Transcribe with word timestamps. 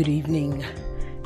Good 0.00 0.08
evening. 0.08 0.64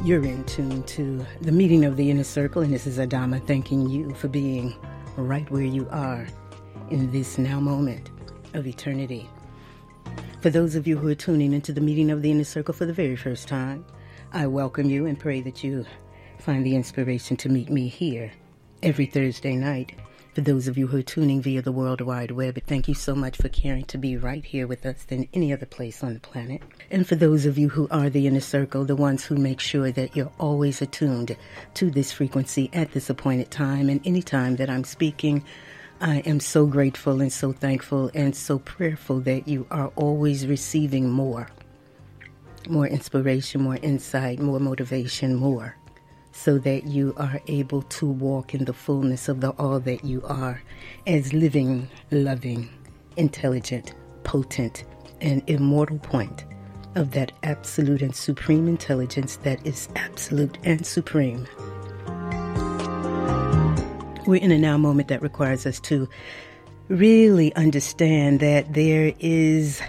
You're 0.03 0.25
in 0.25 0.43
tune 0.47 0.83
to 0.83 1.25
the 1.43 1.53
meeting 1.53 1.85
of 1.85 1.97
the 1.97 2.11
inner 2.11 2.25
circle, 2.25 2.61
and 2.61 2.75
this 2.75 2.89
is 2.89 2.99
Adama 2.99 3.41
thanking 3.47 3.89
you 3.89 4.13
for 4.15 4.27
being 4.27 4.75
right 5.17 5.49
where 5.49 5.63
you 5.63 5.87
are 5.93 6.27
in 6.91 7.09
this 7.13 7.39
now 7.39 7.61
moment 7.61 8.11
of 8.53 8.67
eternity. 8.67 9.31
For 10.41 10.51
those 10.51 10.75
of 10.75 10.89
you 10.89 10.99
who 10.99 11.07
are 11.07 11.15
tuning 11.15 11.53
into 11.53 11.73
the 11.73 11.81
meeting 11.81 12.11
of 12.11 12.21
the 12.21 12.33
inner 12.33 12.43
circle 12.43 12.75
for 12.75 12.85
the 12.85 12.93
very 12.93 13.15
first 13.15 13.47
time, 13.47 13.85
I 14.33 14.49
welcome 14.49 14.91
you 14.91 15.07
and 15.07 15.21
pray 15.21 15.41
that 15.43 15.63
you 15.63 15.87
find 16.41 16.67
the 16.67 16.75
inspiration 16.75 17.37
to 17.37 17.49
meet 17.49 17.71
me 17.71 17.87
here 17.87 18.33
every 18.83 19.07
Thursday 19.07 19.55
night 19.55 19.93
for 20.35 20.41
those 20.41 20.67
of 20.67 20.77
you 20.77 20.89
who 20.89 20.99
are 20.99 21.03
tuning 21.03 21.41
via 21.41 21.63
the 21.63 21.71
World 21.71 22.01
Wide 22.01 22.33
Web, 22.33 22.59
thank 22.67 22.89
you 22.89 22.95
so 22.95 23.15
much 23.15 23.37
for 23.37 23.49
caring 23.49 23.85
to 23.85 23.97
be 23.97 24.17
right 24.17 24.45
here 24.45 24.67
with 24.67 24.85
us 24.85 25.05
than 25.05 25.29
any 25.33 25.53
other 25.53 25.65
place 25.65 26.03
on 26.03 26.15
the 26.15 26.21
planet. 26.21 26.61
And 26.91 27.07
for 27.07 27.15
those 27.15 27.47
of 27.47 27.57
you 27.57 27.69
who 27.69 27.87
are 27.93 28.11
the 28.11 28.27
inner 28.27 28.41
circle, 28.41 28.85
the 28.85 28.97
ones 28.97 29.25
who 29.25 29.37
make 29.37 29.61
sure 29.61 29.93
that 29.93 30.17
you're 30.17 30.33
always 30.41 30.83
attuned 30.83 31.37
to 31.75 31.91
this 31.91 32.11
frequency 32.11 32.69
at 32.73 32.91
this 32.93 33.09
appointed 33.09 33.53
time 33.53 33.89
and 33.89 34.01
any 34.05 34.23
time 34.23 34.57
that 34.57 34.69
I'm 34.69 34.83
speaking, 34.83 35.45
I 36.01 36.19
am 36.21 36.41
so 36.41 36.67
grateful 36.67 37.21
and 37.21 37.33
so 37.33 37.53
thankful 37.53 38.11
and 38.13 38.35
so 38.35 38.59
prayerful 38.59 39.21
that 39.21 39.47
you 39.47 39.69
are 39.71 39.93
always 39.95 40.49
receiving 40.49 41.11
more. 41.11 41.49
More 42.69 42.89
inspiration, 42.89 43.63
more 43.63 43.79
insight, 43.83 44.41
more 44.41 44.59
motivation, 44.59 45.37
more 45.37 45.77
so 46.35 46.59
that 46.59 46.85
you 46.85 47.15
are 47.17 47.41
able 47.47 47.83
to 47.83 48.07
walk 48.07 48.55
in 48.55 48.65
the 48.65 48.73
fullness 48.73 49.29
of 49.29 49.41
the 49.41 49.51
all 49.51 49.79
that 49.79 50.05
you 50.05 50.21
are 50.27 50.61
as 51.07 51.33
living, 51.33 51.89
loving, 52.11 52.69
intelligent, 53.17 53.95
potent, 54.25 54.83
and 55.21 55.43
immortal 55.47 55.99
point 56.01 56.45
of 56.97 57.13
that 57.13 57.31
absolute 57.45 58.03
and 58.03 58.17
supreme 58.17 58.67
intelligence 58.67 59.37
that 59.37 59.65
is 59.65 59.89
absolute 59.95 60.59
and 60.65 60.85
supreme. 60.85 61.47
We're 64.27 64.43
in 64.43 64.51
a 64.51 64.59
now 64.59 64.77
moment 64.77 65.07
that 65.09 65.23
requires 65.23 65.67
us 65.67 65.79
to 65.81 66.09
really 66.89 67.55
understand 67.55 68.41
that 68.41 68.75
there 68.75 69.15
is 69.21 69.81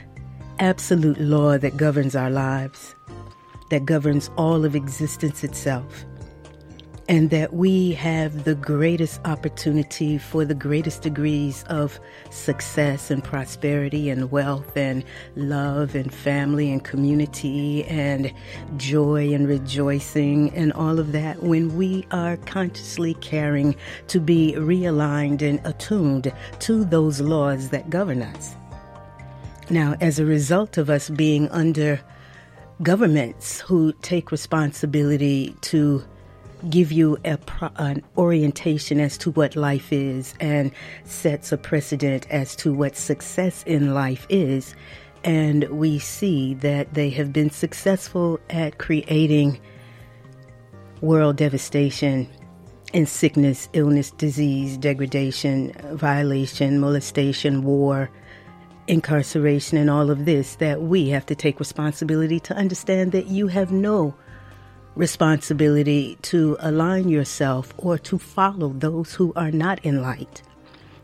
absolute 0.59 1.20
law 1.20 1.58
that 1.58 1.76
governs 1.76 2.16
our 2.16 2.30
lives, 2.30 2.94
that 3.72 3.84
governs 3.84 4.30
all 4.38 4.64
of 4.64 4.76
existence 4.76 5.44
itself 5.44 6.06
and 7.08 7.30
that 7.30 7.53
we 7.53 7.92
have 7.94 8.45
the 8.45 8.56
greatest 8.56 9.22
opportunity 9.25 10.17
for 10.17 10.44
the 10.44 10.56
greatest 10.56 11.03
degrees 11.03 11.64
of 11.70 12.00
success 12.31 13.12
and 13.12 13.23
prosperity 13.23 14.09
and 14.09 14.31
wealth 14.31 14.75
and 14.75 15.03
love 15.36 15.94
and 15.94 16.12
family 16.12 16.72
and 16.72 16.84
community 16.84 17.86
and 17.86 18.34
joy 18.78 19.31
and 19.34 19.47
rejoicing 19.47 20.53
and 20.56 20.73
all 20.73 21.00
of 21.00 21.12
that 21.12 21.44
when 21.44 21.75
we 21.78 22.06
are 22.09 22.38
consciously 22.38 23.14
caring 23.16 23.75
to 24.08 24.19
be 24.19 24.53
realigned 24.58 25.44
and 25.44 25.62
attuned 25.64 26.34
to 26.59 26.84
those 26.86 27.22
laws 27.22 27.69
that 27.69 27.90
govern 27.90 28.23
us. 28.23 28.56
Now, 29.69 29.95
as 30.02 30.19
a 30.19 30.25
result 30.25 30.78
of 30.78 30.90
us 30.90 31.09
being 31.09 31.50
under 31.50 32.00
governments 32.81 33.62
who 33.62 33.94
take 34.02 34.31
responsibility 34.31 35.56
to 35.62 36.03
give 36.70 36.92
you 36.92 37.18
a, 37.26 37.38
an 37.78 38.04
orientation 38.18 39.00
as 39.00 39.18
to 39.20 39.32
what 39.32 39.56
life 39.56 39.92
is 39.92 40.34
and 40.40 40.72
sets 41.04 41.52
a 41.52 41.58
precedent 41.58 42.28
as 42.30 42.56
to 42.58 42.74
what 42.74 42.96
success 42.96 43.64
in 43.64 43.94
life 43.94 44.26
is. 44.30 44.76
And 45.24 45.64
we 45.70 46.00
see 46.00 46.54
that 46.56 46.94
they 46.94 47.10
have 47.12 47.34
been 47.34 47.50
successful 47.50 48.40
at 48.50 48.78
creating 48.78 49.59
world 51.02 51.38
devastation 51.38 52.28
in 52.94 53.06
sickness, 53.06 53.68
illness, 53.74 54.12
disease, 54.12 54.78
degradation, 54.78 55.74
violation, 55.92 56.80
molestation, 56.80 57.64
war, 57.64 58.09
incarceration, 58.88 59.78
and 59.78 59.90
all 59.90 60.09
of 60.09 60.25
this, 60.25 60.56
that 60.56 60.84
we 60.84 61.09
have 61.09 61.25
to 61.25 61.36
take 61.36 61.59
responsibility 61.59 62.40
to 62.40 62.54
understand 62.56 63.12
that 63.12 63.28
you 63.28 63.48
have 63.48 63.72
no 63.72 64.14
responsibility 64.95 66.17
to 66.22 66.57
align 66.59 67.09
yourself 67.09 67.73
or 67.78 67.97
to 67.97 68.17
follow 68.17 68.69
those 68.69 69.13
who 69.13 69.33
are 69.35 69.51
not 69.51 69.83
in 69.83 70.01
light, 70.01 70.41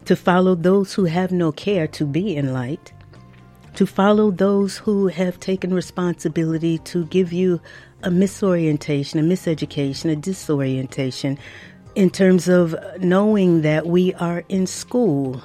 to 0.06 0.16
follow 0.16 0.56
those 0.56 0.94
who 0.94 1.06
have 1.06 1.32
no 1.32 1.52
care 1.52 1.88
to 1.88 2.06
be 2.06 2.36
in 2.36 2.54
light, 2.54 2.94
to 3.76 3.86
follow 3.86 4.32
those 4.32 4.78
who 4.78 5.08
have 5.08 5.40
taken 5.40 5.74
responsibility 5.74 6.78
to 6.80 7.06
give 7.06 7.32
you 7.32 7.62
a 8.04 8.10
misorientation, 8.10 9.20
a 9.20 9.24
miseducation, 9.24 10.12
a 10.12 10.16
disorientation 10.16 11.38
in 11.96 12.10
terms 12.10 12.48
of 12.48 12.76
knowing 13.00 13.62
that 13.62 13.86
we 13.86 14.14
are 14.16 14.44
in 14.50 14.66
school 14.66 15.42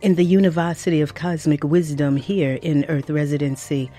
in 0.00 0.14
the 0.14 0.24
University 0.24 1.00
of 1.00 1.14
Cosmic 1.14 1.62
Wisdom 1.62 2.16
here 2.16 2.58
in 2.62 2.84
Earth 2.86 3.10
Residency 3.10 3.90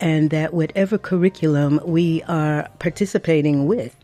and 0.00 0.30
that 0.30 0.54
whatever 0.54 0.98
curriculum 0.98 1.80
we 1.84 2.22
are 2.24 2.68
participating 2.78 3.66
with, 3.66 3.96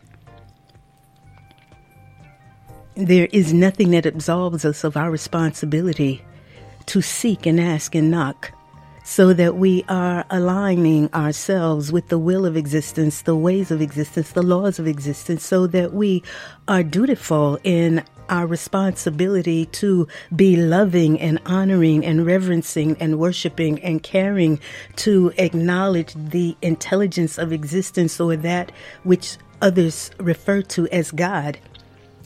there 2.95 3.27
is 3.31 3.53
nothing 3.53 3.91
that 3.91 4.05
absolves 4.05 4.65
us 4.65 4.83
of 4.83 4.95
our 4.95 5.11
responsibility 5.11 6.23
to 6.85 7.01
seek 7.01 7.45
and 7.45 7.59
ask 7.59 7.95
and 7.95 8.09
knock 8.09 8.51
so 9.03 9.33
that 9.33 9.55
we 9.55 9.85
are 9.87 10.25
aligning 10.31 11.13
ourselves 11.13 11.91
with 11.91 12.07
the 12.07 12.17
will 12.17 12.45
of 12.45 12.57
existence, 12.57 13.21
the 13.21 13.35
ways 13.35 13.69
of 13.69 13.79
existence, 13.79 14.31
the 14.31 14.41
laws 14.41 14.79
of 14.79 14.87
existence, 14.87 15.45
so 15.45 15.67
that 15.67 15.93
we 15.93 16.23
are 16.67 16.81
dutiful 16.81 17.59
in 17.63 18.03
our 18.29 18.45
responsibility 18.45 19.65
to 19.67 20.07
be 20.35 20.55
loving 20.55 21.19
and 21.19 21.39
honoring 21.45 22.05
and 22.05 22.25
reverencing 22.25 22.97
and 22.99 23.19
worshiping 23.19 23.81
and 23.83 24.01
caring 24.03 24.59
to 24.97 25.31
acknowledge 25.37 26.13
the 26.13 26.55
intelligence 26.61 27.37
of 27.37 27.51
existence 27.51 28.19
or 28.19 28.35
that 28.35 28.71
which 29.03 29.37
others 29.61 30.11
refer 30.19 30.61
to 30.61 30.87
as 30.89 31.11
God, 31.11 31.57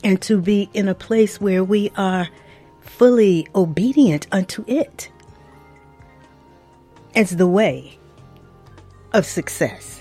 and 0.02 0.20
to 0.22 0.40
be 0.40 0.68
in 0.72 0.88
a 0.88 0.94
place 0.94 1.40
where 1.40 1.62
we 1.62 1.90
are 1.96 2.28
fully 2.80 3.46
obedient 3.54 4.26
unto 4.32 4.64
it 4.66 5.10
as 7.14 7.36
the 7.36 7.46
way 7.46 7.98
of 9.12 9.26
success. 9.26 9.99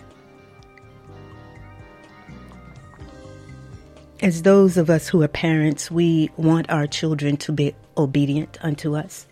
As 4.22 4.42
those 4.42 4.76
of 4.76 4.90
us 4.90 5.08
who 5.08 5.22
are 5.22 5.30
parents, 5.30 5.90
we 5.90 6.30
want 6.36 6.70
our 6.70 6.88
children 6.88 7.38
to 7.38 7.54
be 7.54 7.74
obedient 7.98 8.58
unto 8.62 8.94
us. 8.94 9.28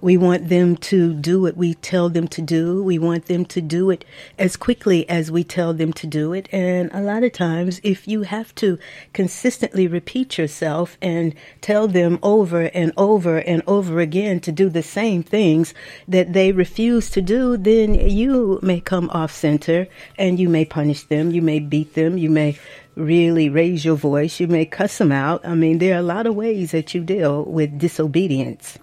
We 0.00 0.16
want 0.16 0.48
them 0.48 0.76
to 0.76 1.12
do 1.12 1.42
what 1.42 1.56
we 1.56 1.74
tell 1.74 2.08
them 2.08 2.26
to 2.28 2.40
do. 2.40 2.82
We 2.82 2.98
want 2.98 3.26
them 3.26 3.44
to 3.46 3.60
do 3.60 3.90
it 3.90 4.04
as 4.38 4.56
quickly 4.56 5.06
as 5.10 5.30
we 5.30 5.44
tell 5.44 5.74
them 5.74 5.92
to 5.94 6.06
do 6.06 6.32
it. 6.32 6.48
And 6.52 6.90
a 6.94 7.02
lot 7.02 7.24
of 7.24 7.32
times, 7.32 7.80
if 7.82 8.06
you 8.06 8.22
have 8.22 8.54
to 8.54 8.78
consistently 9.12 9.86
repeat 9.88 10.38
yourself 10.38 10.96
and 11.02 11.34
tell 11.60 11.86
them 11.88 12.18
over 12.22 12.66
and 12.66 12.92
over 12.96 13.38
and 13.38 13.62
over 13.66 14.00
again 14.00 14.40
to 14.40 14.52
do 14.52 14.70
the 14.70 14.84
same 14.84 15.22
things 15.22 15.74
that 16.08 16.32
they 16.32 16.52
refuse 16.52 17.10
to 17.10 17.20
do, 17.20 17.56
then 17.56 17.94
you 17.94 18.60
may 18.62 18.80
come 18.80 19.10
off 19.10 19.32
center 19.32 19.86
and 20.16 20.38
you 20.38 20.48
may 20.48 20.64
punish 20.64 21.02
them. 21.04 21.32
You 21.32 21.42
may 21.42 21.58
beat 21.58 21.94
them. 21.94 22.16
You 22.16 22.30
may 22.30 22.58
really 23.00 23.48
raise 23.48 23.84
your 23.84 23.96
voice. 23.96 24.40
You 24.40 24.46
may 24.46 24.64
cuss 24.64 24.98
them 24.98 25.12
out. 25.12 25.44
I 25.44 25.54
mean, 25.54 25.78
there 25.78 25.94
are 25.94 26.00
a 26.00 26.02
lot 26.02 26.26
of 26.26 26.34
ways 26.34 26.72
that 26.72 26.94
you 26.94 27.02
deal 27.02 27.44
with 27.44 27.78
disobedience. 27.78 28.78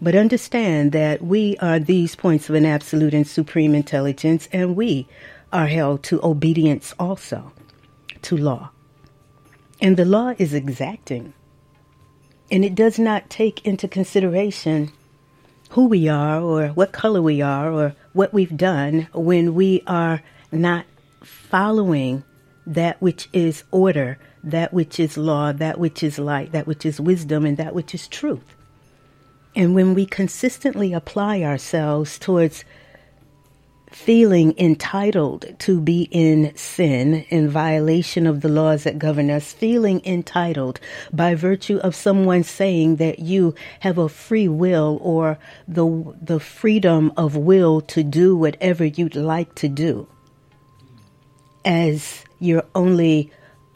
But 0.00 0.14
understand 0.14 0.92
that 0.92 1.22
we 1.22 1.56
are 1.58 1.78
these 1.78 2.16
points 2.16 2.48
of 2.48 2.54
an 2.54 2.64
absolute 2.64 3.12
and 3.12 3.26
supreme 3.26 3.74
intelligence, 3.74 4.48
and 4.52 4.74
we 4.74 5.06
are 5.52 5.66
held 5.66 6.02
to 6.04 6.24
obedience 6.24 6.94
also 6.98 7.52
to 8.22 8.36
law. 8.36 8.70
And 9.82 9.96
the 9.96 10.04
law 10.04 10.32
is 10.38 10.54
exacting, 10.54 11.34
and 12.50 12.64
it 12.64 12.74
does 12.74 12.98
not 12.98 13.30
take 13.30 13.66
into 13.66 13.88
consideration 13.88 14.92
who 15.70 15.86
we 15.86 16.08
are 16.08 16.40
or 16.40 16.68
what 16.68 16.92
color 16.92 17.22
we 17.22 17.40
are 17.42 17.72
or 17.72 17.94
what 18.12 18.32
we've 18.32 18.56
done 18.56 19.06
when 19.12 19.54
we 19.54 19.82
are 19.86 20.22
not 20.50 20.84
following 21.22 22.24
that 22.66 23.00
which 23.00 23.28
is 23.32 23.64
order, 23.70 24.18
that 24.44 24.72
which 24.72 25.00
is 25.00 25.16
law, 25.16 25.52
that 25.52 25.78
which 25.78 26.02
is 26.02 26.18
light, 26.18 26.52
that 26.52 26.66
which 26.66 26.84
is 26.86 27.00
wisdom, 27.00 27.44
and 27.44 27.56
that 27.56 27.74
which 27.74 27.94
is 27.94 28.08
truth. 28.08 28.56
And 29.56 29.74
when 29.74 29.94
we 29.94 30.06
consistently 30.06 30.92
apply 30.92 31.42
ourselves 31.42 32.18
towards 32.18 32.64
feeling 33.90 34.56
entitled 34.56 35.52
to 35.58 35.80
be 35.80 36.02
in 36.12 36.54
sin, 36.56 37.26
in 37.28 37.48
violation 37.48 38.26
of 38.26 38.40
the 38.40 38.48
laws 38.48 38.84
that 38.84 38.98
govern 38.98 39.30
us, 39.30 39.52
feeling 39.52 40.00
entitled 40.04 40.78
by 41.12 41.34
virtue 41.34 41.78
of 41.78 41.94
someone 41.94 42.44
saying 42.44 42.96
that 42.96 43.18
you 43.18 43.54
have 43.80 43.98
a 43.98 44.08
free 44.08 44.46
will 44.46 44.98
or 45.02 45.38
the, 45.66 46.14
the 46.22 46.38
freedom 46.38 47.12
of 47.16 47.36
will 47.36 47.80
to 47.80 48.04
do 48.04 48.36
whatever 48.36 48.84
you'd 48.84 49.16
like 49.16 49.54
to 49.56 49.68
do 49.68 50.06
as 51.64 52.24
you're 52.40 52.66
only 52.74 53.30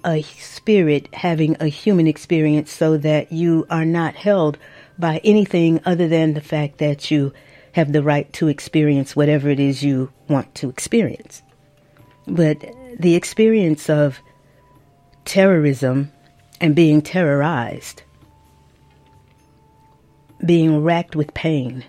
a 0.04 0.22
spirit 0.22 1.08
having 1.14 1.56
a 1.60 1.68
human 1.68 2.06
experience 2.06 2.70
so 2.70 2.96
that 2.98 3.32
you 3.32 3.66
are 3.70 3.84
not 3.84 4.14
held 4.14 4.58
by 4.98 5.20
anything 5.24 5.80
other 5.84 6.08
than 6.08 6.34
the 6.34 6.40
fact 6.40 6.78
that 6.78 7.10
you 7.10 7.32
have 7.72 7.92
the 7.92 8.02
right 8.02 8.32
to 8.32 8.48
experience 8.48 9.16
whatever 9.16 9.48
it 9.48 9.58
is 9.58 9.82
you 9.82 10.10
want 10.28 10.54
to 10.54 10.68
experience. 10.68 11.42
But 12.26 12.64
the 12.98 13.14
experience 13.14 13.90
of 13.90 14.20
terrorism 15.24 16.12
and 16.60 16.74
being 16.74 17.02
terrorized, 17.02 18.02
being 20.44 20.82
racked 20.82 21.16
with 21.16 21.34
pain, 21.34 21.84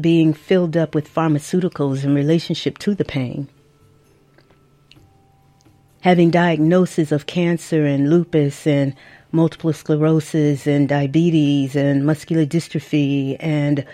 being 0.00 0.32
filled 0.34 0.76
up 0.76 0.94
with 0.94 1.12
pharmaceuticals 1.12 2.04
in 2.04 2.14
relationship 2.14 2.78
to 2.78 2.94
the 2.94 3.04
pain, 3.04 3.48
having 6.00 6.30
diagnosis 6.30 7.12
of 7.12 7.26
cancer 7.26 7.84
and 7.84 8.08
lupus 8.08 8.66
and 8.66 8.94
multiple 9.32 9.72
sclerosis 9.72 10.66
and 10.66 10.88
diabetes 10.88 11.76
and 11.76 12.04
muscular 12.04 12.46
dystrophy 12.46 13.36
and 13.38 13.84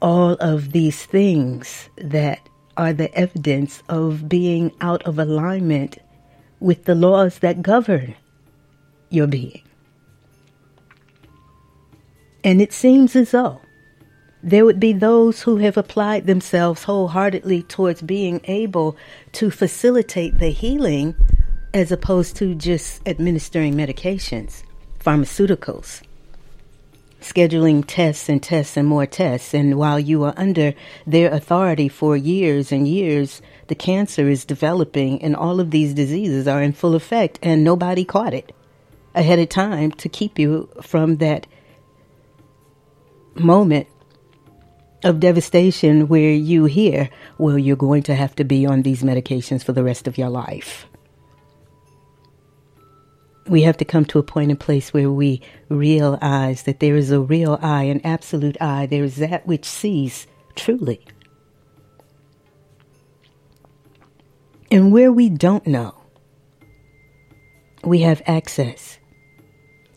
all 0.00 0.32
of 0.34 0.72
these 0.72 1.04
things 1.04 1.88
that 1.96 2.38
are 2.76 2.92
the 2.92 3.12
evidence 3.14 3.82
of 3.88 4.28
being 4.28 4.72
out 4.80 5.02
of 5.04 5.18
alignment 5.18 5.98
with 6.60 6.84
the 6.84 6.94
laws 6.94 7.38
that 7.40 7.62
govern 7.62 8.14
your 9.10 9.26
being. 9.26 9.62
And 12.44 12.60
it 12.60 12.72
seems 12.72 13.14
as 13.14 13.30
though 13.30 13.60
there 14.42 14.64
would 14.64 14.80
be 14.80 14.92
those 14.92 15.42
who 15.42 15.58
have 15.58 15.76
applied 15.76 16.26
themselves 16.26 16.82
wholeheartedly 16.84 17.62
towards 17.62 18.02
being 18.02 18.40
able 18.44 18.96
to 19.32 19.50
facilitate 19.50 20.38
the 20.38 20.50
healing 20.50 21.14
as 21.72 21.92
opposed 21.92 22.36
to 22.36 22.54
just 22.54 23.06
administering 23.06 23.74
medications, 23.74 24.64
pharmaceuticals, 24.98 26.02
scheduling 27.20 27.84
tests 27.86 28.28
and 28.28 28.42
tests 28.42 28.76
and 28.76 28.88
more 28.88 29.06
tests. 29.06 29.54
And 29.54 29.78
while 29.78 30.00
you 30.00 30.24
are 30.24 30.34
under 30.36 30.74
their 31.06 31.32
authority 31.32 31.88
for 31.88 32.16
years 32.16 32.72
and 32.72 32.86
years, 32.88 33.40
the 33.68 33.76
cancer 33.76 34.28
is 34.28 34.44
developing 34.44 35.22
and 35.22 35.36
all 35.36 35.60
of 35.60 35.70
these 35.70 35.94
diseases 35.94 36.48
are 36.48 36.62
in 36.62 36.72
full 36.72 36.96
effect 36.96 37.38
and 37.42 37.62
nobody 37.62 38.04
caught 38.04 38.34
it 38.34 38.52
ahead 39.14 39.38
of 39.38 39.48
time 39.48 39.92
to 39.92 40.08
keep 40.08 40.38
you 40.38 40.68
from 40.82 41.18
that 41.18 41.46
moment 43.34 43.86
of 45.04 45.20
devastation 45.20 46.08
where 46.08 46.32
you 46.32 46.64
hear, 46.66 47.10
well, 47.38 47.58
you're 47.58 47.76
going 47.76 48.02
to 48.04 48.14
have 48.14 48.34
to 48.36 48.44
be 48.44 48.66
on 48.66 48.82
these 48.82 49.02
medications 49.02 49.64
for 49.64 49.72
the 49.72 49.84
rest 49.84 50.06
of 50.06 50.16
your 50.16 50.28
life. 50.28 50.86
We 53.46 53.62
have 53.62 53.76
to 53.78 53.84
come 53.84 54.04
to 54.06 54.20
a 54.20 54.22
point 54.22 54.50
and 54.50 54.60
place 54.60 54.94
where 54.94 55.10
we 55.10 55.42
realize 55.68 56.62
that 56.62 56.78
there 56.80 56.96
is 56.96 57.10
a 57.10 57.20
real 57.20 57.58
I, 57.60 57.84
an 57.84 58.00
absolute 58.04 58.56
I. 58.60 58.86
There 58.86 59.02
is 59.02 59.16
that 59.16 59.46
which 59.46 59.64
sees 59.64 60.26
truly. 60.54 61.04
And 64.70 64.92
where 64.92 65.12
we 65.12 65.28
don't 65.28 65.66
know, 65.66 65.94
we 67.84 68.00
have 68.02 68.22
access 68.26 68.98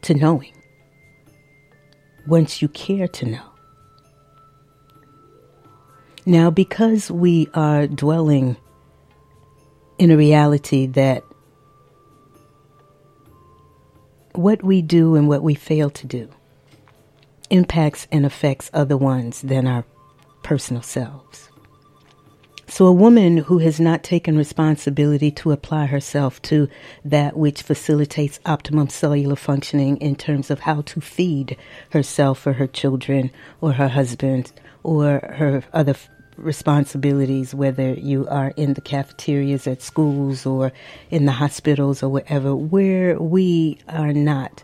to 0.02 0.16
knowing 0.16 0.52
once 2.28 2.62
you 2.62 2.68
care 2.68 3.08
to 3.08 3.26
know. 3.26 3.55
Now, 6.26 6.50
because 6.50 7.12
we 7.12 7.48
are 7.54 7.86
dwelling 7.86 8.58
in 10.00 10.10
a 10.10 10.18
reality 10.18 10.88
that 10.88 11.24
what 14.34 14.64
we 14.64 14.82
do 14.82 15.16
and 15.16 15.28
what 15.28 15.44
we 15.44 15.54
fail 15.54 15.90
to 15.92 16.08
do 16.08 16.30
impacts 17.50 18.08
and 18.12 18.26
affects 18.26 18.72
other 18.74 18.98
ones 18.98 19.42
than 19.42 19.68
our 19.68 19.86
personal 20.42 20.82
selves. 20.82 21.50
So, 22.68 22.88
a 22.88 22.92
woman 22.92 23.38
who 23.38 23.60
has 23.60 23.80
not 23.80 24.04
taken 24.04 24.36
responsibility 24.36 25.30
to 25.32 25.52
apply 25.52 25.86
herself 25.86 26.42
to 26.44 26.68
that 27.06 27.38
which 27.38 27.62
facilitates 27.62 28.40
optimum 28.46 28.90
cellular 28.90 29.36
functioning 29.36 29.98
in 29.98 30.16
terms 30.16 30.50
of 30.50 30.62
how 30.62 30.82
to 30.82 31.00
feed 31.00 31.56
herself 31.92 32.48
or 32.48 32.54
her 32.54 32.68
children 32.68 33.30
or 33.62 33.74
her 33.74 33.90
husband 33.90 34.52
or 34.82 35.20
her 35.38 35.64
other 35.72 35.96
responsibilities, 36.38 37.54
whether 37.54 37.94
you 37.94 38.28
are 38.28 38.54
in 38.56 38.74
the 38.74 38.82
cafeterias 38.82 39.68
at 39.68 39.82
schools 39.82 40.46
or 40.46 40.72
in 41.10 41.26
the 41.26 41.32
hospitals 41.34 42.04
or 42.04 42.10
wherever, 42.10 42.56
where 42.56 43.20
we 43.20 43.78
are 43.88 44.14
not 44.14 44.64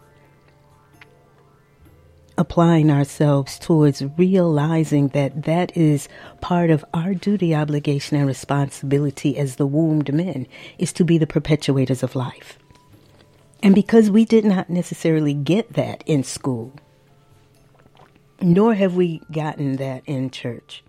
applying 2.37 2.89
ourselves 2.89 3.59
towards 3.59 4.03
realizing 4.17 5.09
that 5.09 5.43
that 5.43 5.75
is 5.77 6.07
part 6.39 6.69
of 6.69 6.83
our 6.93 7.13
duty, 7.13 7.53
obligation, 7.53 8.17
and 8.17 8.25
responsibility 8.25 9.37
as 9.37 9.57
the 9.57 9.67
wombed 9.67 10.13
men 10.13 10.47
is 10.77 10.91
to 10.93 11.03
be 11.03 11.17
the 11.17 11.27
perpetuators 11.27 12.01
of 12.03 12.15
life. 12.15 12.57
And 13.61 13.75
because 13.75 14.09
we 14.09 14.25
did 14.25 14.43
not 14.43 14.69
necessarily 14.69 15.33
get 15.33 15.73
that 15.73 16.03
in 16.07 16.23
school, 16.23 16.73
nor 18.41 18.73
have 18.73 18.95
we 18.95 19.21
gotten 19.31 19.75
that 19.75 20.01
in 20.07 20.31
church, 20.31 20.83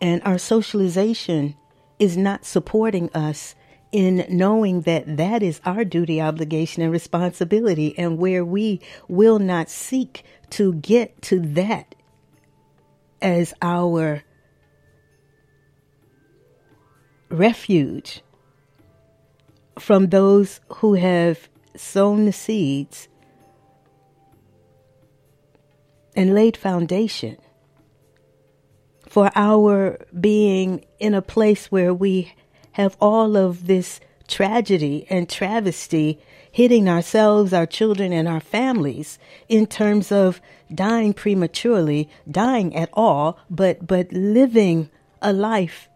and 0.00 0.22
our 0.24 0.38
socialization 0.38 1.56
is 1.98 2.16
not 2.16 2.44
supporting 2.44 3.10
us 3.12 3.54
in 3.90 4.24
knowing 4.28 4.82
that 4.82 5.16
that 5.16 5.42
is 5.42 5.60
our 5.64 5.84
duty, 5.84 6.20
obligation, 6.20 6.82
and 6.82 6.92
responsibility, 6.92 7.98
and 7.98 8.18
where 8.18 8.44
we 8.44 8.80
will 9.08 9.38
not 9.38 9.70
seek 9.70 10.24
to 10.50 10.74
get 10.74 11.20
to 11.22 11.40
that 11.40 11.94
as 13.20 13.54
our 13.62 14.22
refuge 17.30 18.22
from 19.78 20.08
those 20.08 20.60
who 20.76 20.94
have 20.94 21.48
sown 21.76 22.26
the 22.26 22.32
seeds 22.32 23.08
and 26.14 26.34
laid 26.34 26.56
foundation 26.56 27.36
for 29.08 29.30
our 29.34 29.98
being 30.18 30.84
in 30.98 31.14
a 31.14 31.22
place 31.22 31.72
where 31.72 31.94
we 31.94 32.34
have 32.72 32.96
all 33.00 33.36
of 33.36 33.66
this 33.66 34.00
tragedy 34.28 35.06
and 35.08 35.28
travesty 35.28 36.20
hitting 36.52 36.88
ourselves, 36.88 37.52
our 37.52 37.66
children, 37.66 38.12
and 38.12 38.28
our 38.28 38.40
families 38.40 39.18
in 39.48 39.66
terms 39.66 40.12
of 40.12 40.40
dying 40.74 41.12
prematurely, 41.12 42.08
dying 42.30 42.74
at 42.76 42.90
all, 42.92 43.38
but, 43.48 43.86
but 43.86 44.12
living 44.12 44.90
a 45.22 45.32
life 45.32 45.88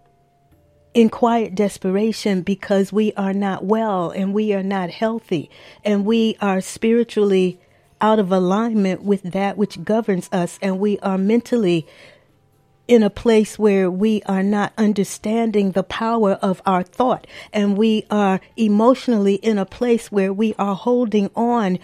in 0.94 1.08
quiet 1.08 1.54
desperation 1.54 2.42
because 2.42 2.92
we 2.92 3.12
are 3.14 3.32
not 3.32 3.64
well 3.64 4.10
and 4.10 4.34
we 4.34 4.52
are 4.52 4.62
not 4.62 4.90
healthy 4.90 5.50
and 5.84 6.04
we 6.04 6.36
are 6.40 6.60
spiritually 6.60 7.58
out 8.00 8.18
of 8.18 8.30
alignment 8.30 9.02
with 9.02 9.22
that 9.22 9.56
which 9.56 9.82
governs 9.84 10.28
us 10.32 10.58
and 10.60 10.78
we 10.78 10.98
are 10.98 11.16
mentally 11.16 11.86
in 12.92 13.02
a 13.02 13.08
place 13.08 13.58
where 13.58 13.90
we 13.90 14.20
are 14.26 14.42
not 14.42 14.70
understanding 14.76 15.72
the 15.72 15.82
power 15.82 16.32
of 16.42 16.60
our 16.66 16.82
thought 16.82 17.26
and 17.50 17.78
we 17.78 18.04
are 18.10 18.38
emotionally 18.54 19.36
in 19.36 19.56
a 19.56 19.64
place 19.64 20.12
where 20.12 20.30
we 20.30 20.54
are 20.58 20.74
holding 20.74 21.30
on 21.34 21.78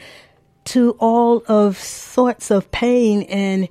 to 0.65 0.91
all 1.01 1.43
of 1.49 1.79
sorts 1.79 2.51
of 2.51 2.71
pain 2.71 3.23
and 3.23 3.71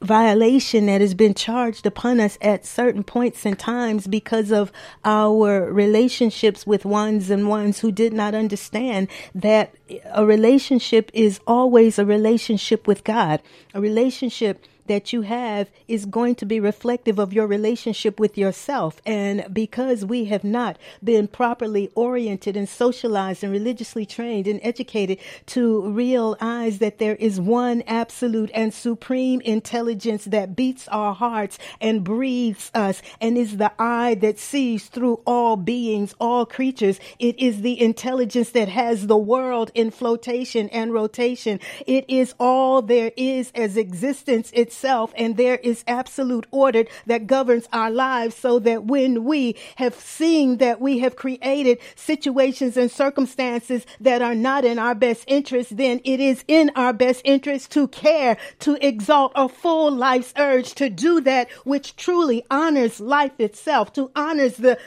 violation 0.00 0.86
that 0.86 1.00
has 1.00 1.14
been 1.14 1.32
charged 1.32 1.86
upon 1.86 2.18
us 2.18 2.36
at 2.40 2.66
certain 2.66 3.04
points 3.04 3.46
and 3.46 3.56
times 3.56 4.08
because 4.08 4.50
of 4.50 4.72
our 5.04 5.72
relationships 5.72 6.66
with 6.66 6.84
ones 6.84 7.30
and 7.30 7.48
ones 7.48 7.78
who 7.78 7.92
did 7.92 8.12
not 8.12 8.34
understand 8.34 9.06
that 9.32 9.72
a 10.12 10.26
relationship 10.26 11.08
is 11.14 11.38
always 11.46 12.00
a 12.00 12.04
relationship 12.04 12.88
with 12.88 13.04
God. 13.04 13.40
A 13.74 13.80
relationship 13.80 14.66
that 14.86 15.12
you 15.12 15.22
have 15.22 15.70
is 15.88 16.06
going 16.06 16.34
to 16.36 16.46
be 16.46 16.60
reflective 16.60 17.18
of 17.18 17.32
your 17.32 17.46
relationship 17.46 18.18
with 18.18 18.36
yourself. 18.36 19.00
And 19.06 19.46
because 19.52 20.04
we 20.04 20.26
have 20.26 20.44
not 20.44 20.78
been 21.02 21.28
properly 21.28 21.90
oriented 21.94 22.56
and 22.56 22.68
socialized 22.68 23.42
and 23.42 23.52
religiously 23.52 24.06
trained 24.06 24.46
and 24.46 24.60
educated 24.62 25.18
to 25.46 25.90
realize 25.90 26.78
that 26.78 26.98
there 26.98 27.16
is 27.16 27.40
one 27.40 27.82
absolute 27.86 28.50
and 28.54 28.72
supreme 28.72 29.40
intelligence 29.42 30.24
that 30.24 30.56
beats 30.56 30.88
our 30.88 31.14
hearts 31.14 31.58
and 31.80 32.04
breathes 32.04 32.70
us 32.74 33.02
and 33.20 33.38
is 33.38 33.56
the 33.56 33.72
eye 33.78 34.14
that 34.14 34.38
sees 34.38 34.86
through 34.86 35.20
all 35.26 35.56
beings, 35.56 36.14
all 36.20 36.44
creatures. 36.46 36.98
It 37.18 37.38
is 37.38 37.62
the 37.62 37.80
intelligence 37.80 38.50
that 38.50 38.68
has 38.68 39.06
the 39.06 39.16
world 39.16 39.70
in 39.74 39.90
flotation 39.90 40.68
and 40.70 40.92
rotation. 40.92 41.60
It 41.86 42.04
is 42.08 42.34
all 42.38 42.82
there 42.82 43.12
is 43.16 43.52
as 43.54 43.76
existence. 43.76 44.50
It's 44.54 44.71
itself, 44.72 45.12
and 45.16 45.36
there 45.36 45.56
is 45.56 45.84
absolute 45.86 46.46
order 46.50 46.84
that 47.06 47.26
governs 47.26 47.68
our 47.72 47.90
lives 47.90 48.34
so 48.34 48.58
that 48.58 48.84
when 48.84 49.24
we 49.24 49.54
have 49.76 49.94
seen 49.94 50.56
that 50.58 50.80
we 50.80 50.98
have 51.00 51.14
created 51.14 51.78
situations 51.94 52.76
and 52.76 52.90
circumstances 52.90 53.84
that 54.00 54.22
are 54.22 54.34
not 54.34 54.64
in 54.64 54.78
our 54.78 54.94
best 54.94 55.24
interest, 55.26 55.76
then 55.76 56.00
it 56.04 56.20
is 56.20 56.42
in 56.48 56.70
our 56.74 56.94
best 56.94 57.20
interest 57.24 57.70
to 57.70 57.86
care, 57.88 58.38
to 58.60 58.78
exalt 58.86 59.32
a 59.34 59.46
full 59.48 59.92
life's 59.92 60.32
urge, 60.38 60.74
to 60.74 60.88
do 60.88 61.20
that 61.20 61.50
which 61.64 61.94
truly 61.96 62.42
honors 62.50 62.98
life 62.98 63.38
itself, 63.38 63.92
to 63.92 64.10
honors 64.16 64.56
the 64.56 64.78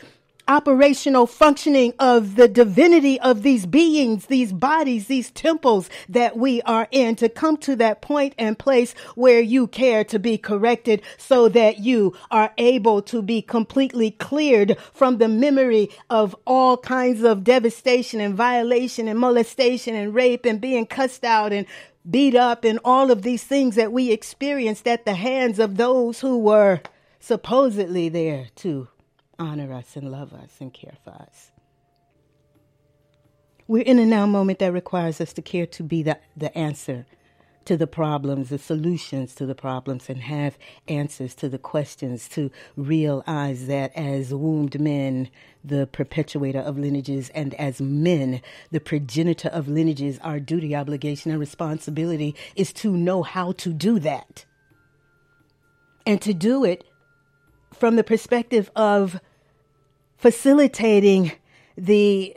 operational 0.48 1.26
functioning 1.28 1.94
of 2.00 2.36
the 2.36 2.48
divinity 2.48 3.20
of 3.20 3.42
these 3.42 3.66
beings, 3.66 4.28
these 4.28 4.54
bodies, 4.54 5.08
these 5.08 5.32
temples 5.32 5.90
that 6.08 6.38
we 6.38 6.62
are 6.64 6.88
in 6.92 7.16
to 7.16 7.30
come 7.30 7.58
to 7.58 7.76
that 7.76 8.02
point 8.02 8.34
and 8.38 8.60
place 8.60 8.94
where 9.16 9.40
you 9.40 9.68
care 9.68 10.04
to 10.04 10.20
be 10.20 10.38
corrected 10.38 11.02
so 11.18 11.50
that 11.50 11.80
you 11.80 12.16
are 12.30 12.54
able 12.58 13.02
to 13.02 13.22
be 13.22 13.42
completely 13.42 14.12
cleared 14.12 14.78
from 14.94 15.18
the 15.18 15.28
memory 15.28 15.90
of 16.10 16.36
all 16.46 16.78
kinds 16.78 17.24
of 17.24 17.44
devastation 17.44 18.20
and 18.20 18.36
violation 18.36 19.08
and 19.08 19.20
molestation 19.20 19.96
and 19.96 20.14
rape 20.14 20.46
and 20.46 20.62
being 20.62 20.86
cussed 20.86 21.24
out 21.24 21.52
and 21.52 21.66
beat 22.10 22.36
up 22.36 22.64
and 22.64 22.80
all 22.86 23.10
of 23.10 23.24
these 23.24 23.44
things 23.44 23.76
that 23.76 23.92
we 23.92 24.12
experienced 24.12 24.88
at 24.88 25.06
the 25.06 25.16
hands 25.16 25.58
of 25.58 25.78
those 25.78 26.20
who 26.20 26.38
were 26.38 26.80
supposedly 27.20 28.10
there 28.10 28.48
to 28.56 28.88
honor 29.40 29.74
us 29.74 29.96
and 29.96 30.12
love 30.12 30.34
us 30.34 30.58
and 30.60 30.74
care 30.74 30.96
for 31.04 31.12
us. 31.12 31.52
We're 33.68 33.84
in 33.84 34.00
a 34.00 34.06
now 34.06 34.26
moment 34.26 34.60
that 34.60 34.74
requires 34.74 35.20
us 35.20 35.34
to 35.34 35.42
care 35.42 35.66
to 35.66 35.84
be 35.84 36.04
the, 36.04 36.20
the 36.38 36.56
answer 36.56 37.06
to 37.66 37.76
the 37.76 37.88
problems, 37.88 38.50
the 38.50 38.60
solutions 38.60 39.34
to 39.36 39.46
the 39.46 39.56
problems, 39.56 40.08
and 40.08 40.22
have 40.22 40.58
answers 40.88 41.34
to 41.36 41.50
the 41.50 41.58
questions, 41.58 42.30
to 42.30 42.52
realize 42.76 43.68
that 43.68 43.92
as 43.96 44.34
wombed 44.34 44.80
men, 44.80 45.30
the 45.64 45.88
perpetuator 45.88 46.60
of 46.60 46.78
lineages, 46.78 47.30
and 47.30 47.54
as 47.56 47.82
men, 47.82 48.42
the 48.72 48.80
progenitor 48.80 49.50
of 49.50 49.68
lineages, 49.68 50.20
our 50.20 50.40
duty, 50.40 50.76
obligation, 50.76 51.32
and 51.32 51.40
responsibility 51.40 52.36
is 52.56 52.72
to 52.72 52.92
know 52.92 53.24
how 53.24 53.52
to 53.54 53.74
do 53.74 54.00
that. 54.00 54.46
And 56.06 56.22
to 56.22 56.36
do 56.36 56.64
it 56.64 56.84
from 57.76 57.96
the 57.96 58.04
perspective 58.04 58.72
of 58.76 59.20
facilitating 60.18 61.32
the 61.78 62.36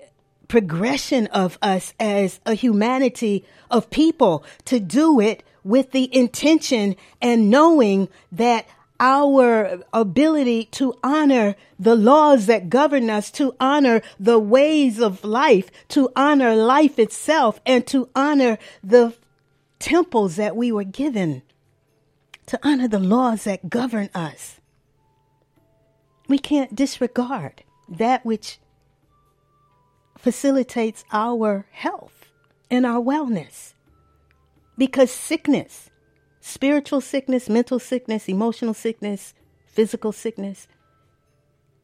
progression 0.49 1.26
of 1.28 1.59
us 1.62 1.95
as 2.00 2.40
a 2.47 2.54
humanity 2.54 3.45
of 3.71 3.90
people 3.90 4.45
to 4.64 4.80
do 4.80 5.21
it 5.21 5.42
with 5.62 5.92
the 5.92 6.14
intention 6.16 6.97
and 7.21 7.50
knowing 7.50 8.09
that 8.33 8.66
our 9.00 9.80
ability 9.92 10.64
to 10.64 10.92
honor 11.04 11.54
the 11.78 11.95
laws 11.95 12.47
that 12.47 12.68
govern 12.68 13.09
us, 13.09 13.30
to 13.30 13.54
honor 13.61 14.02
the 14.18 14.38
ways 14.38 15.00
of 15.00 15.23
life, 15.23 15.71
to 15.88 16.11
honor 16.16 16.57
life 16.57 16.99
itself, 16.99 17.61
and 17.64 17.87
to 17.87 18.09
honor 18.16 18.59
the 18.83 19.14
temples 19.78 20.37
that 20.37 20.57
we 20.57 20.73
were 20.73 20.85
given, 20.85 21.42
to 22.47 22.59
honor 22.66 22.88
the 22.88 22.99
laws 22.99 23.45
that 23.45 23.71
govern 23.71 24.11
us. 24.14 24.58
We 26.28 26.38
can't 26.38 26.76
disregard 26.76 27.64
that 27.88 28.25
which 28.25 28.58
facilitates 30.18 31.04
our 31.11 31.66
health 31.70 32.28
and 32.70 32.85
our 32.85 33.00
wellness. 33.00 33.73
Because 34.76 35.11
sickness, 35.11 35.90
spiritual 36.40 37.00
sickness, 37.00 37.49
mental 37.49 37.78
sickness, 37.78 38.28
emotional 38.28 38.75
sickness, 38.75 39.35
physical 39.66 40.12
sickness, 40.12 40.68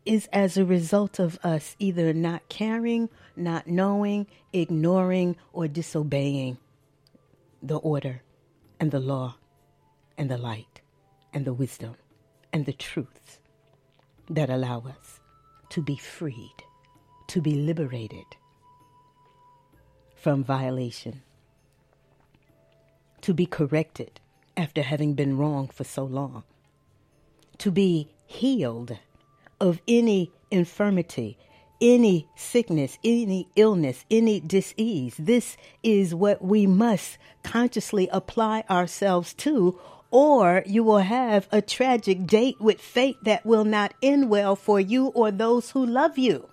is 0.05 0.29
as 0.33 0.59
a 0.59 0.65
result 0.65 1.19
of 1.19 1.39
us 1.43 1.75
either 1.79 2.13
not 2.13 2.47
caring, 2.51 3.09
not 3.35 3.67
knowing, 3.67 4.27
ignoring, 4.53 5.37
or 5.55 5.67
disobeying 5.67 6.59
the 7.63 7.79
order 7.79 8.21
and 8.79 8.91
the 8.91 9.01
law 9.01 9.37
and 10.19 10.31
the 10.31 10.37
light 10.37 10.83
and 11.33 11.47
the 11.47 11.55
wisdom 11.55 11.97
and 12.53 12.67
the 12.67 12.73
truths 12.75 13.39
that 14.29 14.51
allow 14.51 14.81
us 14.81 15.21
to 15.71 15.83
be 15.83 15.97
freed, 15.97 16.65
to 17.29 17.41
be 17.41 17.55
liberated 17.55 18.25
from 20.15 20.45
violation, 20.45 21.23
to 23.21 23.35
be 23.35 23.47
corrected 23.47 24.21
after 24.57 24.83
having 24.83 25.15
been 25.15 25.37
wrong 25.37 25.69
for 25.69 25.85
so 25.85 26.05
long, 26.05 26.45
to 27.59 27.71
be 27.71 28.09
healed 28.27 28.99
of 29.61 29.81
any 29.87 30.31
infirmity, 30.51 31.37
any 31.81 32.29
sickness, 32.37 32.99
any 33.05 33.49
illness, 33.57 34.05
any 34.11 34.41
disease. 34.41 35.17
This 35.19 35.57
is 35.83 36.15
what 36.15 36.43
we 36.43 36.67
must 36.67 37.19
consciously 37.43 38.09
apply 38.13 38.65
ourselves 38.71 39.35
to, 39.35 39.79
or 40.15 40.63
you 40.65 40.85
will 40.85 41.01
have 41.01 41.49
a 41.51 41.61
tragic 41.61 42.25
date 42.25 42.55
with 42.61 42.81
fate 42.81 43.17
that 43.25 43.45
will 43.45 43.65
not 43.65 43.93
end 44.01 44.31
well 44.31 44.55
for 44.55 44.79
you 44.79 45.07
or 45.07 45.33
those 45.33 45.73
who 45.73 45.85
love 45.85 46.17
you. 46.17 46.49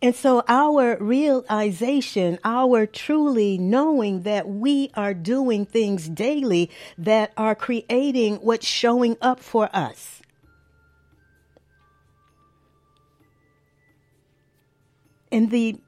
And 0.00 0.16
so, 0.16 0.42
our 0.48 0.96
realization, 0.98 2.38
our 2.44 2.86
truly 2.86 3.58
knowing 3.58 4.22
that 4.22 4.48
we 4.48 4.90
are 4.94 5.12
doing 5.12 5.66
things 5.66 6.08
daily 6.08 6.70
that 6.96 7.34
are 7.36 7.54
creating 7.54 8.36
what's 8.36 8.66
showing 8.66 9.18
up 9.20 9.38
for 9.38 9.68
us. 9.74 10.22
And 15.30 15.50
the 15.50 15.78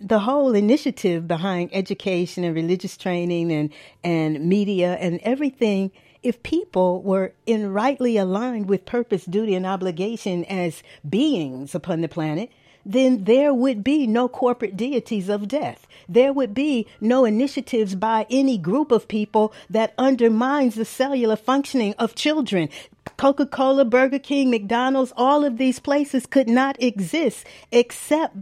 the 0.00 0.20
whole 0.20 0.54
initiative 0.54 1.26
behind 1.26 1.70
education 1.72 2.44
and 2.44 2.54
religious 2.54 2.96
training 2.96 3.52
and, 3.52 3.70
and 4.04 4.46
media 4.46 4.94
and 5.00 5.20
everything, 5.22 5.90
if 6.22 6.42
people 6.42 7.02
were 7.02 7.32
in 7.46 7.72
rightly 7.72 8.16
aligned 8.16 8.68
with 8.68 8.84
purpose, 8.84 9.24
duty, 9.24 9.54
and 9.54 9.66
obligation 9.66 10.44
as 10.46 10.82
beings 11.08 11.74
upon 11.74 12.00
the 12.00 12.08
planet, 12.08 12.50
then 12.84 13.24
there 13.24 13.52
would 13.52 13.82
be 13.82 14.06
no 14.06 14.28
corporate 14.28 14.76
deities 14.76 15.28
of 15.28 15.48
death. 15.48 15.88
There 16.08 16.32
would 16.32 16.54
be 16.54 16.86
no 17.00 17.24
initiatives 17.24 17.96
by 17.96 18.26
any 18.30 18.58
group 18.58 18.92
of 18.92 19.08
people 19.08 19.52
that 19.68 19.92
undermines 19.98 20.76
the 20.76 20.84
cellular 20.84 21.34
functioning 21.34 21.94
of 21.98 22.14
children. 22.14 22.68
Coca 23.16 23.46
Cola, 23.46 23.84
Burger 23.84 24.20
King, 24.20 24.50
McDonald's, 24.50 25.12
all 25.16 25.44
of 25.44 25.58
these 25.58 25.80
places 25.80 26.26
could 26.26 26.48
not 26.48 26.80
exist 26.80 27.44
except 27.72 28.36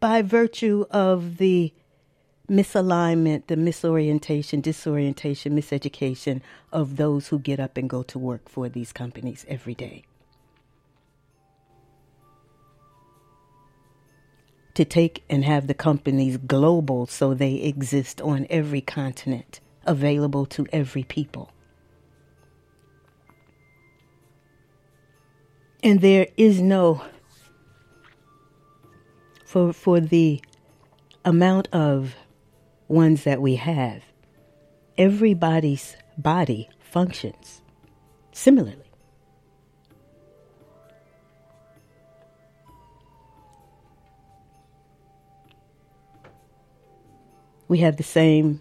by 0.00 0.22
virtue 0.22 0.84
of 0.90 1.38
the 1.38 1.72
misalignment, 2.48 3.46
the 3.46 3.56
misorientation, 3.56 4.62
disorientation, 4.62 5.56
miseducation 5.56 6.40
of 6.72 6.96
those 6.96 7.28
who 7.28 7.38
get 7.38 7.58
up 7.58 7.76
and 7.76 7.90
go 7.90 8.02
to 8.04 8.18
work 8.18 8.48
for 8.48 8.68
these 8.68 8.92
companies 8.92 9.44
every 9.48 9.74
day. 9.74 10.04
To 14.74 14.84
take 14.84 15.24
and 15.30 15.44
have 15.44 15.66
the 15.66 15.74
companies 15.74 16.36
global 16.36 17.06
so 17.06 17.32
they 17.32 17.54
exist 17.54 18.20
on 18.20 18.46
every 18.50 18.82
continent, 18.82 19.60
available 19.86 20.44
to 20.46 20.66
every 20.72 21.02
people. 21.02 21.50
And 25.82 26.00
there 26.00 26.28
is 26.36 26.60
no 26.60 27.02
for 29.46 29.72
for 29.72 30.00
the 30.00 30.42
amount 31.24 31.68
of 31.72 32.16
ones 32.88 33.24
that 33.24 33.40
we 33.40 33.54
have, 33.56 34.02
everybody's 34.98 35.96
body 36.18 36.68
functions 36.80 37.62
similarly. 38.32 38.82
We 47.68 47.78
have 47.78 47.96
the 47.96 48.02
same 48.02 48.60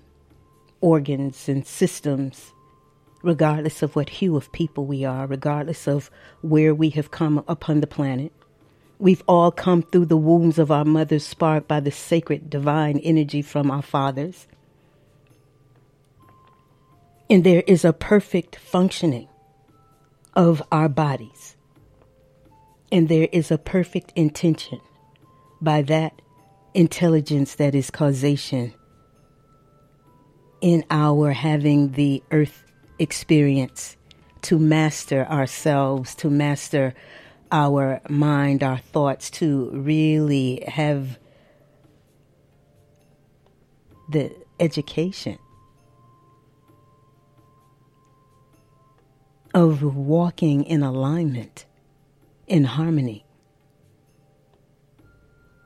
organs 0.82 1.48
and 1.48 1.66
systems, 1.66 2.52
regardless 3.24 3.82
of 3.82 3.96
what 3.96 4.10
hue 4.10 4.36
of 4.36 4.52
people 4.52 4.86
we 4.86 5.04
are, 5.04 5.28
regardless 5.28 5.88
of 5.88 6.10
where 6.42 6.74
we 6.74 6.90
have 6.92 7.12
come 7.12 7.44
upon 7.48 7.82
the 7.82 7.88
planet. 7.88 8.32
We've 8.98 9.24
all 9.28 9.52
come 9.52 9.82
through 9.82 10.06
the 10.06 10.18
wombs 10.18 10.58
of 10.58 10.72
our 10.72 10.86
mothers, 10.86 11.26
sparked 11.26 11.68
by 11.68 11.80
the 11.80 11.92
sacred 11.92 12.50
divine 12.50 13.00
energy 13.00 13.42
from 13.42 13.70
our 13.70 13.82
fathers. 13.82 14.48
And 17.30 17.44
there 17.44 17.64
is 17.68 17.84
a 17.84 17.94
perfect 17.94 18.56
functioning 18.56 19.28
of 20.36 20.62
our 20.72 20.88
bodies. 20.88 21.56
And 22.92 23.10
there 23.10 23.28
is 23.32 23.52
a 23.52 23.58
perfect 23.58 24.14
intention 24.16 24.80
by 25.62 25.82
that 25.84 26.22
intelligence 26.74 27.56
that 27.56 27.74
is 27.74 27.90
causation 27.90 28.74
in 30.62 30.86
our 30.90 31.32
having 31.32 31.92
the 31.94 32.24
earth 32.32 32.64
experience 33.00 33.98
to 34.44 34.60
master 34.60 35.26
ourselves, 35.26 36.16
to 36.16 36.30
master 36.30 36.94
our 37.56 38.02
mind, 38.10 38.62
our 38.62 38.78
thoughts, 38.78 39.30
to 39.30 39.70
really 39.72 40.62
have 40.68 41.18
the 44.10 44.36
education 44.60 45.40
of 49.54 49.82
walking 49.82 50.66
in 50.66 50.84
alignment, 50.84 51.66
in 52.46 52.66
harmony 52.66 53.26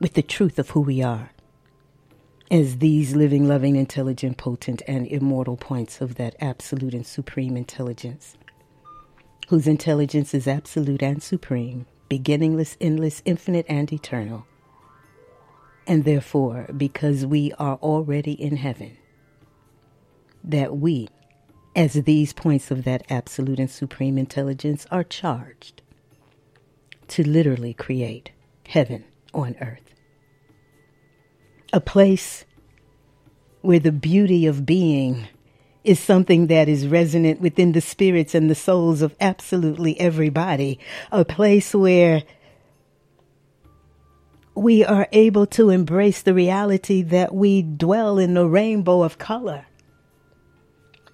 with 0.00 0.14
the 0.14 0.22
truth 0.22 0.60
of 0.60 0.70
who 0.70 0.80
we 0.80 1.02
are 1.02 1.30
as 2.52 2.78
these 2.78 3.16
living, 3.16 3.48
loving, 3.48 3.74
intelligent, 3.74 4.36
potent, 4.36 4.80
and 4.86 5.08
immortal 5.08 5.56
points 5.56 6.00
of 6.00 6.14
that 6.14 6.36
absolute 6.40 6.94
and 6.94 7.06
supreme 7.06 7.56
intelligence, 7.56 8.36
whose 9.50 9.66
intelligence 9.66 10.32
is 10.32 10.48
absolute 10.48 11.02
and 11.02 11.22
supreme, 11.22 11.86
beginningless, 12.08 12.76
endless, 12.80 13.22
infinite, 13.24 13.66
and 13.68 13.92
eternal. 13.92 14.46
And 15.86 16.04
therefore, 16.04 16.68
because 16.76 17.26
we 17.26 17.52
are 17.58 17.76
already 17.76 18.32
in 18.32 18.56
heaven, 18.56 18.96
that 20.42 20.76
we, 20.76 21.08
as 21.76 21.92
these 21.92 22.32
points 22.32 22.70
of 22.70 22.84
that 22.84 23.04
absolute 23.10 23.58
and 23.58 23.70
supreme 23.70 24.16
intelligence, 24.16 24.86
are 24.90 25.04
charged 25.04 25.82
to 27.08 27.28
literally 27.28 27.74
create 27.74 28.30
heaven 28.66 29.04
on 29.34 29.56
earth 29.60 29.90
a 31.72 31.80
place 31.80 32.44
where 33.60 33.78
the 33.78 33.92
beauty 33.92 34.46
of 34.46 34.66
being 34.66 35.28
is 35.84 35.98
something 35.98 36.48
that 36.48 36.68
is 36.68 36.86
resonant 36.86 37.40
within 37.40 37.72
the 37.72 37.80
spirits 37.80 38.34
and 38.34 38.50
the 38.50 38.54
souls 38.54 39.02
of 39.02 39.14
absolutely 39.20 39.98
everybody. 39.98 40.78
A 41.10 41.24
place 41.24 41.74
where 41.74 42.22
we 44.54 44.84
are 44.84 45.08
able 45.12 45.46
to 45.46 45.70
embrace 45.70 46.22
the 46.22 46.34
reality 46.34 47.02
that 47.02 47.34
we 47.34 47.62
dwell 47.62 48.18
in 48.18 48.36
a 48.36 48.46
rainbow 48.46 49.02
of 49.02 49.16
color. 49.16 49.66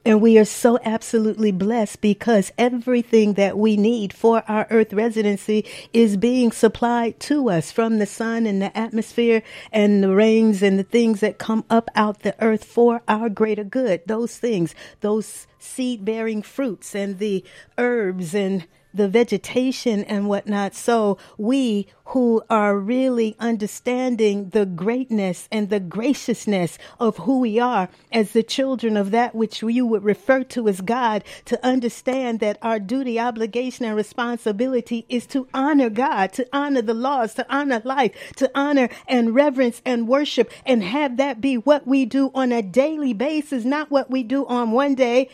And 0.07 0.21
we 0.21 0.39
are 0.39 0.45
so 0.45 0.79
absolutely 0.85 1.51
blessed 1.51 2.01
because 2.01 2.53
everything 2.57 3.33
that 3.33 3.59
we 3.59 3.77
need 3.77 4.13
for 4.13 4.45
our 4.47 4.69
earth 4.71 4.93
residency 4.93 5.65
is 5.93 6.17
being 6.17 6.53
supplied 6.53 7.19
to 7.21 7.51
us 7.51 7.73
from 7.73 7.99
the 7.99 8.07
sun 8.07 8.47
and 8.47 8.63
the 8.63 8.77
atmosphere 8.79 9.43
and 9.73 10.05
the 10.05 10.15
rains 10.15 10.63
and 10.63 10.79
the 10.79 10.85
things 10.85 11.19
that 11.19 11.39
come 11.39 11.65
up 11.69 11.91
out 11.97 12.21
the 12.21 12.41
earth 12.41 12.63
for 12.63 13.03
our 13.09 13.29
greater 13.29 13.65
good. 13.65 14.03
Those 14.07 14.39
things, 14.39 14.77
those 15.01 15.49
seed 15.59 16.05
bearing 16.05 16.41
fruits 16.41 16.95
and 16.95 17.19
the 17.19 17.43
herbs 17.77 18.33
and 18.33 18.65
the 18.97 19.09
vegetation 19.09 20.05
and 20.05 20.29
whatnot. 20.29 20.75
So 20.75 21.19
we 21.39 21.87
who 22.11 22.41
are 22.49 22.79
really 22.79 23.35
understanding 23.41 24.51
the 24.51 24.65
greatness 24.65 25.49
and 25.51 25.71
the 25.71 25.81
graciousness 25.81 26.79
of 27.01 27.17
who 27.19 27.41
we 27.41 27.59
are 27.59 27.89
as 28.13 28.31
the 28.31 28.45
children 28.45 28.97
of 28.97 29.11
that 29.11 29.35
which 29.35 29.61
you 29.63 29.85
would 29.85 30.05
refer 30.05 30.45
to 30.45 30.69
as 30.69 30.81
God, 30.81 31.25
to 31.47 31.67
understand 31.67 32.39
that 32.41 32.59
our 32.63 32.79
duty, 32.79 33.19
obligation, 33.19 33.85
and 33.85 33.97
responsibility 33.97 35.05
is 35.09 35.27
to 35.27 35.49
honor 35.53 35.91
God, 35.91 36.33
to 36.35 36.47
honor 36.53 36.83
the 36.83 36.95
laws, 36.95 37.35
to 37.35 37.47
honor 37.53 37.83
life, 37.85 38.13
to 38.37 38.51
honor 38.55 38.89
and 39.09 39.35
reverence 39.35 39.83
and 39.85 40.07
worship, 40.07 40.51
and 40.65 40.85
have 40.85 41.17
that 41.17 41.41
be 41.41 41.57
what 41.57 41.87
we 41.89 42.05
do 42.05 42.31
on 42.35 42.53
a 42.53 42.63
daily 42.63 43.13
basis, 43.13 43.65
not 43.65 43.91
what 43.91 44.11
we 44.11 44.23
do 44.23 44.47
on 44.47 44.71
one 44.71 44.95
day 44.95 45.29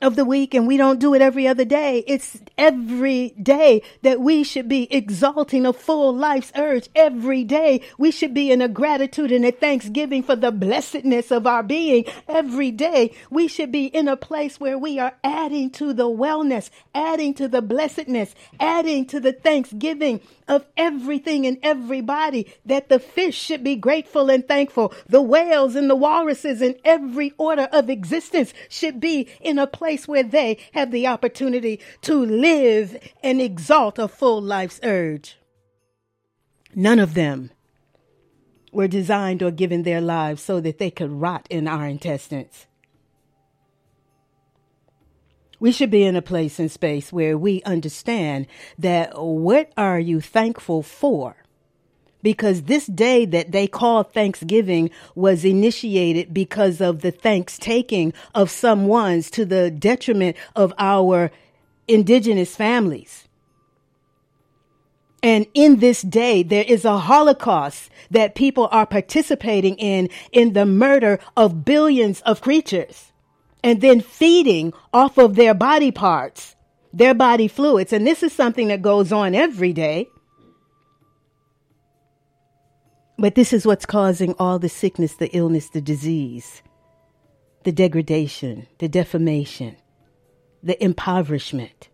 of 0.00 0.16
the 0.16 0.24
week 0.24 0.54
and 0.54 0.66
we 0.66 0.76
don't 0.76 1.00
do 1.00 1.14
it 1.14 1.22
every 1.22 1.46
other 1.48 1.64
day. 1.64 2.04
It's 2.06 2.38
every 2.56 3.30
day 3.30 3.82
that 4.02 4.20
we 4.20 4.44
should 4.44 4.68
be 4.68 4.92
exalting 4.92 5.66
a 5.66 5.72
full 5.72 6.14
life's 6.14 6.52
urge. 6.56 6.88
Every 6.94 7.44
day 7.44 7.82
we 7.98 8.10
should 8.10 8.32
be 8.32 8.52
in 8.52 8.62
a 8.62 8.68
gratitude 8.68 9.32
and 9.32 9.44
a 9.44 9.50
thanksgiving 9.50 10.22
for 10.22 10.36
the 10.36 10.52
blessedness 10.52 11.30
of 11.30 11.46
our 11.46 11.62
being. 11.62 12.04
Every 12.28 12.70
day 12.70 13.12
we 13.30 13.48
should 13.48 13.72
be 13.72 13.86
in 13.86 14.08
a 14.08 14.16
place 14.16 14.60
where 14.60 14.78
we 14.78 14.98
are 14.98 15.14
adding 15.24 15.70
to 15.70 15.92
the 15.92 16.08
wellness, 16.08 16.70
adding 16.94 17.34
to 17.34 17.48
the 17.48 17.62
blessedness, 17.62 18.34
adding 18.60 19.06
to 19.06 19.20
the 19.20 19.32
thanksgiving 19.32 20.20
of 20.48 20.66
everything 20.76 21.46
and 21.46 21.58
everybody 21.62 22.52
that 22.64 22.88
the 22.88 22.98
fish 22.98 23.36
should 23.36 23.62
be 23.62 23.76
grateful 23.76 24.30
and 24.30 24.46
thankful. 24.48 24.92
The 25.08 25.22
whales 25.22 25.76
and 25.76 25.88
the 25.88 25.96
walruses 25.96 26.62
and 26.62 26.76
every 26.84 27.32
order 27.38 27.68
of 27.72 27.90
existence 27.90 28.52
should 28.68 29.00
be 29.00 29.28
in 29.40 29.58
a 29.58 29.66
place 29.66 30.08
where 30.08 30.22
they 30.22 30.58
have 30.72 30.90
the 30.90 31.06
opportunity 31.06 31.80
to 32.02 32.24
live 32.24 32.96
and 33.22 33.40
exalt 33.40 33.98
a 33.98 34.08
full 34.08 34.40
life's 34.40 34.80
urge. 34.82 35.36
None 36.74 36.98
of 36.98 37.14
them 37.14 37.50
were 38.72 38.88
designed 38.88 39.42
or 39.42 39.50
given 39.50 39.82
their 39.82 40.00
lives 40.00 40.42
so 40.42 40.60
that 40.60 40.78
they 40.78 40.90
could 40.90 41.10
rot 41.10 41.46
in 41.50 41.66
our 41.66 41.86
intestines. 41.86 42.66
We 45.60 45.72
should 45.72 45.90
be 45.90 46.04
in 46.04 46.16
a 46.16 46.22
place 46.22 46.58
and 46.58 46.70
space 46.70 47.12
where 47.12 47.36
we 47.36 47.62
understand 47.62 48.46
that 48.78 49.20
what 49.20 49.72
are 49.76 49.98
you 49.98 50.20
thankful 50.20 50.82
for? 50.82 51.36
because 52.22 52.62
this 52.62 52.86
day 52.86 53.24
that 53.24 53.52
they 53.52 53.66
call 53.66 54.02
Thanksgiving 54.02 54.90
was 55.14 55.44
initiated 55.44 56.34
because 56.34 56.80
of 56.80 57.00
the 57.00 57.10
thanks 57.10 57.58
taking 57.58 58.12
of 58.34 58.50
some 58.50 58.86
ones 58.86 59.30
to 59.30 59.44
the 59.44 59.70
detriment 59.70 60.36
of 60.56 60.72
our 60.78 61.30
indigenous 61.86 62.56
families. 62.56 63.28
And 65.22 65.46
in 65.54 65.80
this 65.80 66.02
day, 66.02 66.42
there 66.42 66.64
is 66.64 66.84
a 66.84 66.98
Holocaust 66.98 67.90
that 68.10 68.36
people 68.36 68.68
are 68.70 68.86
participating 68.86 69.76
in, 69.76 70.08
in 70.32 70.52
the 70.52 70.64
murder 70.64 71.18
of 71.36 71.64
billions 71.64 72.20
of 72.22 72.40
creatures 72.40 73.12
and 73.62 73.80
then 73.80 74.00
feeding 74.00 74.72
off 74.92 75.18
of 75.18 75.34
their 75.34 75.54
body 75.54 75.90
parts, 75.90 76.56
their 76.92 77.14
body 77.14 77.48
fluids. 77.48 77.92
And 77.92 78.06
this 78.06 78.22
is 78.22 78.32
something 78.32 78.68
that 78.68 78.82
goes 78.82 79.12
on 79.12 79.34
every 79.34 79.72
day. 79.72 80.08
But 83.18 83.34
this 83.34 83.52
is 83.52 83.66
what's 83.66 83.86
causing 83.86 84.34
all 84.38 84.58
the 84.58 84.68
sickness, 84.68 85.14
the 85.14 85.28
illness, 85.36 85.68
the 85.70 85.80
disease, 85.80 86.62
the 87.64 87.72
degradation, 87.72 88.68
the 88.78 88.88
defamation, 88.88 89.76
the 90.62 90.82
impoverishment, 90.82 91.88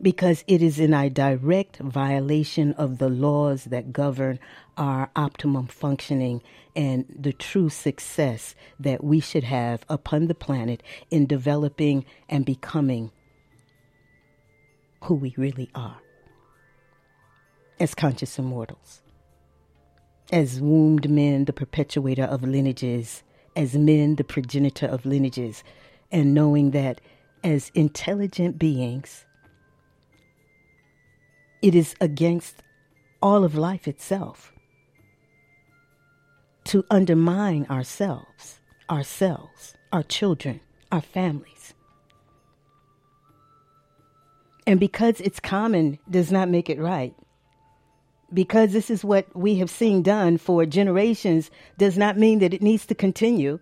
because 0.00 0.44
it 0.46 0.62
is 0.62 0.78
in 0.78 0.94
a 0.94 1.10
direct 1.10 1.78
violation 1.78 2.72
of 2.74 2.98
the 2.98 3.08
laws 3.08 3.64
that 3.64 3.92
govern 3.92 4.38
our 4.76 5.10
optimum 5.16 5.66
functioning 5.66 6.42
and 6.76 7.04
the 7.08 7.32
true 7.32 7.68
success 7.68 8.54
that 8.78 9.02
we 9.02 9.20
should 9.20 9.44
have 9.44 9.84
upon 9.88 10.26
the 10.26 10.34
planet 10.34 10.82
in 11.10 11.26
developing 11.26 12.04
and 12.28 12.44
becoming 12.44 13.10
who 15.04 15.14
we 15.14 15.34
really 15.36 15.70
are 15.74 15.98
as 17.80 17.94
conscious 17.94 18.38
immortals 18.38 19.02
as 20.30 20.60
wombed 20.60 21.10
men, 21.10 21.46
the 21.46 21.52
perpetuator 21.52 22.24
of 22.24 22.42
lineages, 22.42 23.22
as 23.56 23.74
men, 23.74 24.16
the 24.16 24.24
progenitor 24.24 24.86
of 24.86 25.06
lineages, 25.06 25.64
and 26.12 26.34
knowing 26.34 26.72
that 26.72 27.00
as 27.42 27.70
intelligent 27.74 28.58
beings, 28.58 29.24
it 31.62 31.74
is 31.74 31.94
against 32.00 32.62
all 33.20 33.44
of 33.44 33.54
life 33.54 33.88
itself 33.88 34.52
to 36.64 36.84
undermine 36.90 37.66
ourselves, 37.70 38.60
ourselves, 38.90 39.74
our 39.92 40.02
children, 40.02 40.60
our 40.92 41.00
families. 41.00 41.74
And 44.66 44.78
because 44.78 45.20
it's 45.20 45.40
common 45.40 45.98
does 46.10 46.30
not 46.30 46.48
make 46.48 46.68
it 46.68 46.78
right 46.78 47.14
because 48.32 48.72
this 48.72 48.90
is 48.90 49.04
what 49.04 49.34
we 49.34 49.56
have 49.56 49.70
seen 49.70 50.02
done 50.02 50.38
for 50.38 50.66
generations 50.66 51.50
does 51.78 51.96
not 51.96 52.18
mean 52.18 52.40
that 52.40 52.52
it 52.52 52.62
needs 52.62 52.86
to 52.86 52.94
continue. 52.94 53.58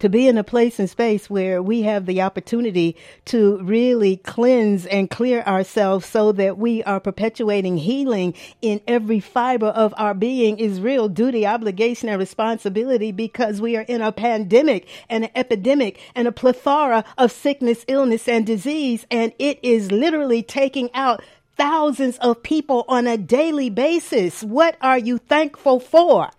To 0.00 0.08
be 0.08 0.28
in 0.28 0.38
a 0.38 0.44
place 0.44 0.78
and 0.78 0.88
space 0.88 1.28
where 1.28 1.60
we 1.60 1.82
have 1.82 2.06
the 2.06 2.22
opportunity 2.22 2.96
to 3.24 3.58
really 3.58 4.16
cleanse 4.18 4.86
and 4.86 5.10
clear 5.10 5.42
ourselves 5.42 6.06
so 6.06 6.30
that 6.32 6.56
we 6.56 6.84
are 6.84 7.00
perpetuating 7.00 7.78
healing 7.78 8.34
in 8.62 8.80
every 8.86 9.18
fiber 9.18 9.66
of 9.66 9.92
our 9.96 10.14
being 10.14 10.60
is 10.60 10.80
real 10.80 11.08
duty, 11.08 11.44
obligation, 11.44 12.08
and 12.08 12.20
responsibility 12.20 13.10
because 13.10 13.60
we 13.60 13.76
are 13.76 13.82
in 13.82 14.00
a 14.00 14.12
pandemic 14.12 14.86
and 15.08 15.24
an 15.24 15.30
epidemic 15.34 15.98
and 16.14 16.28
a 16.28 16.32
plethora 16.32 17.04
of 17.16 17.32
sickness, 17.32 17.84
illness, 17.88 18.28
and 18.28 18.46
disease. 18.46 19.04
And 19.10 19.32
it 19.40 19.58
is 19.64 19.90
literally 19.90 20.44
taking 20.44 20.90
out 20.94 21.24
thousands 21.56 22.18
of 22.18 22.44
people 22.44 22.84
on 22.86 23.08
a 23.08 23.16
daily 23.18 23.68
basis. 23.68 24.44
What 24.44 24.76
are 24.80 24.98
you 24.98 25.18
thankful 25.18 25.80
for? 25.80 26.30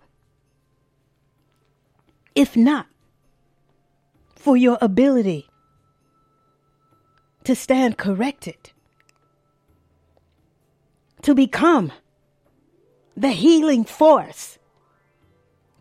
If 2.34 2.56
not, 2.56 2.86
for 4.40 4.56
your 4.56 4.78
ability 4.80 5.46
to 7.44 7.54
stand 7.54 7.98
corrected, 7.98 8.70
to 11.20 11.34
become 11.34 11.92
the 13.14 13.28
healing 13.28 13.84
force, 13.84 14.58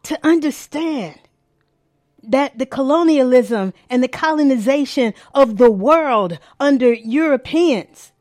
to 0.04 0.20
understand 0.24 1.18
that 2.22 2.58
the 2.60 2.66
colonialism 2.66 3.74
and 3.90 4.04
the 4.04 4.10
colonization 4.10 5.14
of 5.34 5.56
the 5.56 5.72
world 5.72 6.38
under 6.60 6.92
Europeans 6.92 8.12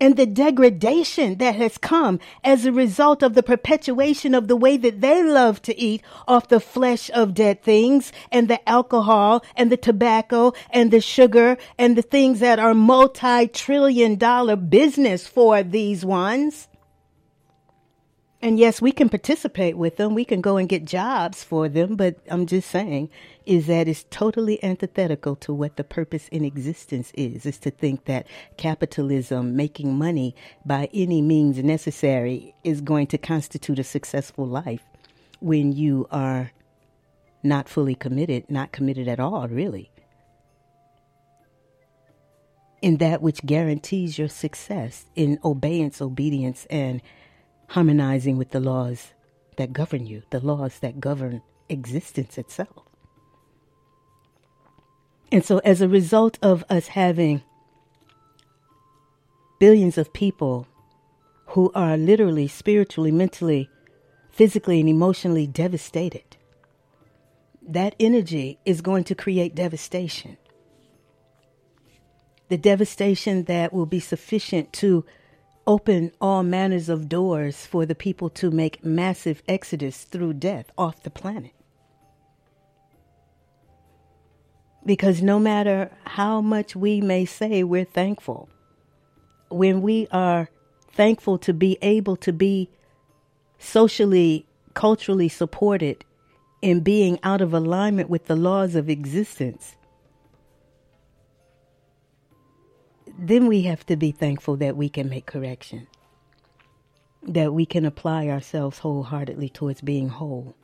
and 0.00 0.16
the 0.16 0.26
degradation 0.26 1.36
that 1.36 1.54
has 1.54 1.78
come 1.78 2.20
as 2.44 2.64
a 2.64 2.72
result 2.72 3.22
of 3.22 3.34
the 3.34 3.42
perpetuation 3.42 4.34
of 4.34 4.48
the 4.48 4.56
way 4.56 4.76
that 4.76 5.00
they 5.00 5.22
love 5.22 5.62
to 5.62 5.78
eat 5.78 6.02
off 6.28 6.48
the 6.48 6.60
flesh 6.60 7.10
of 7.14 7.34
dead 7.34 7.62
things 7.62 8.12
and 8.30 8.48
the 8.48 8.68
alcohol 8.68 9.44
and 9.56 9.70
the 9.70 9.76
tobacco 9.76 10.52
and 10.70 10.90
the 10.90 11.00
sugar 11.00 11.56
and 11.78 11.96
the 11.96 12.02
things 12.02 12.40
that 12.40 12.58
are 12.58 12.74
multi 12.74 13.48
trillion 13.48 14.16
dollar 14.16 14.56
business 14.56 15.26
for 15.26 15.62
these 15.62 16.04
ones. 16.04 16.68
And 18.46 18.60
yes, 18.60 18.80
we 18.80 18.92
can 18.92 19.08
participate 19.08 19.76
with 19.76 19.96
them. 19.96 20.14
We 20.14 20.24
can 20.24 20.40
go 20.40 20.56
and 20.56 20.68
get 20.68 20.84
jobs 20.84 21.42
for 21.42 21.68
them. 21.68 21.96
But 21.96 22.20
I'm 22.30 22.46
just 22.46 22.70
saying 22.70 23.10
is 23.44 23.66
that 23.66 23.88
it's 23.88 24.04
totally 24.08 24.62
antithetical 24.62 25.34
to 25.34 25.52
what 25.52 25.74
the 25.74 25.82
purpose 25.82 26.28
in 26.28 26.44
existence 26.44 27.10
is, 27.14 27.44
is 27.44 27.58
to 27.58 27.72
think 27.72 28.04
that 28.04 28.28
capitalism, 28.56 29.56
making 29.56 29.98
money 29.98 30.36
by 30.64 30.88
any 30.94 31.20
means 31.22 31.58
necessary, 31.58 32.54
is 32.62 32.80
going 32.80 33.08
to 33.08 33.18
constitute 33.18 33.80
a 33.80 33.82
successful 33.82 34.46
life 34.46 34.84
when 35.40 35.72
you 35.72 36.06
are 36.12 36.52
not 37.42 37.68
fully 37.68 37.96
committed, 37.96 38.48
not 38.48 38.70
committed 38.70 39.08
at 39.08 39.18
all, 39.18 39.48
really. 39.48 39.90
In 42.80 42.98
that 42.98 43.20
which 43.20 43.44
guarantees 43.44 44.20
your 44.20 44.28
success 44.28 45.06
in 45.16 45.40
obedience, 45.42 46.00
obedience, 46.00 46.64
and 46.70 47.02
harmonizing 47.68 48.36
with 48.36 48.50
the 48.50 48.60
laws 48.60 49.12
that 49.56 49.72
govern 49.72 50.06
you, 50.06 50.22
the 50.30 50.40
laws 50.40 50.78
that 50.80 51.00
govern 51.00 51.42
existence 51.68 52.38
itself. 52.38 52.84
And 55.32 55.44
so, 55.44 55.58
as 55.58 55.80
a 55.80 55.88
result 55.88 56.38
of 56.40 56.64
us 56.70 56.88
having 56.88 57.42
billions 59.58 59.98
of 59.98 60.12
people 60.12 60.66
who 61.48 61.72
are 61.74 61.96
literally, 61.96 62.48
spiritually, 62.48 63.10
mentally, 63.10 63.68
physically, 64.30 64.80
and 64.80 64.88
emotionally 64.88 65.46
devastated, 65.46 66.36
that 67.66 67.96
energy 67.98 68.58
is 68.64 68.80
going 68.80 69.04
to 69.04 69.14
create 69.14 69.54
devastation. 69.54 70.36
The 72.48 72.58
devastation 72.58 73.44
that 73.44 73.72
will 73.72 73.86
be 73.86 73.98
sufficient 73.98 74.72
to 74.74 75.04
open 75.66 76.12
all 76.20 76.42
manners 76.42 76.88
of 76.88 77.08
doors 77.08 77.66
for 77.66 77.84
the 77.84 77.94
people 77.94 78.30
to 78.30 78.50
make 78.50 78.84
massive 78.84 79.42
exodus 79.48 80.04
through 80.04 80.34
death 80.34 80.70
off 80.78 81.02
the 81.02 81.10
planet. 81.10 81.52
Because 84.84 85.20
no 85.20 85.40
matter 85.40 85.90
how 86.04 86.40
much 86.40 86.76
we 86.76 87.00
may 87.00 87.24
say 87.24 87.64
we're 87.64 87.84
thankful, 87.84 88.48
when 89.48 89.82
we 89.82 90.06
are 90.12 90.48
thankful 90.92 91.38
to 91.38 91.52
be 91.52 91.76
able 91.82 92.16
to 92.16 92.32
be 92.32 92.70
socially, 93.58 94.46
culturally 94.74 95.28
supported 95.28 96.04
in 96.62 96.80
being 96.80 97.18
out 97.22 97.40
of 97.40 97.52
alignment 97.52 98.08
with 98.08 98.26
the 98.26 98.36
laws 98.36 98.76
of 98.76 98.88
existence, 98.88 99.76
then 103.18 103.46
we 103.46 103.62
have 103.62 103.84
to 103.86 103.96
be 103.96 104.12
thankful 104.12 104.56
that 104.56 104.76
we 104.76 104.88
can 104.88 105.08
make 105.08 105.26
correction, 105.26 105.86
that 107.22 107.52
we 107.52 107.66
can 107.66 107.84
apply 107.84 108.28
ourselves 108.28 108.78
wholeheartedly 108.78 109.48
towards 109.48 109.80
being 109.80 110.08
whole 110.08 110.54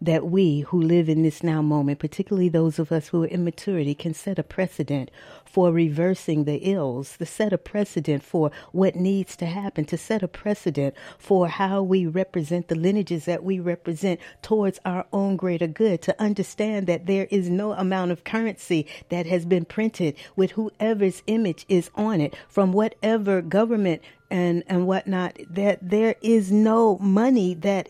that 0.00 0.26
we 0.26 0.60
who 0.60 0.80
live 0.80 1.08
in 1.08 1.22
this 1.22 1.42
now 1.42 1.62
moment, 1.62 1.98
particularly 1.98 2.48
those 2.48 2.78
of 2.78 2.92
us 2.92 3.08
who 3.08 3.24
are 3.24 3.28
in 3.28 3.44
maturity, 3.44 3.94
can 3.94 4.14
set 4.14 4.38
a 4.38 4.42
precedent 4.42 5.10
for 5.44 5.72
reversing 5.72 6.44
the 6.44 6.56
ills, 6.56 7.16
to 7.16 7.26
set 7.26 7.52
a 7.52 7.58
precedent 7.58 8.22
for 8.22 8.50
what 8.72 8.96
needs 8.96 9.36
to 9.36 9.46
happen, 9.46 9.84
to 9.84 9.96
set 9.96 10.22
a 10.22 10.28
precedent 10.28 10.94
for 11.18 11.48
how 11.48 11.82
we 11.82 12.06
represent 12.06 12.68
the 12.68 12.74
lineages 12.74 13.24
that 13.24 13.44
we 13.44 13.60
represent 13.60 14.20
towards 14.42 14.80
our 14.84 15.06
own 15.12 15.36
greater 15.36 15.66
good, 15.66 16.02
to 16.02 16.20
understand 16.20 16.86
that 16.86 17.06
there 17.06 17.28
is 17.30 17.48
no 17.48 17.72
amount 17.72 18.10
of 18.10 18.24
currency 18.24 18.86
that 19.10 19.26
has 19.26 19.46
been 19.46 19.64
printed 19.64 20.16
with 20.34 20.52
whoever's 20.52 21.22
image 21.26 21.64
is 21.68 21.90
on 21.94 22.20
it 22.20 22.34
from 22.48 22.72
whatever 22.72 23.40
government 23.40 24.02
and, 24.30 24.64
and 24.66 24.86
whatnot, 24.86 25.38
that 25.48 25.78
there 25.80 26.16
is 26.20 26.50
no 26.50 26.98
money 26.98 27.54
that 27.54 27.88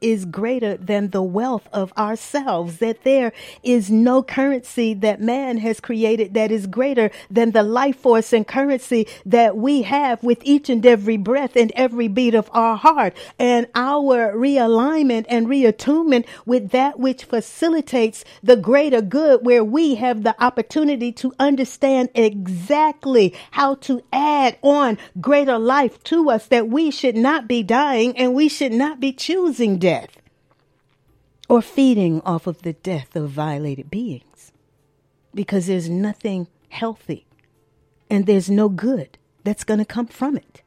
is 0.00 0.24
greater 0.24 0.76
than 0.76 1.10
the 1.10 1.22
wealth 1.22 1.68
of 1.72 1.92
ourselves, 1.96 2.78
that 2.78 3.04
there 3.04 3.32
is 3.62 3.90
no 3.90 4.22
currency 4.22 4.94
that 4.94 5.20
man 5.20 5.58
has 5.58 5.80
created 5.80 6.34
that 6.34 6.50
is 6.50 6.66
greater 6.66 7.10
than 7.30 7.50
the 7.50 7.62
life 7.62 7.96
force 7.96 8.32
and 8.32 8.46
currency 8.46 9.06
that 9.26 9.56
we 9.56 9.82
have 9.82 10.22
with 10.22 10.38
each 10.42 10.68
and 10.70 10.84
every 10.86 11.16
breath 11.16 11.56
and 11.56 11.72
every 11.74 12.08
beat 12.08 12.34
of 12.34 12.50
our 12.52 12.76
heart. 12.76 13.14
And 13.38 13.66
our 13.74 14.32
realignment 14.34 15.26
and 15.28 15.46
reattunement 15.46 16.26
with 16.46 16.70
that 16.70 16.98
which 16.98 17.24
facilitates 17.24 18.24
the 18.42 18.56
greater 18.56 19.02
good, 19.02 19.44
where 19.44 19.64
we 19.64 19.96
have 19.96 20.22
the 20.22 20.40
opportunity 20.42 21.12
to 21.12 21.32
understand 21.38 22.08
exactly 22.14 23.34
how 23.50 23.74
to 23.76 24.02
add 24.12 24.56
on 24.62 24.98
greater 25.20 25.58
life 25.58 26.02
to 26.04 26.30
us, 26.30 26.46
that 26.46 26.68
we 26.68 26.90
should 26.90 27.16
not 27.16 27.46
be 27.46 27.62
dying 27.62 28.16
and 28.16 28.34
we 28.34 28.48
should 28.48 28.72
not 28.72 29.00
be 29.00 29.12
choosing 29.12 29.78
death 29.78 29.89
death 29.90 30.22
or 31.48 31.60
feeding 31.60 32.20
off 32.20 32.46
of 32.46 32.62
the 32.62 32.74
death 32.74 33.16
of 33.16 33.28
violated 33.28 33.90
beings 33.90 34.52
because 35.34 35.66
there's 35.66 35.88
nothing 35.88 36.46
healthy 36.68 37.26
and 38.08 38.24
there's 38.24 38.48
no 38.48 38.68
good 38.68 39.18
that's 39.42 39.64
going 39.64 39.80
to 39.80 39.84
come 39.84 40.06
from 40.06 40.36
it. 40.36 40.62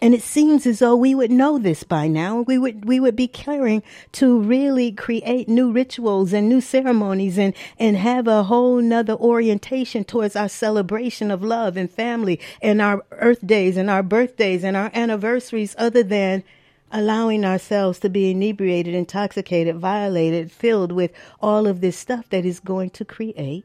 And 0.00 0.14
it 0.14 0.22
seems 0.22 0.64
as 0.64 0.78
though 0.78 0.96
we 0.96 1.14
would 1.14 1.30
know 1.30 1.58
this 1.58 1.82
by 1.82 2.08
now. 2.08 2.40
We 2.40 2.56
would 2.56 2.86
we 2.86 2.98
would 3.00 3.16
be 3.16 3.28
caring 3.28 3.82
to 4.12 4.40
really 4.40 4.92
create 4.92 5.46
new 5.46 5.70
rituals 5.70 6.32
and 6.32 6.48
new 6.48 6.62
ceremonies 6.62 7.36
and, 7.36 7.52
and 7.78 7.98
have 7.98 8.26
a 8.26 8.44
whole 8.44 8.80
nother 8.80 9.12
orientation 9.12 10.04
towards 10.04 10.36
our 10.36 10.48
celebration 10.48 11.30
of 11.30 11.42
love 11.42 11.76
and 11.76 11.90
family 11.90 12.40
and 12.62 12.80
our 12.80 13.04
earth 13.10 13.46
days 13.46 13.76
and 13.76 13.90
our 13.90 14.02
birthdays 14.02 14.64
and 14.64 14.74
our 14.74 14.90
anniversaries 14.94 15.74
other 15.76 16.02
than 16.02 16.44
allowing 16.92 17.44
ourselves 17.44 17.98
to 18.00 18.08
be 18.08 18.30
inebriated, 18.30 18.94
intoxicated, 18.94 19.76
violated, 19.76 20.50
filled 20.50 20.92
with 20.92 21.12
all 21.40 21.66
of 21.66 21.80
this 21.80 21.96
stuff 21.96 22.28
that 22.30 22.44
is 22.44 22.60
going 22.60 22.90
to 22.90 23.04
create 23.04 23.64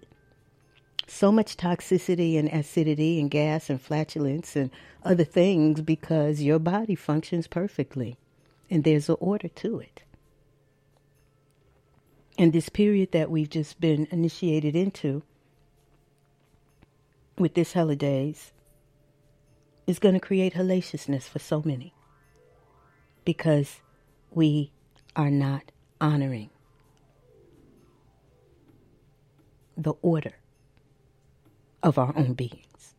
so 1.07 1.31
much 1.31 1.57
toxicity 1.57 2.37
and 2.37 2.49
acidity 2.49 3.19
and 3.19 3.29
gas 3.31 3.69
and 3.69 3.81
flatulence 3.81 4.55
and 4.55 4.69
other 5.03 5.23
things 5.23 5.81
because 5.81 6.41
your 6.41 6.59
body 6.59 6.95
functions 6.95 7.47
perfectly 7.47 8.17
and 8.69 8.83
there's 8.83 9.09
an 9.09 9.17
order 9.19 9.47
to 9.47 9.79
it. 9.79 10.03
And 12.37 12.51
this 12.51 12.69
period 12.69 13.11
that 13.11 13.31
we've 13.31 13.49
just 13.49 13.79
been 13.79 14.07
initiated 14.11 14.75
into 14.75 15.23
with 17.37 17.53
this 17.53 17.73
holidays 17.73 18.51
is 19.87 19.99
going 19.99 20.15
to 20.15 20.19
create 20.19 20.53
hellaciousness 20.53 21.23
for 21.23 21.39
so 21.39 21.61
many 21.63 21.94
because 23.25 23.81
we 24.31 24.71
are 25.15 25.31
not 25.31 25.71
honoring 25.99 26.49
the 29.77 29.93
order 30.01 30.35
of 31.83 31.97
our 31.97 32.13
own 32.15 32.33
beings 32.33 32.93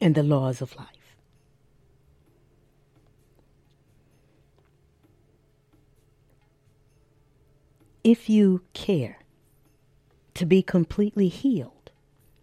and 0.00 0.14
the 0.14 0.22
laws 0.22 0.60
of 0.60 0.76
life. 0.76 0.88
If 8.04 8.28
you 8.28 8.62
care 8.72 9.18
to 10.34 10.44
be 10.44 10.62
completely 10.62 11.28
healed, 11.28 11.90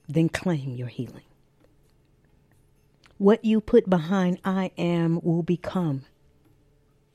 then 0.08 0.30
claim 0.30 0.76
your 0.76 0.88
healing. 0.88 1.29
What 3.20 3.44
you 3.44 3.60
put 3.60 3.90
behind 3.90 4.40
I 4.46 4.72
am 4.78 5.20
will 5.22 5.44
become 5.44 6.04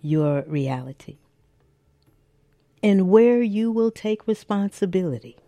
your 0.03 0.43
reality. 0.43 1.17
And 2.83 3.09
where 3.09 3.41
you 3.41 3.73
will 3.73 3.91
take 3.91 4.27
responsibility 4.27 5.39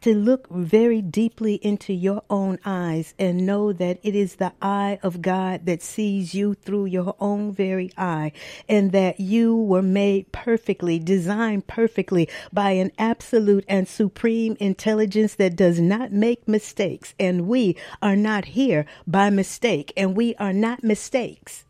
to 0.00 0.14
look 0.14 0.48
very 0.50 1.02
deeply 1.02 1.54
into 1.56 1.92
your 1.92 2.22
own 2.30 2.58
eyes 2.64 3.14
and 3.18 3.44
know 3.44 3.72
that 3.72 3.98
it 4.02 4.14
is 4.14 4.36
the 4.36 4.52
eye 4.62 4.98
of 5.02 5.22
God 5.22 5.66
that 5.66 5.82
sees 5.82 6.34
you 6.34 6.54
through 6.54 6.86
your 6.86 7.16
own 7.18 7.52
very 7.52 7.90
eye, 7.96 8.32
and 8.68 8.92
that 8.92 9.18
you 9.18 9.56
were 9.56 9.82
made 9.82 10.30
perfectly, 10.32 10.98
designed 10.98 11.66
perfectly 11.66 12.28
by 12.52 12.70
an 12.72 12.92
absolute 12.98 13.64
and 13.68 13.88
supreme 13.88 14.56
intelligence 14.60 15.34
that 15.34 15.56
does 15.56 15.80
not 15.80 16.12
make 16.12 16.46
mistakes. 16.46 17.14
And 17.18 17.48
we 17.48 17.76
are 18.00 18.16
not 18.16 18.46
here 18.46 18.86
by 19.06 19.30
mistake, 19.30 19.92
and 19.96 20.16
we 20.16 20.34
are 20.36 20.52
not 20.52 20.84
mistakes 20.84 21.64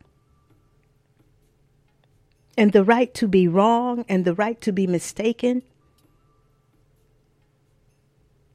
and 2.59 2.73
the 2.73 2.83
right 2.83 3.15
to 3.15 3.29
be 3.29 3.47
wrong 3.47 4.05
and 4.09 4.25
the 4.25 4.35
right 4.35 4.61
to 4.61 4.73
be 4.73 4.85
mistaken 4.85 5.63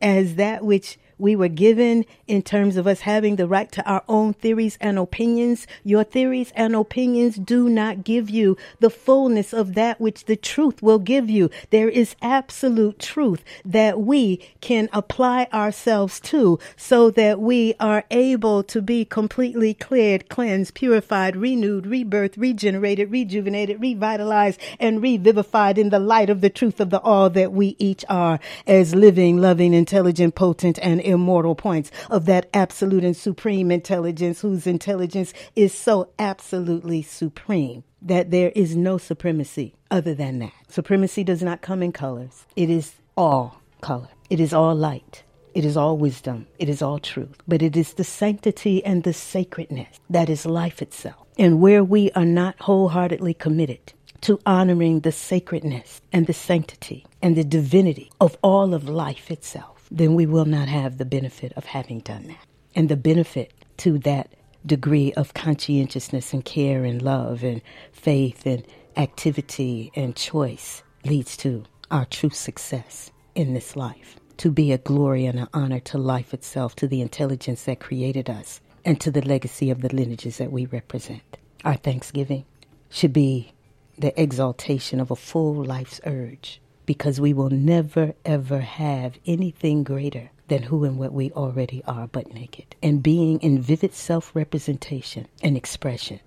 as 0.03 0.35
that 0.35 0.63
which 0.63 0.97
we 1.23 1.37
were 1.37 1.47
given 1.47 2.05
in 2.27 2.41
terms 2.41 2.75
of 2.75 2.85
us 2.85 2.99
having 2.99 3.37
the 3.37 3.47
right 3.47 3.71
to 3.71 3.89
our 3.89 4.03
own 4.09 4.33
theories 4.33 4.77
and 4.81 4.99
opinions. 4.99 5.65
Your 5.85 6.03
theories 6.03 6.51
and 6.53 6.75
opinions 6.75 7.37
do 7.37 7.69
not 7.69 8.03
give 8.03 8.29
you 8.29 8.57
the 8.81 8.89
fullness 8.89 9.53
of 9.53 9.73
that 9.73 10.01
which 10.01 10.25
the 10.25 10.35
truth 10.35 10.83
will 10.83 10.99
give 10.99 11.29
you. 11.29 11.49
There 11.69 11.87
is 11.87 12.17
absolute 12.21 12.99
truth 12.99 13.41
that 13.63 14.01
we 14.01 14.45
can 14.59 14.89
apply 14.91 15.47
ourselves 15.53 16.19
to 16.19 16.59
so 16.75 17.09
that 17.11 17.39
we 17.39 17.73
are 17.79 18.03
able 18.11 18.61
to 18.63 18.81
be 18.81 19.05
completely 19.05 19.73
cleared, 19.73 20.27
cleansed, 20.27 20.73
purified, 20.73 21.37
renewed, 21.37 21.85
rebirthed, 21.85 22.35
regenerated, 22.35 23.11
rejuvenated, 23.11 23.79
revitalized, 23.81 24.59
and 24.77 25.01
revivified 25.01 25.77
in 25.77 25.89
the 25.89 25.99
light 25.99 26.29
of 26.29 26.41
the 26.41 26.49
truth 26.49 26.81
of 26.81 26.89
the 26.89 26.99
all 26.99 27.29
that 27.29 27.53
we 27.53 27.77
each 27.79 28.03
are 28.09 28.41
as 28.67 28.93
living, 28.93 29.37
loving, 29.37 29.73
intelligent, 29.73 30.35
potent, 30.35 30.77
and 30.81 30.99
immortal 31.13 31.55
points 31.55 31.91
of 32.09 32.25
that 32.25 32.49
absolute 32.53 33.05
and 33.05 33.15
supreme 33.15 33.71
intelligence 33.71 34.41
whose 34.41 34.67
intelligence 34.67 35.33
is 35.55 35.73
so 35.73 36.09
absolutely 36.19 37.01
supreme 37.01 37.85
that 38.01 38.31
there 38.31 38.51
is 38.55 38.75
no 38.75 38.97
supremacy 38.97 39.73
other 39.89 40.13
than 40.13 40.39
that. 40.39 40.51
Supremacy 40.67 41.23
does 41.23 41.41
not 41.41 41.61
come 41.61 41.81
in 41.81 41.91
colors. 41.91 42.45
It 42.55 42.69
is 42.69 42.95
all 43.15 43.61
color. 43.81 44.09
It 44.29 44.39
is 44.39 44.53
all 44.53 44.75
light. 44.75 45.23
It 45.53 45.63
is 45.63 45.77
all 45.77 45.97
wisdom. 45.97 46.47
It 46.57 46.67
is 46.67 46.81
all 46.81 46.99
truth. 46.99 47.37
But 47.47 47.61
it 47.61 47.77
is 47.77 47.93
the 47.93 48.03
sanctity 48.03 48.83
and 48.83 49.03
the 49.03 49.13
sacredness 49.13 49.99
that 50.09 50.29
is 50.29 50.45
life 50.45 50.81
itself. 50.81 51.27
And 51.37 51.61
where 51.61 51.83
we 51.83 52.11
are 52.11 52.25
not 52.25 52.59
wholeheartedly 52.59 53.35
committed 53.35 53.93
to 54.21 54.39
honoring 54.45 55.01
the 55.01 55.11
sacredness 55.11 56.01
and 56.11 56.27
the 56.27 56.33
sanctity 56.33 57.05
and 57.21 57.35
the 57.35 57.43
divinity 57.43 58.09
of 58.19 58.37
all 58.41 58.73
of 58.73 58.89
life 58.89 59.29
itself, 59.29 59.72
then 59.93 60.15
we 60.15 60.25
will 60.25 60.45
not 60.45 60.67
have 60.67 60.97
the 60.97 61.05
benefit 61.05 61.53
of 61.55 61.65
having 61.65 61.99
done 61.99 62.27
that. 62.27 62.45
And 62.75 62.89
the 62.89 62.97
benefit 62.97 63.53
to 63.77 63.99
that 63.99 64.33
degree 64.65 65.13
of 65.13 65.35
conscientiousness 65.35 66.33
and 66.33 66.43
care 66.43 66.83
and 66.83 67.01
love 67.01 67.43
and 67.43 67.61
faith 67.91 68.47
and 68.47 68.65
activity 68.97 69.91
and 69.95 70.15
choice 70.15 70.81
leads 71.05 71.37
to 71.37 71.63
our 71.91 72.05
true 72.05 72.31
success 72.31 73.11
in 73.35 73.53
this 73.53 73.75
life. 73.75 74.19
To 74.37 74.49
be 74.49 74.71
a 74.71 74.79
glory 74.79 75.27
and 75.27 75.39
an 75.39 75.47
honor 75.53 75.79
to 75.81 75.99
life 75.99 76.33
itself, 76.33 76.75
to 76.77 76.87
the 76.87 77.01
intelligence 77.01 77.63
that 77.65 77.79
created 77.79 78.31
us, 78.31 78.61
and 78.83 78.99
to 78.99 79.11
the 79.11 79.21
legacy 79.21 79.69
of 79.69 79.81
the 79.81 79.93
lineages 79.95 80.37
that 80.37 80.51
we 80.51 80.65
represent. 80.65 81.37
Our 81.63 81.75
thanksgiving 81.75 82.45
should 82.89 83.13
be 83.13 83.53
the 83.97 84.19
exaltation 84.19 84.99
of 84.99 85.11
a 85.11 85.15
full 85.15 85.63
life's 85.63 86.01
urge 86.03 86.59
because 86.85 87.19
we 87.21 87.33
will 87.33 87.49
never 87.49 88.13
ever 88.25 88.59
have 88.59 89.17
anything 89.25 89.83
greater 89.83 90.31
than 90.47 90.63
who 90.63 90.83
and 90.83 90.97
what 90.97 91.13
we 91.13 91.31
already 91.31 91.83
are 91.85 92.07
but 92.07 92.33
naked. 92.33 92.75
And 92.83 93.01
being 93.01 93.39
in 93.39 93.61
vivid 93.61 93.93
self 93.93 94.35
representation 94.35 95.27
and 95.41 95.55
expression 95.55 96.19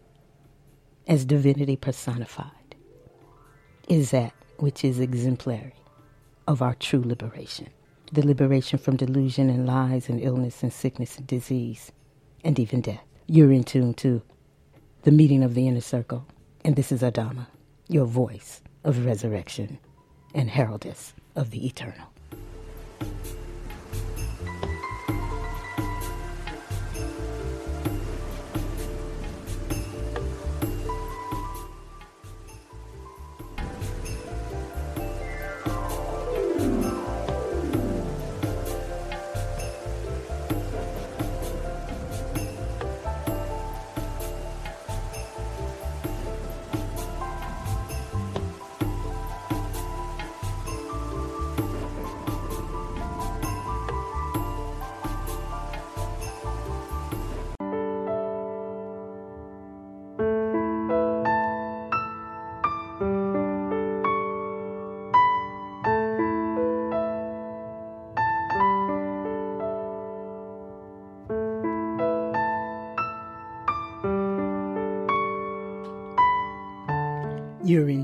as 1.07 1.25
divinity 1.25 1.77
personified 1.77 2.51
is 3.89 4.11
that 4.11 4.33
which 4.59 4.85
is 4.85 4.99
exemplary 4.99 5.75
of 6.47 6.63
our 6.63 6.75
true 6.75 7.03
liberation. 7.05 7.69
The 8.13 8.27
liberation 8.27 8.79
from 8.79 8.97
delusion 8.97 9.51
and 9.51 9.67
lies 9.67 10.09
and 10.09 10.21
illness 10.21 10.63
and 10.63 10.73
sickness 10.73 11.19
and 11.19 11.27
disease 11.27 11.93
and 12.45 12.59
even 12.59 12.81
death. 12.81 13.03
You're 13.27 13.53
in 13.53 13.65
tune 13.65 13.95
to 13.95 14.23
the 15.03 15.11
meeting 15.11 15.43
of 15.43 15.55
the 15.55 15.69
inner 15.69 15.81
circle. 15.81 16.27
And 16.65 16.77
this 16.77 16.91
is 16.93 17.03
Adama, 17.03 17.47
your 17.89 18.07
voice 18.07 18.63
of 18.85 19.05
resurrection 19.05 19.79
and 20.35 20.51
heraldess 20.51 21.15
of 21.35 21.51
the 21.51 21.67
eternal. 21.67 22.13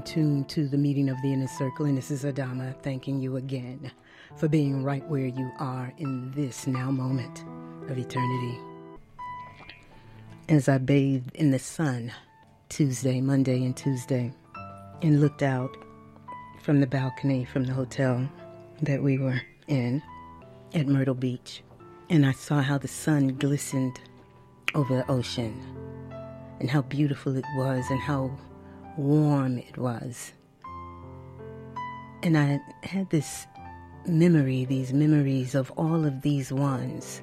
In 0.03 0.13
tune 0.13 0.45
to 0.47 0.67
the 0.67 0.77
meeting 0.77 1.09
of 1.09 1.21
the 1.23 1.33
inner 1.33 1.47
circle, 1.47 1.87
and 1.87 1.97
this 1.97 2.11
is 2.11 2.25
Adama 2.25 2.75
thanking 2.83 3.21
you 3.21 3.37
again 3.37 3.91
for 4.37 4.49
being 4.49 4.83
right 4.83 5.07
where 5.09 5.27
you 5.27 5.51
are 5.61 5.93
in 5.99 6.33
this 6.33 6.67
now 6.67 6.91
moment 6.91 7.45
of 7.89 7.97
eternity. 7.97 8.59
As 10.49 10.69
I 10.69 10.79
bathed 10.79 11.37
in 11.37 11.53
the 11.53 11.59
sun 11.59 12.13
Tuesday, 12.69 13.21
Monday, 13.21 13.65
and 13.65 13.77
Tuesday, 13.77 14.33
and 15.03 15.21
looked 15.21 15.43
out 15.43 15.71
from 16.63 16.81
the 16.81 16.87
balcony 16.87 17.45
from 17.45 17.65
the 17.65 17.73
hotel 17.73 18.29
that 18.81 19.03
we 19.03 19.19
were 19.19 19.41
in 19.69 20.03
at 20.75 20.89
Myrtle 20.89 21.15
Beach, 21.15 21.63
and 22.11 22.27
I 22.27 22.33
saw 22.33 22.61
how 22.61 22.79
the 22.79 22.89
sun 22.89 23.37
glistened 23.39 24.01
over 24.75 24.97
the 24.97 25.11
ocean, 25.11 25.55
and 26.59 26.69
how 26.69 26.83
beautiful 26.83 27.37
it 27.37 27.45
was, 27.57 27.85
and 27.89 28.01
how 28.01 28.37
warm 28.97 29.59
it 29.59 29.77
was. 29.77 30.33
And 32.23 32.39
I 32.39 32.61
had 32.83 33.11
this 33.11 33.47
memory, 34.07 34.65
these 34.65 34.93
memories 34.93 35.55
of 35.55 35.71
all 35.77 36.05
of 36.05 36.23
these 36.23 36.53
ones 36.53 37.23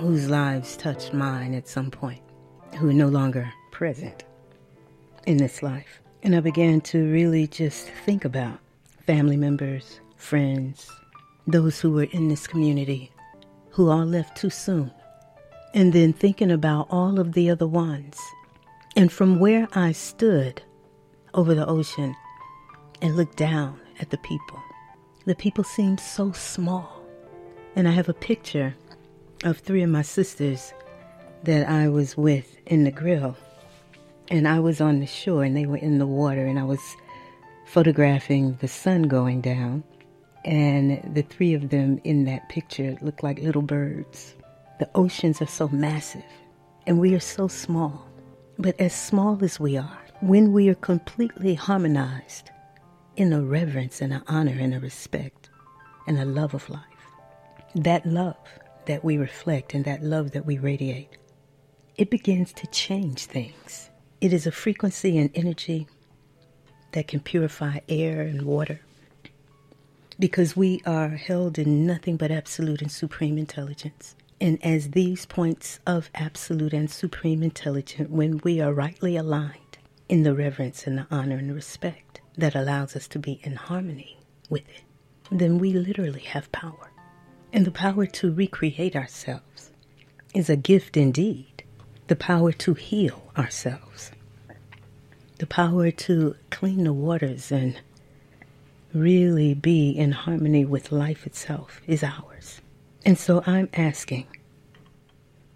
whose 0.00 0.30
lives 0.30 0.76
touched 0.76 1.12
mine 1.12 1.54
at 1.54 1.68
some 1.68 1.90
point, 1.90 2.22
who 2.76 2.88
are 2.88 2.94
no 2.94 3.08
longer 3.08 3.52
present 3.70 4.24
in 5.26 5.36
this 5.36 5.62
life. 5.62 6.00
And 6.22 6.34
I 6.34 6.40
began 6.40 6.80
to 6.82 7.12
really 7.12 7.46
just 7.46 7.88
think 8.04 8.24
about 8.24 8.58
family 9.06 9.36
members, 9.36 10.00
friends, 10.16 10.90
those 11.46 11.80
who 11.80 11.92
were 11.92 12.08
in 12.12 12.28
this 12.28 12.46
community 12.46 13.10
who 13.70 13.90
all 13.90 14.04
left 14.04 14.36
too 14.36 14.50
soon. 14.50 14.90
And 15.74 15.92
then 15.92 16.12
thinking 16.12 16.50
about 16.50 16.88
all 16.90 17.20
of 17.20 17.32
the 17.32 17.50
other 17.50 17.66
ones 17.66 18.18
and 18.98 19.12
from 19.12 19.38
where 19.38 19.68
I 19.74 19.92
stood 19.92 20.60
over 21.32 21.54
the 21.54 21.68
ocean 21.68 22.16
and 23.00 23.16
looked 23.16 23.36
down 23.36 23.80
at 24.00 24.10
the 24.10 24.18
people, 24.18 24.60
the 25.24 25.36
people 25.36 25.62
seemed 25.62 26.00
so 26.00 26.32
small. 26.32 27.04
And 27.76 27.86
I 27.86 27.92
have 27.92 28.08
a 28.08 28.12
picture 28.12 28.74
of 29.44 29.58
three 29.58 29.84
of 29.84 29.90
my 29.90 30.02
sisters 30.02 30.74
that 31.44 31.68
I 31.68 31.88
was 31.88 32.16
with 32.16 32.58
in 32.66 32.82
the 32.82 32.90
grill. 32.90 33.36
And 34.32 34.48
I 34.48 34.58
was 34.58 34.80
on 34.80 34.98
the 34.98 35.06
shore 35.06 35.44
and 35.44 35.56
they 35.56 35.66
were 35.66 35.76
in 35.76 35.98
the 35.98 36.06
water, 36.06 36.44
and 36.44 36.58
I 36.58 36.64
was 36.64 36.80
photographing 37.66 38.58
the 38.60 38.66
sun 38.66 39.02
going 39.02 39.40
down. 39.40 39.84
And 40.44 41.14
the 41.14 41.22
three 41.22 41.54
of 41.54 41.68
them 41.68 42.00
in 42.02 42.24
that 42.24 42.48
picture 42.48 42.98
looked 43.00 43.22
like 43.22 43.38
little 43.38 43.62
birds. 43.62 44.34
The 44.80 44.90
oceans 44.96 45.40
are 45.40 45.46
so 45.46 45.68
massive, 45.68 46.24
and 46.84 46.98
we 46.98 47.14
are 47.14 47.20
so 47.20 47.46
small. 47.46 48.07
But 48.58 48.80
as 48.80 48.92
small 48.92 49.42
as 49.44 49.60
we 49.60 49.76
are, 49.76 50.00
when 50.20 50.52
we 50.52 50.68
are 50.68 50.74
completely 50.74 51.54
harmonized 51.54 52.50
in 53.16 53.32
a 53.32 53.40
reverence 53.40 54.00
and 54.00 54.12
an 54.12 54.22
honor 54.26 54.56
and 54.58 54.74
a 54.74 54.80
respect 54.80 55.48
and 56.06 56.18
a 56.18 56.24
love 56.24 56.54
of 56.54 56.68
life. 56.68 56.82
That 57.74 58.06
love 58.06 58.36
that 58.86 59.04
we 59.04 59.16
reflect 59.16 59.74
and 59.74 59.84
that 59.84 60.02
love 60.02 60.32
that 60.32 60.46
we 60.46 60.58
radiate, 60.58 61.18
it 61.96 62.10
begins 62.10 62.52
to 62.54 62.66
change 62.68 63.26
things. 63.26 63.90
It 64.20 64.32
is 64.32 64.46
a 64.46 64.52
frequency 64.52 65.18
and 65.18 65.30
energy 65.34 65.86
that 66.92 67.08
can 67.08 67.20
purify 67.20 67.80
air 67.88 68.22
and 68.22 68.42
water 68.42 68.80
because 70.18 70.56
we 70.56 70.80
are 70.84 71.10
held 71.10 71.58
in 71.58 71.86
nothing 71.86 72.16
but 72.16 72.32
absolute 72.32 72.82
and 72.82 72.90
supreme 72.90 73.38
intelligence. 73.38 74.16
And 74.40 74.64
as 74.64 74.90
these 74.90 75.26
points 75.26 75.80
of 75.86 76.10
absolute 76.14 76.72
and 76.72 76.90
supreme 76.90 77.42
intelligence, 77.42 78.08
when 78.08 78.38
we 78.44 78.60
are 78.60 78.72
rightly 78.72 79.16
aligned 79.16 79.78
in 80.08 80.22
the 80.22 80.34
reverence 80.34 80.86
and 80.86 80.98
the 80.98 81.06
honor 81.10 81.36
and 81.36 81.54
respect 81.54 82.20
that 82.36 82.54
allows 82.54 82.94
us 82.94 83.08
to 83.08 83.18
be 83.18 83.40
in 83.42 83.56
harmony 83.56 84.18
with 84.48 84.68
it, 84.68 84.82
then 85.30 85.58
we 85.58 85.72
literally 85.72 86.20
have 86.20 86.50
power. 86.52 86.90
And 87.52 87.64
the 87.64 87.72
power 87.72 88.06
to 88.06 88.32
recreate 88.32 88.94
ourselves 88.94 89.72
is 90.34 90.48
a 90.48 90.56
gift 90.56 90.96
indeed. 90.96 91.64
The 92.06 92.16
power 92.16 92.52
to 92.52 92.74
heal 92.74 93.32
ourselves, 93.36 94.12
the 95.38 95.46
power 95.46 95.90
to 95.90 96.36
clean 96.50 96.84
the 96.84 96.92
waters 96.92 97.52
and 97.52 97.78
really 98.94 99.52
be 99.54 99.90
in 99.90 100.12
harmony 100.12 100.64
with 100.64 100.90
life 100.90 101.26
itself 101.26 101.80
is 101.86 102.02
ours. 102.02 102.60
And 103.08 103.16
so 103.16 103.42
I'm 103.46 103.70
asking 103.72 104.26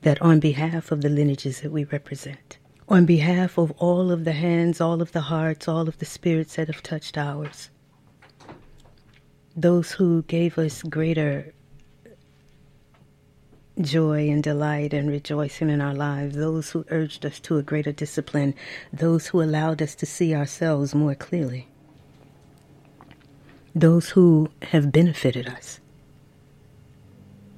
that 0.00 0.22
on 0.22 0.40
behalf 0.40 0.90
of 0.90 1.02
the 1.02 1.10
lineages 1.10 1.60
that 1.60 1.70
we 1.70 1.84
represent, 1.84 2.56
on 2.88 3.04
behalf 3.04 3.58
of 3.58 3.72
all 3.72 4.10
of 4.10 4.24
the 4.24 4.32
hands, 4.32 4.80
all 4.80 5.02
of 5.02 5.12
the 5.12 5.20
hearts, 5.20 5.68
all 5.68 5.86
of 5.86 5.98
the 5.98 6.06
spirits 6.06 6.56
that 6.56 6.68
have 6.68 6.82
touched 6.82 7.18
ours, 7.18 7.68
those 9.54 9.92
who 9.92 10.22
gave 10.22 10.56
us 10.56 10.82
greater 10.82 11.52
joy 13.78 14.30
and 14.30 14.42
delight 14.42 14.94
and 14.94 15.10
rejoicing 15.10 15.68
in 15.68 15.82
our 15.82 15.94
lives, 15.94 16.34
those 16.34 16.70
who 16.70 16.86
urged 16.88 17.26
us 17.26 17.38
to 17.40 17.58
a 17.58 17.62
greater 17.62 17.92
discipline, 17.92 18.54
those 18.94 19.26
who 19.26 19.42
allowed 19.42 19.82
us 19.82 19.94
to 19.96 20.06
see 20.06 20.34
ourselves 20.34 20.94
more 20.94 21.14
clearly 21.14 21.68
those 23.74 24.10
who 24.10 24.48
have 24.62 24.92
benefited 24.92 25.48
us. 25.48 25.80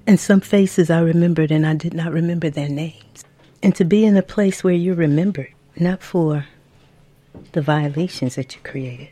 And 0.07 0.21
some 0.21 0.41
faces 0.41 0.91
I 0.91 1.01
remembered 1.01 1.51
and 1.51 1.67
I 1.67 1.75
did 1.75 1.95
not 1.95 2.13
remember 2.13 2.51
their 2.51 2.69
names. 2.69 3.25
And 3.63 3.75
to 3.77 3.85
be 3.85 4.05
in 4.05 4.17
a 4.17 4.23
place 4.23 4.63
where 4.63 4.75
you're 4.75 4.95
remembered, 4.95 5.53
not 5.77 6.03
for 6.03 6.47
the 7.53 7.63
violations 7.63 8.35
that 8.35 8.55
you 8.55 8.61
created. 8.63 9.09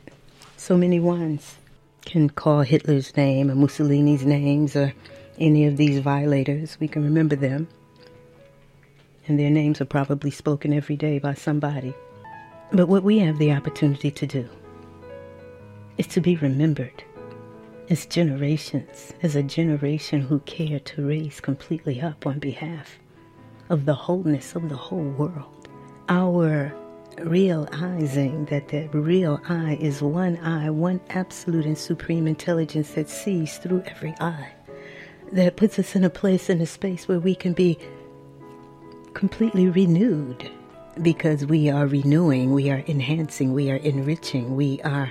So 0.58 0.76
many 0.76 1.00
ones 1.00 1.56
can 2.04 2.28
call 2.28 2.60
Hitler's 2.60 3.16
name 3.16 3.50
or 3.50 3.54
Mussolini's 3.54 4.26
names 4.26 4.76
or 4.76 4.92
any 5.38 5.66
of 5.66 5.78
these 5.78 6.00
violators. 6.00 6.76
We 6.78 6.88
can 6.88 7.02
remember 7.02 7.36
them. 7.36 7.68
And 9.26 9.38
their 9.38 9.50
names 9.50 9.80
are 9.80 9.86
probably 9.86 10.30
spoken 10.30 10.74
every 10.74 10.96
day 10.96 11.18
by 11.18 11.34
somebody. 11.34 11.94
But 12.70 12.88
what 12.88 13.02
we 13.02 13.18
have 13.20 13.38
the 13.38 13.52
opportunity 13.52 14.10
to 14.10 14.26
do 14.26 14.48
is 15.96 16.06
to 16.08 16.20
be 16.20 16.36
remembered 16.36 17.02
as 17.88 18.06
generations, 18.06 19.12
as 19.22 19.36
a 19.36 19.42
generation 19.42 20.20
who 20.20 20.38
care 20.40 20.80
to 20.80 21.06
raise 21.06 21.40
completely 21.40 22.00
up 22.00 22.26
on 22.26 22.38
behalf 22.38 22.98
of 23.68 23.84
the 23.84 23.94
wholeness 23.94 24.54
of 24.54 24.68
the 24.68 24.76
whole 24.76 25.10
world. 25.10 25.68
Our 26.08 26.74
realizing 27.18 28.46
that 28.46 28.68
the 28.68 28.88
real 28.88 29.40
I 29.48 29.74
is 29.80 30.02
one 30.02 30.38
I, 30.38 30.70
one 30.70 31.00
absolute 31.10 31.66
and 31.66 31.76
supreme 31.76 32.26
intelligence 32.26 32.92
that 32.92 33.10
sees 33.10 33.58
through 33.58 33.82
every 33.86 34.14
eye, 34.20 34.52
that 35.32 35.56
puts 35.56 35.78
us 35.78 35.94
in 35.94 36.04
a 36.04 36.10
place, 36.10 36.48
in 36.48 36.60
a 36.60 36.66
space 36.66 37.08
where 37.08 37.20
we 37.20 37.34
can 37.34 37.52
be 37.52 37.78
completely 39.14 39.68
renewed 39.68 40.50
because 41.00 41.46
we 41.46 41.70
are 41.70 41.86
renewing, 41.86 42.52
we 42.52 42.70
are 42.70 42.84
enhancing, 42.86 43.52
we 43.52 43.70
are 43.70 43.76
enriching, 43.76 44.56
we 44.56 44.80
are 44.82 45.10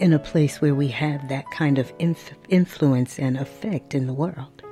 in 0.00 0.14
a 0.14 0.18
place 0.18 0.62
where 0.62 0.74
we 0.74 0.88
have 0.88 1.28
that 1.28 1.44
kind 1.50 1.78
of 1.78 1.92
inf- 1.98 2.32
influence 2.48 3.18
and 3.18 3.36
effect 3.36 3.94
in 3.94 4.06
the 4.06 4.14
world? 4.14 4.62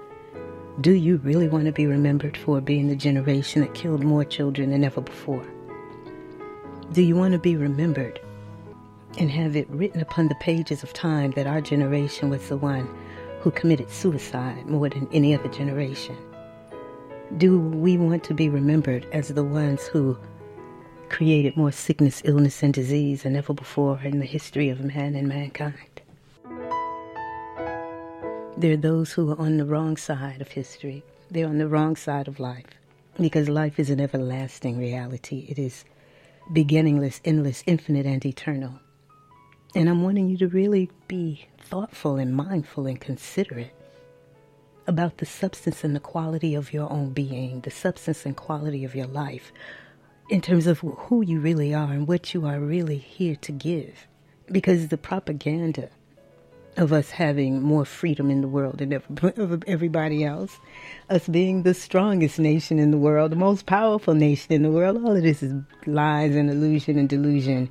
Do 0.81 0.93
you 0.93 1.19
really 1.19 1.49
want 1.49 1.67
to 1.67 1.73
be 1.73 1.87
remembered 1.87 2.35
for 2.35 2.63
being 2.63 2.89
the 2.89 2.97
generation 2.97 3.61
that 3.61 3.75
killed 3.75 4.03
more 4.03 4.25
children 4.25 4.71
than 4.71 4.85
ever 4.85 5.03
before? 5.03 5.47
Do 6.93 7.03
you 7.03 7.15
want 7.15 7.33
to 7.33 7.39
be 7.39 7.57
remembered 7.57 8.19
and 9.19 9.31
have 9.31 9.55
it 9.55 9.69
written 9.69 10.01
upon 10.01 10.29
the 10.29 10.35
pages 10.37 10.83
of 10.83 10.95
time 10.95 11.33
that 11.33 11.47
our 11.47 11.61
generation 11.61 12.31
was 12.31 12.49
the 12.49 12.57
one 12.57 12.89
who 13.41 13.51
committed 13.51 13.91
suicide 13.91 14.65
more 14.67 14.89
than 14.89 15.09
any 15.13 15.35
other 15.35 15.49
generation? 15.49 16.17
Do 17.37 17.59
we 17.59 17.99
want 17.99 18.25
to 18.25 18.35
be 18.35 18.49
remembered 18.49 19.07
as 19.13 19.29
the 19.29 19.45
ones 19.45 19.87
who 19.89 20.17
created 21.09 21.57
more 21.57 21.73
sickness, 21.73 22.23
illness, 22.25 22.63
and 22.63 22.73
disease 22.73 23.23
than 23.23 23.37
ever 23.37 23.53
before 23.53 24.01
in 24.03 24.19
the 24.19 24.27
history 24.27 24.69
of 24.69 24.85
man 24.85 25.15
and 25.15 25.29
mankind. 25.29 26.03
There 28.57 28.73
are 28.73 28.77
those 28.77 29.13
who 29.13 29.31
are 29.31 29.41
on 29.41 29.57
the 29.57 29.65
wrong 29.65 29.97
side 29.97 30.41
of 30.41 30.49
history. 30.49 31.05
They're 31.31 31.47
on 31.47 31.59
the 31.59 31.69
wrong 31.69 31.97
side 31.97 32.27
of 32.27 32.41
life 32.41 32.67
because 33.21 33.49
life 33.49 33.79
is 33.79 33.91
an 33.91 34.01
everlasting 34.01 34.79
reality. 34.79 35.47
It 35.49 35.59
is 35.59 35.85
beginningless, 36.53 37.21
endless, 37.25 37.63
infinite, 37.67 38.07
and 38.07 38.25
eternal. 38.25 38.81
And 39.75 39.89
I'm 39.89 40.03
wanting 40.03 40.29
you 40.29 40.39
to 40.39 40.49
really 40.49 40.91
be 41.07 41.47
thoughtful 41.61 42.17
and 42.17 42.35
mindful 42.35 42.87
and 42.87 43.01
considerate 43.01 43.75
about 44.87 45.19
the 45.19 45.27
substance 45.27 45.85
and 45.85 45.95
the 45.95 46.01
quality 46.01 46.55
of 46.55 46.73
your 46.73 46.91
own 46.91 47.11
being, 47.11 47.61
the 47.61 47.71
substance 47.71 48.25
and 48.25 48.35
quality 48.35 48.85
of 48.85 48.95
your 48.95 49.07
life, 49.07 49.53
in 50.29 50.41
terms 50.41 50.67
of 50.67 50.81
who 50.81 51.23
you 51.23 51.41
really 51.41 51.75
are 51.75 51.93
and 51.93 52.07
what 52.07 52.35
you 52.35 52.47
are 52.47 52.61
really 52.61 52.99
here 52.99 53.37
to 53.37 53.53
give. 53.53 54.07
Because 54.51 54.89
the 54.89 54.99
propaganda 54.99 55.91
of 56.77 56.93
us 56.93 57.11
having 57.11 57.61
more 57.61 57.85
freedom 57.85 58.31
in 58.31 58.41
the 58.41 58.49
world 58.49 58.79
than 58.79 58.93
everybody 59.67 60.25
else, 60.25 60.59
us 61.11 61.27
being 61.29 61.63
the 61.63 61.75
strongest 61.75 62.39
nation 62.39 62.79
in 62.79 62.91
the 62.91 62.99
world, 62.99 63.33
the 63.33 63.37
most 63.37 63.67
powerful 63.67 64.15
nation 64.15 64.53
in 64.53 64.63
the 64.63 64.71
world, 64.71 64.97
all 64.99 65.17
of 65.17 65.23
this 65.23 65.43
is 65.43 65.53
lies 65.87 66.35
and 66.35 66.51
illusion 66.51 66.99
and 66.99 67.09
delusion. 67.09 67.71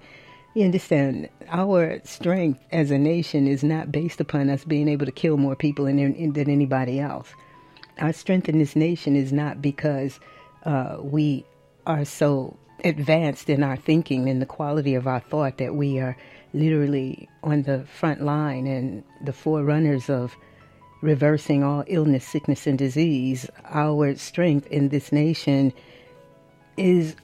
You 0.56 0.66
understand, 0.66 1.30
our 1.50 2.02
strength 2.04 2.60
as 2.72 2.92
a 2.92 2.98
nation 2.98 3.48
is 3.48 3.64
not 3.64 3.92
based 3.92 4.20
upon 4.20 4.50
us 4.50 4.66
being 4.66 4.88
able 4.88 5.06
to 5.06 5.12
kill 5.12 5.38
more 5.38 5.56
people 5.56 5.86
than, 5.86 6.34
than 6.34 6.50
anybody 6.50 7.00
else. 7.00 7.30
Our 8.00 8.14
strength 8.14 8.50
in 8.50 8.60
this 8.60 8.76
nation 8.76 9.16
is 9.16 9.32
not 9.32 9.62
because 9.62 10.20
uh, 10.66 10.98
we 11.00 11.46
are 11.88 12.06
so 12.06 12.56
advanced 12.84 13.50
in 13.50 13.64
our 13.64 13.78
thinking 13.78 14.30
and 14.30 14.42
the 14.42 14.46
quality 14.46 14.94
of 14.94 15.08
our 15.08 15.20
thought 15.20 15.58
that 15.58 15.74
we 15.74 16.00
are 16.00 16.16
literally 16.54 17.28
on 17.44 17.64
the 17.64 17.86
front 17.86 18.22
line 18.22 18.68
and 18.68 19.04
the 19.24 19.34
forerunners 19.34 20.10
of 20.10 20.36
reversing 21.02 21.64
all 21.64 21.84
illness, 21.88 22.28
sickness, 22.28 22.68
and 22.68 22.78
disease. 22.78 23.50
Our 23.66 24.16
strength 24.16 24.68
in 24.68 24.90
this 24.90 25.12
nation 25.12 25.74
is 26.76 27.16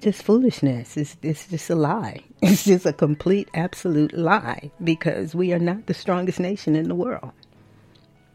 just 0.00 0.22
foolishness. 0.22 0.96
It's, 0.96 1.16
it's 1.22 1.46
just 1.48 1.70
a 1.70 1.76
lie. 1.76 2.22
It's 2.42 2.64
just 2.64 2.86
a 2.86 2.92
complete, 2.92 3.48
absolute 3.54 4.12
lie 4.12 4.70
because 4.84 5.34
we 5.34 5.52
are 5.52 5.58
not 5.58 5.86
the 5.86 5.94
strongest 5.94 6.38
nation 6.38 6.76
in 6.76 6.88
the 6.88 6.94
world 6.94 7.32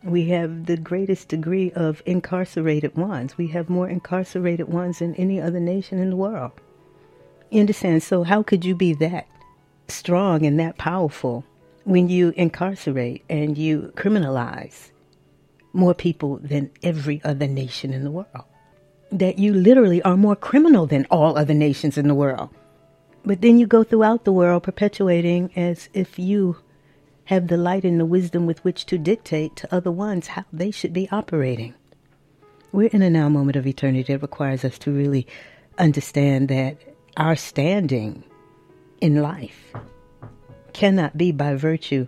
we 0.04 0.30
have 0.30 0.66
the 0.66 0.78
greatest 0.78 1.28
degree 1.28 1.72
of 1.72 2.02
incarcerated 2.06 2.96
ones. 2.96 3.38
We 3.38 3.48
have 3.48 3.70
more 3.70 3.88
incarcerated 3.88 4.68
ones 4.68 5.00
than 5.00 5.16
any 5.16 5.40
other 5.40 5.60
nation 5.60 6.00
in 6.00 6.10
the 6.10 6.16
world. 6.16 6.52
You 7.50 7.60
understand? 7.62 8.02
So, 8.02 8.24
how 8.24 8.44
could 8.44 8.66
you 8.66 8.76
be 8.76 8.94
that 8.96 9.28
strong 9.88 10.46
and 10.46 10.60
that 10.60 10.78
powerful 10.78 11.46
when 11.84 12.10
you 12.10 12.34
incarcerate 12.36 13.24
and 13.30 13.58
you 13.58 13.92
criminalize 13.96 14.92
more 15.74 15.94
people 15.94 16.38
than 16.38 16.72
every 16.82 17.22
other 17.24 17.48
nation 17.48 17.94
in 17.94 18.04
the 18.04 18.12
world? 18.12 18.46
That 19.12 19.38
you 19.38 19.54
literally 19.54 20.02
are 20.04 20.18
more 20.18 20.36
criminal 20.36 20.88
than 20.88 21.06
all 21.12 21.38
other 21.38 21.54
nations 21.54 21.98
in 21.98 22.08
the 22.08 22.16
world. 22.16 22.50
But 23.24 23.42
then 23.42 23.60
you 23.60 23.68
go 23.68 23.84
throughout 23.84 24.24
the 24.24 24.32
world 24.32 24.64
perpetuating 24.64 25.52
as 25.56 25.90
if 25.94 26.18
you 26.18 26.58
have 27.26 27.48
the 27.48 27.58
light 27.58 27.84
and 27.84 28.00
the 28.00 28.06
wisdom 28.06 28.46
with 28.46 28.64
which 28.64 28.86
to 28.88 28.98
dictate 28.98 29.56
to 29.56 29.74
other 29.74 29.92
ones 29.92 30.28
how 30.28 30.46
they 30.52 30.72
should 30.72 30.94
be 30.94 31.10
operating. 31.12 31.74
We're 32.72 32.90
in 32.90 33.02
a 33.02 33.10
now 33.10 33.30
moment 33.30 33.56
of 33.56 33.68
eternity 33.68 34.14
that 34.14 34.22
requires 34.22 34.64
us 34.64 34.78
to 34.80 34.92
really 34.92 35.28
understand 35.78 36.48
that 36.50 36.78
our 37.18 37.36
standing 37.36 38.24
in 39.02 39.22
life 39.22 39.74
cannot 40.74 41.18
be 41.18 41.32
by 41.32 41.56
virtue 41.56 42.08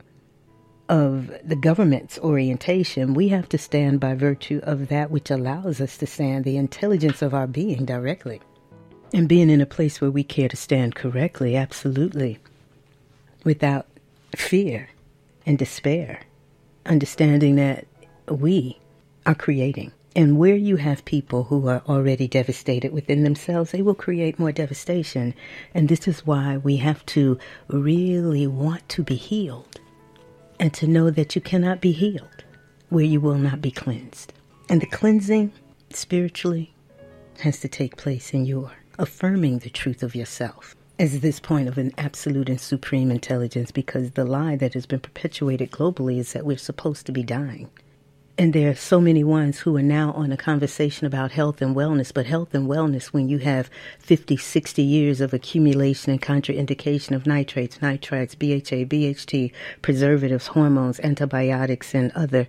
of 0.90 1.32
the 1.44 1.56
government's 1.56 2.20
orientation. 2.20 3.14
We 3.14 3.30
have 3.30 3.50
to 3.50 3.58
stand 3.58 4.00
by 4.00 4.16
virtue 4.16 4.62
of 4.64 4.90
that 4.90 5.12
which 5.12 5.32
allows 5.32 5.82
us 5.82 5.98
to 5.98 6.08
stand, 6.08 6.46
the 6.46 6.58
intelligence 6.58 7.22
of 7.22 7.34
our 7.34 7.48
being 7.48 7.86
directly. 7.86 8.42
And 9.14 9.30
being 9.30 9.50
in 9.50 9.62
a 9.62 9.66
place 9.66 10.02
where 10.02 10.12
we 10.12 10.24
care 10.24 10.50
to 10.50 10.58
stand 10.58 10.96
correctly, 10.96 11.56
absolutely, 11.56 12.40
without 13.44 13.86
fear 14.36 14.90
and 15.46 15.58
despair 15.58 16.22
understanding 16.86 17.56
that 17.56 17.86
we 18.28 18.78
are 19.26 19.36
creating. 19.36 19.92
And 20.16 20.38
where 20.38 20.56
you 20.56 20.76
have 20.76 21.06
people 21.06 21.46
who 21.46 21.68
are 21.68 21.82
already 21.88 22.28
devastated 22.28 22.94
within 22.94 23.24
themselves, 23.24 23.72
they 23.72 23.82
will 23.82 23.96
create 23.96 24.38
more 24.38 24.52
devastation. 24.52 25.34
And 25.74 25.90
this 25.90 26.08
is 26.08 26.26
why 26.26 26.58
we 26.58 26.78
have 26.78 27.04
to 27.08 27.40
really 27.68 28.46
want 28.46 28.88
to 28.90 29.04
be 29.04 29.16
healed 29.16 29.80
and 30.60 30.72
to 30.76 30.88
know 30.88 31.10
that 31.10 31.36
you 31.36 31.42
cannot 31.42 31.82
be 31.82 31.92
healed 31.92 32.44
where 32.90 33.04
you 33.04 33.20
will 33.20 33.40
not 33.40 33.60
be 33.60 33.72
cleansed. 33.72 34.34
And 34.70 34.82
the 34.82 34.86
cleansing 34.86 35.52
spiritually 35.90 36.76
has 37.40 37.60
to 37.62 37.68
take 37.68 37.98
place 37.98 38.34
in 38.34 38.46
your 38.46 38.72
affirming 39.00 39.60
the 39.60 39.70
truth 39.72 40.04
of 40.04 40.14
yourself 40.14 40.76
as 41.04 41.20
this 41.20 41.38
point 41.38 41.68
of 41.68 41.78
an 41.78 41.92
absolute 41.98 42.48
and 42.48 42.62
supreme 42.62 43.12
intelligence 43.12 43.72
because 43.72 44.12
the 44.12 44.24
lie 44.24 44.56
that 44.56 44.74
has 44.74 44.86
been 44.86 45.02
perpetuated 45.02 45.70
globally 45.70 46.18
is 46.18 46.32
that 46.32 46.46
we're 46.46 46.58
supposed 46.58 47.06
to 47.06 47.12
be 47.12 47.22
dying. 47.22 47.70
And 48.38 48.54
there 48.54 48.70
are 48.70 48.76
so 48.76 49.02
many 49.02 49.22
ones 49.22 49.60
who 49.60 49.76
are 49.76 49.82
now 49.82 50.14
on 50.14 50.32
a 50.32 50.38
conversation 50.38 51.06
about 51.06 51.34
health 51.34 51.62
and 51.62 51.76
wellness, 51.76 52.14
but 52.14 52.26
health 52.26 52.54
and 52.54 52.70
wellness, 52.70 53.08
when 53.08 53.28
you 53.28 53.40
have 53.40 53.70
50, 54.00 54.38
60 54.38 54.82
years 54.82 55.20
of 55.20 55.34
accumulation 55.34 56.14
and 56.14 56.22
contraindication 56.22 57.14
of 57.14 57.28
nitrates, 57.28 57.80
nitrites, 57.80 58.40
BHA, 58.40 58.86
BHT, 58.88 59.52
preservatives, 59.82 60.48
hormones, 60.48 61.02
antibiotics, 61.02 61.94
and 61.94 62.14
other 62.14 62.48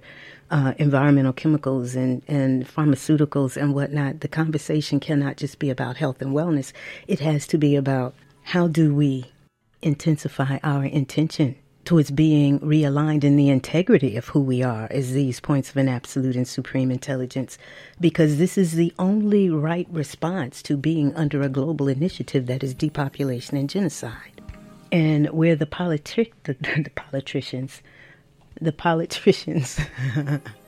uh, 0.52 0.74
environmental 0.78 1.32
chemicals 1.32 1.96
and, 1.96 2.22
and 2.28 2.68
pharmaceuticals 2.68 3.60
and 3.60 3.74
whatnot, 3.74 4.20
the 4.20 4.28
conversation 4.28 5.00
cannot 5.00 5.38
just 5.38 5.58
be 5.58 5.70
about 5.70 5.96
health 5.96 6.22
and 6.22 6.32
wellness. 6.32 6.72
It 7.08 7.18
has 7.18 7.48
to 7.48 7.58
be 7.58 7.74
about 7.74 8.14
how 8.44 8.68
do 8.68 8.94
we 8.94 9.24
intensify 9.82 10.58
our 10.62 10.84
intention 10.84 11.56
towards 11.84 12.10
being 12.10 12.60
realigned 12.60 13.24
in 13.24 13.36
the 13.36 13.48
integrity 13.48 14.16
of 14.16 14.28
who 14.28 14.40
we 14.40 14.62
are 14.62 14.86
as 14.90 15.12
these 15.12 15.40
points 15.40 15.70
of 15.70 15.76
an 15.76 15.88
absolute 15.88 16.36
and 16.36 16.46
supreme 16.48 16.90
intelligence, 16.90 17.58
because 18.00 18.38
this 18.38 18.56
is 18.56 18.72
the 18.72 18.92
only 18.98 19.50
right 19.50 19.86
response 19.90 20.62
to 20.62 20.76
being 20.76 21.14
under 21.14 21.42
a 21.42 21.48
global 21.48 21.88
initiative 21.88 22.46
that 22.46 22.62
is 22.62 22.74
depopulation 22.74 23.56
and 23.56 23.68
genocide. 23.68 24.40
And 24.92 25.28
where 25.30 25.56
the, 25.56 25.66
politi- 25.66 26.32
the, 26.44 26.54
the 26.54 26.90
politicians, 26.94 27.82
the 28.60 28.72
politicians, 28.72 29.80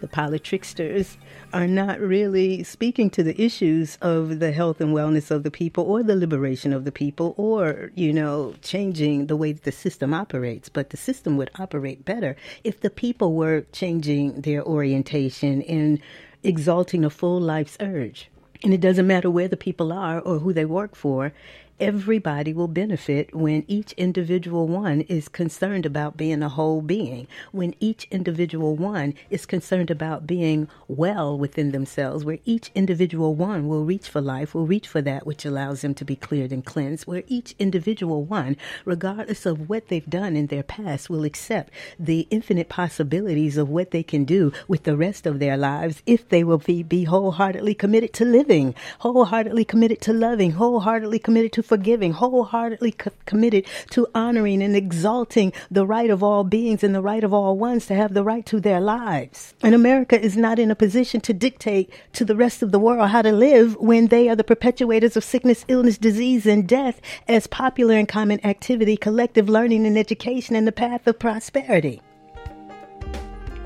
the 0.00 0.08
politricksters 0.08 1.16
are 1.52 1.66
not 1.66 2.00
really 2.00 2.62
speaking 2.62 3.10
to 3.10 3.22
the 3.22 3.40
issues 3.40 3.96
of 4.02 4.38
the 4.40 4.52
health 4.52 4.80
and 4.80 4.94
wellness 4.94 5.30
of 5.30 5.42
the 5.42 5.50
people 5.50 5.84
or 5.84 6.02
the 6.02 6.16
liberation 6.16 6.72
of 6.72 6.84
the 6.84 6.92
people 6.92 7.34
or, 7.36 7.90
you 7.94 8.12
know, 8.12 8.54
changing 8.62 9.26
the 9.26 9.36
way 9.36 9.52
that 9.52 9.64
the 9.64 9.72
system 9.72 10.12
operates. 10.12 10.68
But 10.68 10.90
the 10.90 10.96
system 10.96 11.36
would 11.36 11.50
operate 11.58 12.04
better 12.04 12.36
if 12.64 12.80
the 12.80 12.90
people 12.90 13.34
were 13.34 13.62
changing 13.72 14.42
their 14.42 14.64
orientation 14.64 15.62
and 15.62 16.00
exalting 16.42 17.04
a 17.04 17.10
full 17.10 17.40
life's 17.40 17.76
urge. 17.80 18.30
And 18.62 18.72
it 18.72 18.80
doesn't 18.80 19.06
matter 19.06 19.30
where 19.30 19.48
the 19.48 19.56
people 19.56 19.92
are 19.92 20.20
or 20.20 20.38
who 20.38 20.52
they 20.52 20.64
work 20.64 20.94
for 20.96 21.32
everybody 21.78 22.52
will 22.54 22.68
benefit 22.68 23.34
when 23.34 23.64
each 23.68 23.92
individual 23.92 24.66
one 24.66 25.02
is 25.02 25.28
concerned 25.28 25.84
about 25.84 26.16
being 26.16 26.42
a 26.42 26.48
whole 26.48 26.80
being, 26.80 27.26
when 27.52 27.74
each 27.80 28.06
individual 28.10 28.76
one 28.76 29.14
is 29.30 29.44
concerned 29.44 29.90
about 29.90 30.26
being 30.26 30.68
well 30.88 31.36
within 31.36 31.72
themselves, 31.72 32.24
where 32.24 32.38
each 32.44 32.70
individual 32.74 33.34
one 33.34 33.68
will 33.68 33.84
reach 33.84 34.08
for 34.08 34.20
life, 34.20 34.54
will 34.54 34.66
reach 34.66 34.88
for 34.88 35.02
that 35.02 35.26
which 35.26 35.44
allows 35.44 35.82
them 35.82 35.94
to 35.94 36.04
be 36.04 36.16
cleared 36.16 36.52
and 36.52 36.64
cleansed, 36.64 37.06
where 37.06 37.22
each 37.26 37.54
individual 37.58 38.24
one, 38.24 38.56
regardless 38.84 39.44
of 39.44 39.68
what 39.68 39.88
they've 39.88 40.08
done 40.08 40.36
in 40.36 40.46
their 40.46 40.62
past, 40.62 41.10
will 41.10 41.24
accept 41.24 41.72
the 41.98 42.26
infinite 42.30 42.68
possibilities 42.68 43.56
of 43.56 43.68
what 43.68 43.90
they 43.90 44.02
can 44.02 44.24
do 44.24 44.52
with 44.66 44.84
the 44.84 44.96
rest 44.96 45.26
of 45.26 45.38
their 45.38 45.56
lives 45.56 46.02
if 46.06 46.28
they 46.30 46.42
will 46.42 46.58
be, 46.58 46.82
be 46.82 47.04
wholeheartedly 47.04 47.74
committed 47.74 48.12
to 48.14 48.24
living, 48.24 48.74
wholeheartedly 49.00 49.64
committed 49.64 50.00
to 50.00 50.12
loving, 50.12 50.52
wholeheartedly 50.52 51.18
committed 51.18 51.52
to 51.52 51.65
forgiving, 51.66 52.12
wholeheartedly 52.12 52.92
co- 52.92 53.10
committed 53.26 53.66
to 53.90 54.06
honoring 54.14 54.62
and 54.62 54.74
exalting 54.74 55.52
the 55.70 55.86
right 55.86 56.10
of 56.10 56.22
all 56.22 56.44
beings 56.44 56.82
and 56.82 56.94
the 56.94 57.02
right 57.02 57.24
of 57.24 57.34
all 57.34 57.58
ones 57.58 57.86
to 57.86 57.94
have 57.94 58.14
the 58.14 58.24
right 58.24 58.46
to 58.46 58.60
their 58.60 58.80
lives. 58.80 59.54
And 59.62 59.74
America 59.74 60.20
is 60.20 60.36
not 60.36 60.58
in 60.58 60.70
a 60.70 60.76
position 60.76 61.20
to 61.22 61.32
dictate 61.32 61.92
to 62.14 62.24
the 62.24 62.36
rest 62.36 62.62
of 62.62 62.72
the 62.72 62.78
world 62.78 63.10
how 63.10 63.22
to 63.22 63.32
live 63.32 63.76
when 63.76 64.06
they 64.06 64.28
are 64.28 64.36
the 64.36 64.44
perpetuators 64.44 65.16
of 65.16 65.24
sickness, 65.24 65.64
illness, 65.68 65.98
disease, 65.98 66.46
and 66.46 66.66
death 66.66 67.00
as 67.28 67.46
popular 67.46 67.96
and 67.96 68.08
common 68.08 68.44
activity, 68.46 68.96
collective 68.96 69.48
learning 69.48 69.86
and 69.86 69.98
education, 69.98 70.56
and 70.56 70.66
the 70.66 70.72
path 70.72 71.06
of 71.06 71.18
prosperity 71.18 72.00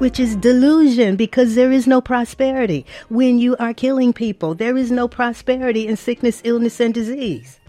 which 0.00 0.18
is 0.18 0.34
delusion 0.36 1.14
because 1.14 1.54
there 1.54 1.70
is 1.70 1.86
no 1.86 2.00
prosperity 2.00 2.86
when 3.10 3.38
you 3.38 3.54
are 3.58 3.74
killing 3.74 4.14
people. 4.14 4.54
There 4.54 4.78
is 4.78 4.90
no 4.90 5.06
prosperity 5.06 5.86
in 5.86 5.98
sickness, 5.98 6.40
illness, 6.42 6.80
and 6.80 6.94
disease. 6.94 7.59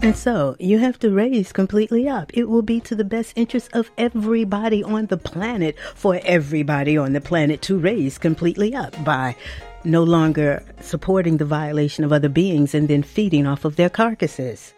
And 0.00 0.16
so 0.16 0.54
you 0.60 0.78
have 0.78 0.98
to 1.00 1.10
raise 1.10 1.52
completely 1.52 2.08
up. 2.08 2.30
It 2.32 2.48
will 2.48 2.62
be 2.62 2.80
to 2.82 2.94
the 2.94 3.04
best 3.04 3.32
interest 3.36 3.70
of 3.72 3.90
everybody 3.98 4.82
on 4.84 5.06
the 5.06 5.16
planet 5.16 5.76
for 5.96 6.20
everybody 6.22 6.96
on 6.96 7.14
the 7.14 7.20
planet 7.20 7.62
to 7.62 7.76
raise 7.76 8.16
completely 8.16 8.76
up 8.76 8.94
by 9.04 9.34
no 9.82 10.04
longer 10.04 10.64
supporting 10.80 11.38
the 11.38 11.44
violation 11.44 12.04
of 12.04 12.12
other 12.12 12.28
beings 12.28 12.74
and 12.76 12.86
then 12.86 13.02
feeding 13.02 13.44
off 13.46 13.64
of 13.64 13.74
their 13.74 13.90
carcasses. 13.90 14.72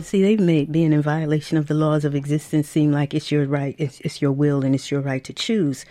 See, 0.00 0.22
they've 0.22 0.40
made 0.40 0.72
being 0.72 0.92
in 0.94 1.02
violation 1.02 1.58
of 1.58 1.66
the 1.66 1.74
laws 1.74 2.04
of 2.06 2.14
existence 2.14 2.68
seem 2.68 2.92
like 2.92 3.12
it's 3.12 3.30
your 3.30 3.44
right, 3.46 3.74
it's, 3.78 4.00
it's 4.00 4.22
your 4.22 4.32
will, 4.32 4.64
and 4.64 4.74
it's 4.74 4.90
your 4.90 5.00
right 5.00 5.22
to 5.24 5.34
choose. 5.34 5.84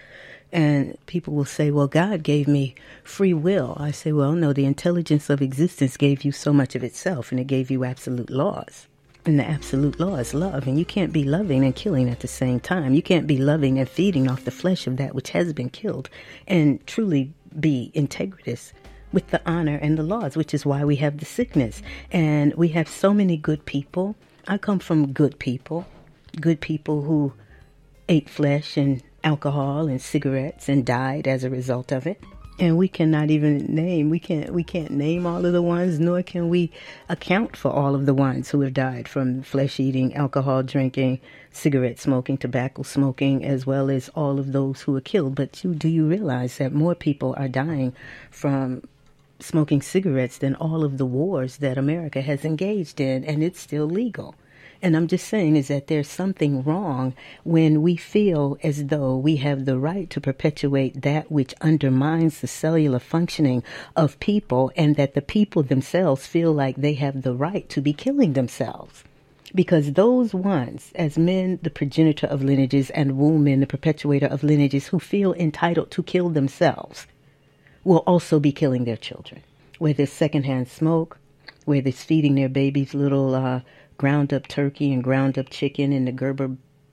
And 0.52 0.98
people 1.08 1.34
will 1.34 1.45
say, 1.45 1.72
well, 1.72 1.88
God 1.88 2.24
gave 2.24 2.48
me 2.48 2.74
free 3.04 3.34
will. 3.34 3.76
I 3.80 3.91
say, 3.91 4.12
well, 4.12 4.32
no, 4.32 4.54
the 4.54 4.66
intelligence 4.66 5.30
of 5.30 5.41
existence 5.41 5.98
gave 5.98 6.24
you 6.24 6.32
so 6.32 6.54
much 6.54 6.76
of 6.76 6.84
itself 6.84 7.32
and 7.32 7.39
it 7.39 7.48
gave 7.48 7.70
you 7.70 7.84
absolute 7.84 8.30
laws. 8.30 8.88
And 9.26 9.38
the 9.38 9.43
absolute 9.43 10.00
law 10.00 10.16
is 10.16 10.34
love. 10.34 10.68
And 10.68 10.80
you 10.80 10.86
can't 10.86 11.12
be 11.12 11.26
loving 11.26 11.66
and 11.66 11.76
killing 11.76 12.10
at 12.10 12.22
the 12.22 12.30
same 12.30 12.62
time. 12.62 12.93
You 12.93 13.02
can't 13.02 13.28
be 13.28 13.38
loving 13.38 13.78
and 13.78 13.89
feeding 13.89 14.30
off 14.30 14.45
the 14.45 14.52
flesh 14.52 14.88
of 14.88 14.95
that 14.98 15.14
which 15.14 15.32
has 15.32 15.52
been 15.52 15.70
killed 15.70 16.10
and 16.48 16.86
truly 16.88 17.34
be 17.60 17.91
integritous 17.93 18.72
with 19.12 19.28
the 19.32 19.41
honor 19.45 19.78
and 19.82 19.98
the 19.98 20.04
laws, 20.04 20.38
which 20.38 20.54
is 20.54 20.66
why 20.66 20.86
we 20.86 20.95
have 20.98 21.18
the 21.18 21.26
sickness. 21.26 21.82
And 22.10 22.54
we 22.56 22.70
have 22.70 22.88
so 22.88 23.14
many 23.14 23.36
good 23.36 23.66
people. 23.66 24.16
I 24.48 24.58
come 24.58 24.80
from 24.80 25.12
good 25.12 25.39
people, 25.39 25.86
good 26.39 26.62
people 26.62 27.02
who 27.02 27.34
ate 28.08 28.30
flesh 28.30 28.78
and 28.78 29.04
alcohol 29.28 29.89
and 29.89 30.01
cigarettes 30.01 30.69
and 30.69 30.86
died 30.86 31.28
as 31.28 31.43
a 31.43 31.49
result 31.49 31.91
of 31.91 32.07
it. 32.07 32.23
And 32.59 32.78
we 32.78 32.88
cannot 32.88 33.30
even 33.30 33.57
name 33.84 34.09
we 34.09 34.19
can't 34.19 34.51
we 34.51 34.63
can't 34.63 34.89
name 34.89 35.28
all 35.28 35.45
of 35.45 35.53
the 35.53 35.61
ones, 35.61 35.99
nor 35.99 36.23
can 36.23 36.49
we 36.49 36.71
account 37.09 37.55
for 37.61 37.71
all 37.80 37.93
of 37.93 38.05
the 38.05 38.15
ones 38.15 38.49
who 38.49 38.61
have 38.61 38.73
died 38.73 39.05
from 39.07 39.43
flesh 39.43 39.80
eating, 39.80 40.15
alcohol 40.15 40.63
drinking, 40.63 41.19
cigarette 41.51 41.99
smoking, 41.99 42.38
tobacco 42.38 42.84
smoking, 42.84 43.43
as 43.43 43.67
well 43.67 43.89
as 43.91 44.09
all 44.21 44.39
of 44.39 44.53
those 44.53 44.82
who 44.82 44.93
were 44.93 45.09
killed. 45.13 45.36
But 45.36 45.61
you, 45.61 45.75
do 45.75 45.89
you 45.89 46.07
realize 46.07 46.57
that 46.57 46.71
more 46.84 46.95
people 46.95 47.36
are 47.38 47.49
dying 47.49 47.93
from 48.32 48.82
smoking 49.39 49.82
cigarettes 49.82 50.38
than 50.39 50.55
all 50.55 50.84
of 50.84 50.97
the 50.97 51.05
wars 51.05 51.57
that 51.57 51.78
America 51.78 52.21
has 52.21 52.45
engaged 52.45 52.99
in, 53.01 53.25
and 53.25 53.43
it's 53.43 53.59
still 53.59 53.88
legal? 53.88 54.34
And 54.82 54.95
I'm 54.95 55.07
just 55.07 55.28
saying 55.28 55.55
is 55.55 55.69
that 55.69 55.88
there's 55.88 56.07
something 56.07 56.63
wrong 56.63 57.13
when 57.43 57.82
we 57.82 57.95
feel 57.95 58.57
as 58.63 58.86
though 58.86 59.17
we 59.17 59.38
have 59.38 59.65
the 59.65 59.80
right 59.80 60.09
to 60.11 60.21
perpetuate 60.21 61.01
that 61.01 61.32
which 61.32 61.55
undermines 61.61 62.39
the 62.39 62.47
cellular 62.47 62.99
functioning 62.99 63.63
of 63.95 64.19
people 64.19 64.71
and 64.75 64.95
that 64.95 65.15
the 65.15 65.21
people 65.21 65.63
themselves 65.63 66.28
feel 66.28 66.53
like 66.53 66.75
they 66.75 66.93
have 66.93 67.23
the 67.23 67.36
right 67.36 67.67
to 67.69 67.82
be 67.82 67.93
killing 67.93 68.34
themselves. 68.34 69.03
Because 69.55 69.93
those 69.93 70.34
ones, 70.34 70.91
as 70.93 71.17
men, 71.17 71.59
the 71.63 71.69
progenitor 71.69 72.28
of 72.28 72.43
lineages, 72.43 72.89
and 72.89 73.17
women, 73.17 73.61
the 73.61 73.67
perpetuator 73.67 74.28
of 74.28 74.43
lineages, 74.43 74.88
who 74.88 74.99
feel 74.99 75.34
entitled 75.34 75.89
to 75.91 76.03
kill 76.03 76.30
themselves, 76.30 77.07
will 77.84 77.99
also 77.99 78.39
be 78.39 78.51
killing 78.51 78.84
their 78.84 78.97
children. 78.97 79.41
Whether 79.80 80.03
it's 80.03 80.11
secondhand 80.11 80.67
smoke, 80.67 81.17
whether 81.63 81.88
it's 81.88 82.03
feeding 82.03 82.36
their 82.36 82.49
babies 82.49 82.93
little 82.93 83.34
uh, 83.34 83.61
ground 83.98 84.34
up 84.34 84.48
turkey 84.48 84.93
and 84.93 85.04
ground 85.04 85.38
up 85.38 85.50
chicken 85.50 85.91
and 85.91 86.08
the 86.08 86.12
Gerber 86.12 86.52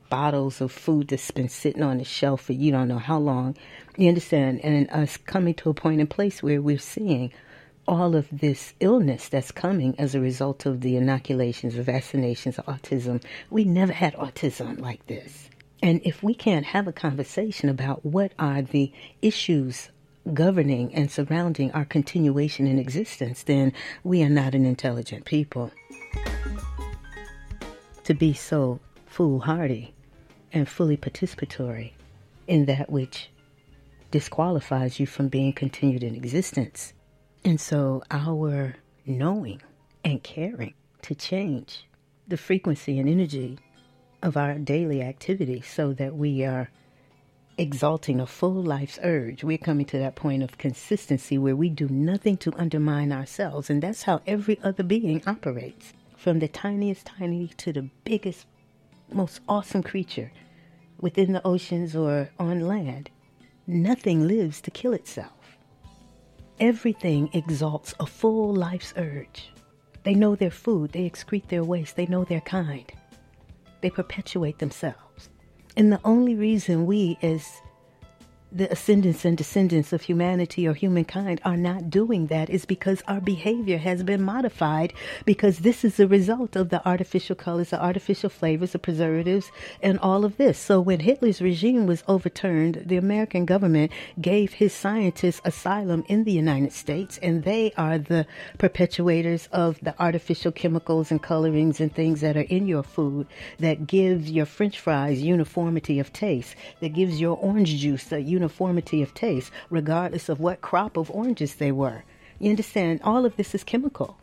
bottles 0.09 0.61
of 0.61 0.71
food 0.71 1.09
that's 1.09 1.31
been 1.31 1.49
sitting 1.49 1.83
on 1.83 1.99
the 1.99 2.05
shelf 2.05 2.43
for 2.43 2.53
you 2.53 2.71
don't 2.71 2.89
know 2.89 2.99
how 2.99 3.19
long. 3.19 3.57
You 3.97 4.09
understand? 4.09 4.61
And 4.65 4.89
us 4.91 5.17
coming 5.17 5.55
to 5.55 5.71
a 5.71 5.75
point 5.75 6.01
in 6.01 6.07
place 6.07 6.43
where 6.43 6.63
we're 6.63 6.79
seeing 6.79 7.33
all 7.87 8.17
of 8.17 8.27
this 8.31 8.75
illness 8.81 9.29
that's 9.29 9.51
coming 9.51 9.95
as 9.99 10.15
a 10.15 10.21
result 10.21 10.67
of 10.67 10.81
the 10.81 10.97
inoculations, 10.97 11.75
the 11.75 11.83
vaccinations, 11.83 12.63
autism. 12.65 13.23
We 13.51 13.65
never 13.65 13.93
had 13.93 14.15
autism 14.15 14.81
like 14.81 15.07
this. 15.07 15.51
And 15.83 16.01
if 16.05 16.23
we 16.23 16.35
can't 16.35 16.65
have 16.65 16.89
a 16.89 16.93
conversation 16.93 17.69
about 17.69 18.05
what 18.07 18.33
are 18.39 18.63
the 18.63 18.93
issues 19.21 19.91
governing 20.33 20.95
and 20.95 21.11
surrounding 21.11 21.71
our 21.73 21.85
continuation 21.85 22.67
in 22.67 22.79
existence, 22.79 23.43
then 23.43 23.73
we 24.03 24.23
are 24.23 24.31
not 24.31 24.55
an 24.55 24.65
intelligent 24.65 25.27
people. 25.27 25.71
To 28.05 28.15
be 28.15 28.33
so 28.33 28.81
foolhardy 29.07 29.95
and 30.53 30.69
fully 30.69 30.97
participatory 30.97 31.93
in 32.47 32.67
that 32.67 32.91
which 32.91 33.31
disqualifies 34.11 35.01
you 35.01 35.07
from 35.07 35.29
being 35.29 35.53
continued 35.53 36.03
in 36.03 36.15
existence. 36.15 36.93
And 37.45 37.61
so 37.61 38.03
our 38.11 38.77
knowing 39.07 39.61
and 40.05 40.23
caring 40.23 40.75
to 41.03 41.15
change 41.15 41.87
the 42.29 42.37
frequency 42.37 42.99
and 42.99 43.09
energy 43.09 43.59
of 44.23 44.37
our 44.37 44.55
daily 44.55 45.03
activity 45.03 45.61
so 45.61 45.93
that 45.95 46.15
we 46.15 46.45
are 46.45 46.71
exalting 47.59 48.21
a 48.21 48.27
full 48.27 48.63
life's 48.63 48.99
urge. 49.03 49.45
We're 49.45 49.59
coming 49.59 49.87
to 49.87 49.99
that 49.99 50.15
point 50.15 50.43
of 50.43 50.59
consistency 50.59 51.39
where 51.39 51.57
we 51.57 51.69
do 51.69 51.89
nothing 51.89 52.37
to 52.39 52.53
undermine 52.57 53.13
ourselves. 53.13 53.71
And 53.71 53.83
that's 53.83 54.03
how 54.05 54.23
every 54.27 54.59
other 54.63 54.83
being 54.83 55.23
operates 55.27 55.93
from 56.25 56.39
the 56.39 56.49
tiniest 56.49 57.05
tiny 57.05 57.49
to 57.49 57.71
the 57.71 57.87
biggest, 58.05 58.47
most 59.13 59.43
awesome 59.47 59.83
creature 59.83 60.33
within 60.99 61.35
the 61.35 61.47
oceans 61.47 61.95
or 61.95 62.31
on 62.39 62.61
land. 62.61 63.11
Nothing 63.67 64.27
lives 64.27 64.63
to 64.63 64.71
kill 64.71 64.95
itself. 64.95 65.59
Everything 66.59 67.29
exalts 67.35 67.93
a 68.01 68.07
full 68.07 68.55
life's 68.55 68.95
urge. 68.97 69.53
They 70.03 70.15
know 70.15 70.35
their 70.35 70.51
food, 70.51 70.93
they 70.93 71.07
excrete 71.07 71.49
their 71.49 71.63
waste, 71.63 71.97
they 71.97 72.07
know 72.07 72.25
their 72.25 72.41
kind. 72.41 72.91
They 73.83 73.91
perpetuate 73.91 74.59
themselves. 74.59 75.29
And 75.77 75.93
the 75.93 76.01
only 76.05 76.37
reason 76.37 76.87
we, 76.87 77.19
as 77.21 77.61
the 78.55 78.71
ascendants 78.71 79.25
and 79.25 79.37
descendants 79.37 79.93
of 79.93 80.03
humanity 80.03 80.69
or 80.69 80.75
humankind 80.75 81.41
are 81.45 81.57
not 81.57 81.91
doing 81.91 82.29
that 82.29 82.49
is 82.49 82.65
because 82.65 83.03
our 83.09 83.21
behavior 83.21 83.79
has 83.79 84.05
been 84.05 84.23
modified 84.23 84.93
because 85.25 85.59
this 85.59 85.85
is 85.85 85.97
the 85.97 86.07
result 86.07 86.55
of 86.55 86.69
the 86.69 86.87
artificial 86.87 87.35
colors, 87.35 87.71
the 87.71 87.83
artificial 87.83 88.31
flavors, 88.31 88.71
the 88.71 88.79
preservatives, 88.79 89.51
and 89.83 89.99
all 89.99 90.25
of 90.25 90.37
this. 90.37 90.57
So 90.57 90.81
when 90.81 91.01
Hitler's 91.01 91.43
regime 91.43 91.87
was 91.87 92.05
overturned, 92.07 92.85
the 92.87 92.97
American 92.97 93.45
government 93.45 93.91
gave 94.21 94.53
his 94.53 94.73
scientists 94.73 95.41
asylum 95.45 96.05
in 96.07 96.23
the 96.23 96.33
United 96.33 96.73
States, 96.73 97.19
and 97.21 97.43
they 97.43 97.73
are 97.77 97.99
the 97.99 98.25
perpetuators 98.57 99.49
of 99.51 99.81
the 99.81 100.01
artificial 100.01 100.53
chemicals 100.53 101.11
and 101.11 101.21
colorings 101.21 101.81
and 101.81 101.93
things 101.93 102.21
that 102.21 102.37
are 102.37 102.43
in 102.43 102.69
your 102.69 102.85
food 102.85 103.27
that 103.59 103.89
gives 103.89 104.31
your 104.31 104.47
french 104.47 104.79
fries 104.79 105.23
uniformity 105.23 105.99
of 105.99 106.13
taste, 106.13 106.55
that 106.79 106.93
gives 106.93 107.21
your 107.21 107.37
orange 107.39 107.75
juice 107.77 108.13
a 108.13 108.21
uniformity 108.21 108.44
uniformity 108.45 109.03
of 109.03 109.15
taste, 109.15 109.51
regardless 109.71 110.29
of 110.29 110.39
what 110.39 110.61
crop 110.61 110.99
of 110.99 111.11
oranges 111.11 111.55
they 111.55 111.73
were. 111.73 112.05
You 112.39 112.51
understand? 112.51 113.01
All 113.03 113.25
of 113.25 113.37
this 113.37 113.55
is 113.55 113.65
chemical. 113.65 114.19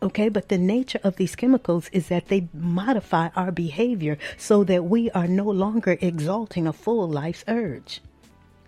Okay, 0.00 0.30
but 0.30 0.48
the 0.48 0.56
nature 0.56 1.00
of 1.04 1.16
these 1.16 1.36
chemicals 1.36 1.90
is 1.92 2.08
that 2.08 2.28
they 2.28 2.48
modify 2.54 3.28
our 3.36 3.52
behavior 3.52 4.16
so 4.38 4.64
that 4.64 4.84
we 4.84 5.10
are 5.10 5.26
no 5.26 5.44
longer 5.44 5.98
exalting 6.00 6.66
a 6.66 6.72
full 6.72 7.08
life's 7.08 7.44
urge 7.46 8.00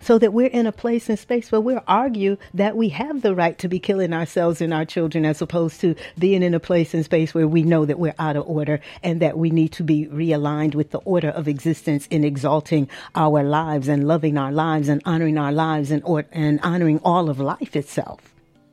so 0.01 0.19
that 0.19 0.33
we're 0.33 0.49
in 0.49 0.67
a 0.67 0.73
place 0.73 1.09
and 1.09 1.19
space 1.19 1.53
where 1.53 1.61
we'll 1.61 1.85
argue 1.87 2.37
that 2.55 2.77
we 2.77 2.89
have 2.89 3.23
the 3.23 3.35
right 3.35 3.59
to 3.59 3.69
be 3.69 3.79
killing 3.79 4.13
ourselves 4.13 4.61
and 4.61 4.73
our 4.73 4.85
children 4.85 5.25
as 5.25 5.43
opposed 5.43 5.81
to 5.81 5.95
being 6.19 6.43
in 6.43 6.55
a 6.55 6.61
place 6.61 6.95
and 6.95 7.05
space 7.05 7.35
where 7.35 7.49
we 7.49 7.63
know 7.63 7.85
that 7.85 7.99
we're 7.99 8.15
out 8.19 8.37
of 8.37 8.49
order 8.49 8.81
and 9.03 9.21
that 9.21 9.39
we 9.39 9.51
need 9.51 9.73
to 9.73 9.83
be 9.83 10.07
realigned 10.07 10.75
with 10.75 10.91
the 10.91 10.99
order 10.99 11.29
of 11.29 11.49
existence 11.49 12.07
in 12.09 12.25
exalting 12.25 12.89
our 13.15 13.43
lives 13.43 13.89
and 13.89 14.07
loving 14.07 14.37
our 14.39 14.53
lives 14.53 14.89
and 14.89 15.03
honoring 15.05 15.39
our 15.39 15.53
lives 15.53 15.91
and, 15.91 16.03
or, 16.05 16.25
and 16.33 16.61
honoring 16.63 16.99
all 17.05 17.29
of 17.29 17.39
life 17.39 17.77
itself 17.77 18.30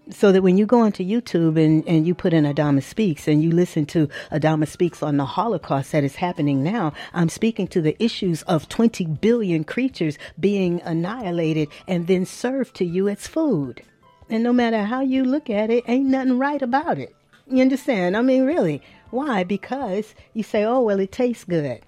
so 0.10 0.32
that 0.32 0.42
when 0.42 0.58
you 0.58 0.66
go 0.66 0.82
onto 0.82 1.04
YouTube 1.04 1.64
and, 1.64 1.86
and 1.88 2.08
you 2.08 2.16
put 2.16 2.34
in 2.34 2.46
Adama 2.46 2.82
Speaks 2.82 3.28
and 3.28 3.44
you 3.44 3.52
listen 3.52 3.86
to 3.88 4.08
Adama 4.32 4.68
Speaks 4.68 5.04
on 5.04 5.18
the 5.18 5.26
Holocaust 5.26 5.92
that 5.92 6.04
is 6.04 6.16
happening 6.16 6.64
now, 6.64 6.94
I'm 7.14 7.30
speaking 7.30 7.68
to 7.70 7.82
the 7.82 8.02
issues 8.02 8.42
of 8.44 8.70
20 8.70 9.06
billion 9.06 9.64
creatures 9.64 10.18
being 10.40 10.82
annihilated 10.82 11.70
and 11.88 12.08
then 12.08 12.26
served 12.26 12.76
to 12.76 12.86
you 12.86 13.10
as 13.10 13.28
food. 13.28 13.82
And 14.30 14.44
no 14.44 14.54
matter 14.54 14.84
how 14.84 15.02
you 15.02 15.24
look 15.24 15.50
at 15.50 15.70
it, 15.70 15.84
ain't 15.88 16.08
nothing 16.08 16.38
right 16.38 16.62
about 16.62 16.98
it. 16.98 17.16
You 17.50 17.62
understand? 17.62 18.18
I 18.18 18.22
mean, 18.22 18.46
really. 18.46 18.82
Why? 19.10 19.44
Because 19.44 20.14
you 20.34 20.44
say, 20.44 20.64
oh, 20.64 20.82
well, 20.82 21.00
it 21.00 21.12
tastes 21.12 21.46
good. 21.46 21.82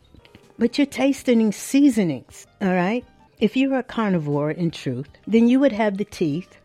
But 0.57 0.77
you're 0.77 0.87
tasting 0.87 1.51
seasonings, 1.51 2.47
all 2.61 2.73
right? 2.73 3.05
If 3.39 3.55
you're 3.55 3.79
a 3.79 3.83
carnivore 3.83 4.51
in 4.51 4.71
truth, 4.71 5.07
then 5.25 5.47
you 5.47 5.59
would 5.59 5.71
have 5.71 5.97
the 5.97 6.05
teeth 6.05 6.58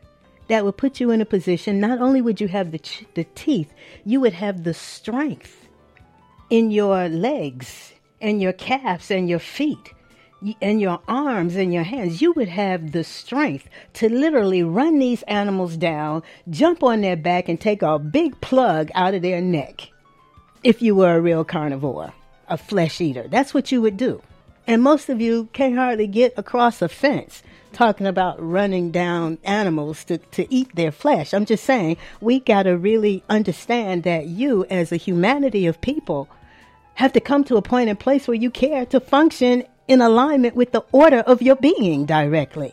that 0.49 0.65
would 0.65 0.77
put 0.77 1.01
you 1.01 1.11
in 1.11 1.21
a 1.21 1.27
position 1.27 1.81
not 1.81 2.01
only 2.01 2.21
would 2.21 2.41
you 2.41 2.49
have 2.49 2.71
the, 2.71 2.79
ch- 2.79 3.05
the 3.15 3.25
teeth, 3.35 3.73
you 4.05 4.21
would 4.21 4.35
have 4.35 4.65
the 4.65 4.75
strength 4.75 5.69
in 6.51 6.71
your 6.71 7.09
legs 7.09 7.93
and 8.21 8.41
your 8.41 8.53
calves 8.53 9.11
and 9.11 9.29
your 9.29 9.39
feet 9.39 9.93
and 10.61 10.81
your 10.81 11.01
arms 11.09 11.57
and 11.57 11.73
your 11.73 11.83
hands. 11.83 12.21
You 12.21 12.33
would 12.33 12.49
have 12.49 12.93
the 12.93 13.05
strength 13.05 13.69
to 13.95 14.09
literally 14.09 14.63
run 14.63 14.99
these 14.99 15.23
animals 15.23 15.77
down, 15.77 16.23
jump 16.51 16.83
on 16.83 17.01
their 17.01 17.17
back, 17.17 17.49
and 17.49 17.61
take 17.61 17.83
a 17.83 17.99
big 17.99 18.41
plug 18.41 18.91
out 18.95 19.15
of 19.15 19.23
their 19.23 19.41
neck 19.41 19.91
if 20.63 20.83
you 20.83 20.95
were 20.95 21.15
a 21.15 21.21
real 21.21 21.45
carnivore, 21.45 22.13
a 22.49 22.57
flesh 22.59 23.01
eater. 23.01 23.27
That's 23.29 23.55
what 23.55 23.73
you 23.73 23.81
would 23.83 23.97
do. 23.97 24.23
And 24.67 24.83
most 24.83 25.09
of 25.09 25.21
you 25.21 25.49
can't 25.53 25.77
hardly 25.77 26.07
get 26.07 26.33
across 26.37 26.81
a 26.81 26.89
fence 26.89 27.43
talking 27.75 28.07
about 28.07 28.41
running 28.41 28.91
down 28.91 29.39
animals 29.45 30.05
to, 30.05 30.19
to 30.19 30.53
eat 30.53 30.75
their 30.75 30.91
flesh. 30.91 31.35
I'm 31.35 31.45
just 31.45 31.65
saying 31.65 31.99
we 32.21 32.41
got 32.41 32.63
to 32.63 32.79
really 32.79 33.23
understand 33.29 34.05
that 34.05 34.27
you, 34.27 34.65
as 34.71 34.91
a 34.91 34.97
humanity 34.97 35.67
of 35.67 35.81
people, 35.81 36.29
have 36.95 37.13
to 37.13 37.21
come 37.21 37.45
to 37.45 37.57
a 37.57 37.63
point 37.63 37.91
and 37.91 38.01
place 38.01 38.27
where 38.27 38.35
you 38.35 38.51
care 38.51 38.87
to 38.87 39.01
function 39.01 39.65
in 39.89 40.01
alignment 40.01 40.57
with 40.57 40.73
the 40.73 40.85
order 40.93 41.19
of 41.19 41.43
your 41.43 41.57
being 41.57 42.07
directly. 42.07 42.73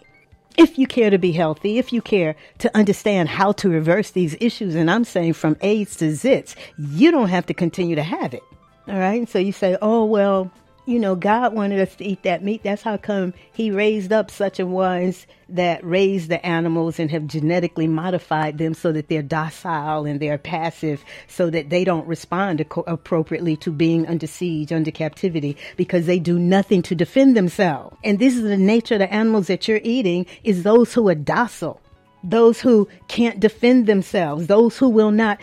If 0.58 0.78
you 0.78 0.86
care 0.86 1.10
to 1.10 1.18
be 1.18 1.32
healthy, 1.32 1.78
if 1.78 1.92
you 1.94 2.02
care 2.02 2.36
to 2.60 2.76
understand 2.78 3.30
how 3.30 3.54
to 3.54 3.70
reverse 3.70 4.12
these 4.12 4.36
issues, 4.40 4.76
and 4.76 4.92
I'm 4.92 5.06
saying 5.06 5.34
from 5.34 5.58
AIDS 5.62 5.96
to 5.98 6.12
zits, 6.12 6.56
you 6.78 7.12
don't 7.12 7.30
have 7.30 7.46
to 7.48 7.54
continue 7.54 7.96
to 7.96 8.04
have 8.04 8.34
it. 8.34 8.44
All 8.88 9.00
right. 9.00 9.28
So 9.30 9.40
you 9.40 9.54
say, 9.54 9.78
oh, 9.82 10.06
well, 10.06 10.52
you 10.86 11.00
know, 11.00 11.16
God 11.16 11.54
wanted 11.54 11.80
us 11.80 11.96
to 11.96 12.06
eat 12.06 12.24
that 12.24 12.44
meat. 12.44 12.64
That's 12.64 12.82
how 12.82 12.98
come 12.98 13.34
He 13.52 13.72
raised 13.72 14.12
up 14.12 14.32
such 14.32 14.60
a 14.60 14.66
ones 14.66 15.28
that 15.50 15.84
raise 15.84 16.28
the 16.28 16.44
animals 16.46 16.98
and 17.00 17.12
have 17.12 17.28
genetically 17.28 17.88
modified 17.88 18.58
them 18.58 18.74
so 18.74 18.92
that 18.92 19.08
they're 19.08 19.22
docile 19.22 20.06
and 20.06 20.20
they're 20.20 20.38
passive, 20.38 21.04
so 21.28 21.50
that 21.50 21.70
they 21.70 21.84
don't 21.84 22.08
respond 22.08 22.66
appropriately 22.88 23.58
to 23.58 23.72
being 23.72 24.08
under 24.08 24.28
siege, 24.28 24.72
under 24.72 24.92
captivity, 24.92 25.58
because 25.78 26.06
they 26.06 26.20
do 26.20 26.40
nothing 26.40 26.82
to 26.82 26.96
defend 26.96 27.36
themselves. 27.38 27.96
And 28.04 28.18
this 28.18 28.36
is 28.36 28.44
the 28.44 28.58
nature 28.58 28.96
of 28.96 29.00
the 29.00 29.14
animals 29.14 29.48
that 29.48 29.68
you're 29.68 29.82
eating: 29.84 30.26
is 30.44 30.64
those 30.64 30.94
who 30.94 31.08
are 31.10 31.16
docile, 31.16 31.82
those 32.24 32.62
who 32.62 32.88
can't 33.08 33.40
defend 33.40 33.88
themselves, 33.88 34.48
those 34.48 34.78
who 34.78 34.90
will 34.90 35.12
not 35.12 35.40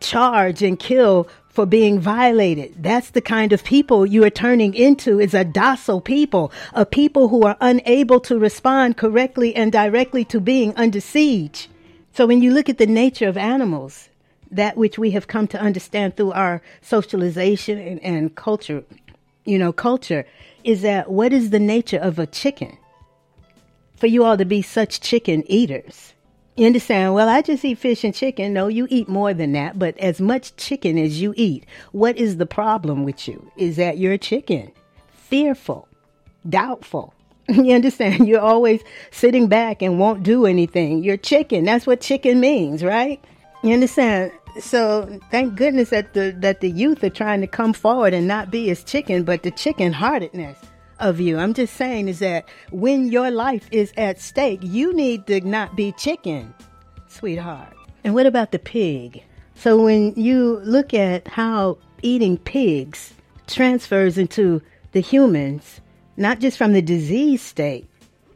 charge 0.00 0.62
and 0.62 0.78
kill 0.78 1.26
for 1.56 1.64
being 1.64 1.98
violated. 1.98 2.74
That's 2.82 3.12
the 3.12 3.22
kind 3.22 3.50
of 3.50 3.64
people 3.64 4.04
you 4.04 4.22
are 4.24 4.30
turning 4.44 4.74
into 4.74 5.18
is 5.18 5.32
a 5.32 5.42
docile 5.42 6.02
people, 6.02 6.52
a 6.74 6.84
people 6.84 7.28
who 7.28 7.44
are 7.44 7.56
unable 7.62 8.20
to 8.28 8.38
respond 8.38 8.98
correctly 8.98 9.56
and 9.56 9.72
directly 9.72 10.22
to 10.26 10.38
being 10.38 10.74
under 10.76 11.00
siege. 11.00 11.70
So 12.12 12.26
when 12.26 12.42
you 12.42 12.52
look 12.52 12.68
at 12.68 12.76
the 12.76 12.86
nature 12.86 13.26
of 13.26 13.38
animals, 13.38 14.10
that 14.50 14.76
which 14.76 14.98
we 14.98 15.12
have 15.12 15.28
come 15.28 15.48
to 15.48 15.58
understand 15.58 16.14
through 16.18 16.32
our 16.32 16.60
socialization 16.82 17.78
and, 17.78 18.02
and 18.02 18.34
culture, 18.34 18.84
you 19.46 19.58
know, 19.58 19.72
culture, 19.72 20.26
is 20.62 20.82
that 20.82 21.10
what 21.10 21.32
is 21.32 21.48
the 21.48 21.58
nature 21.58 21.98
of 21.98 22.18
a 22.18 22.26
chicken? 22.26 22.76
For 23.96 24.08
you 24.08 24.24
all 24.24 24.36
to 24.36 24.44
be 24.44 24.60
such 24.60 25.00
chicken 25.00 25.42
eaters. 25.46 26.12
You 26.56 26.66
understand? 26.66 27.12
Well, 27.12 27.28
I 27.28 27.42
just 27.42 27.66
eat 27.66 27.76
fish 27.76 28.02
and 28.02 28.14
chicken. 28.14 28.54
No, 28.54 28.68
you 28.68 28.86
eat 28.88 29.10
more 29.10 29.34
than 29.34 29.52
that, 29.52 29.78
but 29.78 29.96
as 29.98 30.22
much 30.22 30.56
chicken 30.56 30.96
as 30.96 31.20
you 31.20 31.34
eat. 31.36 31.66
What 31.92 32.16
is 32.16 32.38
the 32.38 32.46
problem 32.46 33.04
with 33.04 33.28
you? 33.28 33.52
Is 33.58 33.76
that 33.76 33.98
you're 33.98 34.16
chicken, 34.16 34.72
fearful, 35.12 35.88
doubtful. 36.48 37.12
You 37.48 37.76
understand? 37.76 38.26
You're 38.26 38.40
always 38.40 38.82
sitting 39.12 39.46
back 39.46 39.80
and 39.80 40.00
won't 40.00 40.24
do 40.24 40.46
anything. 40.46 41.04
You're 41.04 41.16
chicken. 41.16 41.64
That's 41.64 41.86
what 41.86 42.00
chicken 42.00 42.40
means, 42.40 42.82
right? 42.82 43.22
You 43.62 43.74
understand? 43.74 44.32
So 44.58 45.20
thank 45.30 45.54
goodness 45.54 45.90
that 45.90 46.12
the 46.12 46.34
that 46.38 46.60
the 46.60 46.70
youth 46.70 47.04
are 47.04 47.10
trying 47.10 47.42
to 47.42 47.46
come 47.46 47.72
forward 47.72 48.14
and 48.14 48.26
not 48.26 48.50
be 48.50 48.68
as 48.70 48.82
chicken, 48.82 49.22
but 49.22 49.44
the 49.44 49.52
chicken 49.52 49.92
heartedness 49.92 50.58
of 50.98 51.20
you. 51.20 51.38
I'm 51.38 51.54
just 51.54 51.74
saying 51.74 52.08
is 52.08 52.18
that 52.20 52.48
when 52.70 53.08
your 53.08 53.30
life 53.30 53.68
is 53.70 53.92
at 53.96 54.20
stake, 54.20 54.60
you 54.62 54.92
need 54.94 55.26
to 55.26 55.40
not 55.40 55.76
be 55.76 55.92
chicken, 55.92 56.54
sweetheart. 57.08 57.74
And 58.04 58.14
what 58.14 58.26
about 58.26 58.52
the 58.52 58.58
pig? 58.58 59.22
So 59.54 59.82
when 59.82 60.14
you 60.14 60.60
look 60.64 60.94
at 60.94 61.28
how 61.28 61.78
eating 62.02 62.38
pigs 62.38 63.14
transfers 63.46 64.18
into 64.18 64.62
the 64.92 65.00
humans, 65.00 65.80
not 66.16 66.40
just 66.40 66.58
from 66.58 66.72
the 66.72 66.82
disease 66.82 67.42
state, 67.42 67.88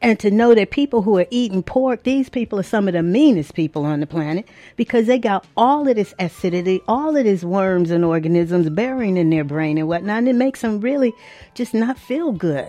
And 0.02 0.18
to 0.20 0.30
know 0.30 0.54
that 0.54 0.70
people 0.70 1.02
who 1.02 1.18
are 1.18 1.26
eating 1.30 1.62
pork, 1.62 2.04
these 2.04 2.30
people 2.30 2.58
are 2.58 2.64
some 2.64 2.88
of 2.88 2.94
the 2.94 3.02
meanest 3.02 3.54
people 3.54 3.84
on 3.84 4.00
the 4.00 4.06
planet 4.06 4.48
because 4.76 5.06
they 5.06 5.18
got 5.18 5.46
all 5.56 5.86
of 5.86 5.96
this 5.96 6.14
acidity, 6.18 6.80
all 6.88 7.16
of 7.16 7.24
these 7.24 7.44
worms 7.44 7.90
and 7.90 8.04
organisms 8.04 8.70
burying 8.70 9.18
in 9.18 9.28
their 9.28 9.44
brain 9.44 9.76
and 9.76 9.88
whatnot. 9.88 10.18
And 10.18 10.28
it 10.28 10.36
makes 10.36 10.62
them 10.62 10.80
really 10.80 11.12
just 11.54 11.74
not 11.74 11.98
feel 11.98 12.32
good. 12.32 12.68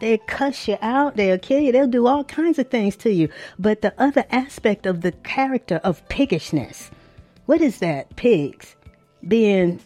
They 0.00 0.18
cuss 0.18 0.68
you 0.68 0.78
out, 0.82 1.16
they'll 1.16 1.38
kill 1.38 1.60
you, 1.60 1.72
they'll 1.72 1.86
do 1.86 2.06
all 2.06 2.24
kinds 2.24 2.58
of 2.58 2.68
things 2.68 2.96
to 2.96 3.10
you. 3.10 3.28
But 3.58 3.82
the 3.82 3.94
other 3.98 4.24
aspect 4.30 4.86
of 4.86 5.00
the 5.00 5.12
character 5.12 5.80
of 5.84 6.06
piggishness, 6.08 6.90
what 7.46 7.60
is 7.60 7.78
that? 7.78 8.14
Pigs 8.16 8.76
being 9.26 9.80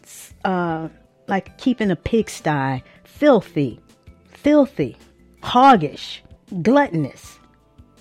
uh, 0.44 0.88
like 1.26 1.56
keeping 1.58 1.90
a 1.90 1.96
pigsty, 1.96 2.82
filthy, 3.04 3.80
filthy, 4.26 4.96
hoggish, 5.42 6.20
gluttonous. 6.62 7.38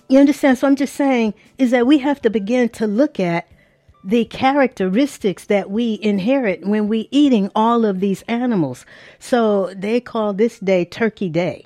You 0.10 0.20
understand? 0.20 0.58
So 0.58 0.68
I'm 0.68 0.76
just 0.76 0.96
saying 0.96 1.34
is 1.58 1.72
that 1.72 1.88
we 1.88 1.98
have 2.00 2.22
to 2.22 2.30
begin 2.30 2.70
to 2.70 2.88
look 2.88 3.20
at 3.20 3.48
the 4.04 4.26
characteristics 4.26 5.46
that 5.46 5.70
we 5.70 5.98
inherit 6.02 6.68
when 6.68 6.88
we 6.88 7.08
eating 7.10 7.50
all 7.56 7.86
of 7.86 8.00
these 8.00 8.22
animals. 8.24 8.86
So 9.18 9.74
they 9.76 10.02
call 10.02 10.34
this 10.34 10.60
day 10.60 10.86
Turkey 10.86 11.30
Day. 11.30 11.66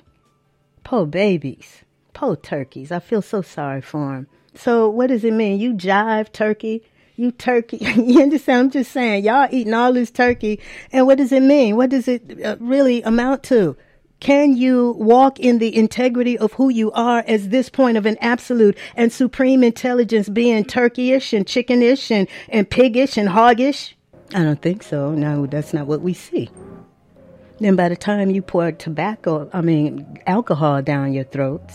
Poor 0.84 1.04
babies, 1.04 1.82
poor 2.14 2.36
turkeys. 2.36 2.92
I 2.92 3.00
feel 3.00 3.22
so 3.22 3.42
sorry 3.42 3.80
for 3.80 4.12
them. 4.12 4.26
So 4.54 4.88
what 4.88 5.08
does 5.08 5.24
it 5.24 5.32
mean? 5.32 5.58
You 5.58 5.74
jive 5.74 6.32
turkey? 6.32 6.82
You 7.16 7.32
turkey? 7.32 7.78
you 7.96 8.22
understand? 8.22 8.58
I'm 8.66 8.70
just 8.70 8.92
saying, 8.92 9.24
y'all 9.24 9.48
eating 9.50 9.74
all 9.74 9.92
this 9.92 10.10
turkey, 10.10 10.60
and 10.92 11.06
what 11.06 11.18
does 11.18 11.32
it 11.32 11.42
mean? 11.42 11.76
What 11.76 11.90
does 11.90 12.06
it 12.06 12.42
uh, 12.44 12.56
really 12.60 13.02
amount 13.02 13.42
to? 13.44 13.76
Can 14.20 14.56
you 14.56 14.96
walk 14.98 15.38
in 15.38 15.58
the 15.58 15.74
integrity 15.74 16.36
of 16.36 16.52
who 16.54 16.68
you 16.68 16.90
are 16.92 17.24
as 17.28 17.48
this 17.48 17.68
point 17.68 17.96
of 17.96 18.04
an 18.04 18.16
absolute 18.20 18.76
and 18.96 19.12
supreme 19.12 19.62
intelligence 19.62 20.28
being 20.28 20.64
turkeyish 20.64 21.36
and 21.36 21.46
chickenish 21.46 22.10
and, 22.10 22.26
and 22.48 22.68
piggish 22.68 23.16
and 23.16 23.28
hoggish? 23.28 23.94
I 24.34 24.42
don't 24.42 24.60
think 24.60 24.82
so. 24.82 25.12
No, 25.12 25.46
that's 25.46 25.72
not 25.72 25.86
what 25.86 26.00
we 26.00 26.14
see. 26.14 26.50
Then 27.60 27.76
by 27.76 27.88
the 27.88 27.96
time 27.96 28.30
you 28.30 28.42
pour 28.42 28.72
tobacco, 28.72 29.48
I 29.52 29.60
mean, 29.60 30.18
alcohol 30.26 30.82
down 30.82 31.12
your 31.12 31.24
throats, 31.24 31.74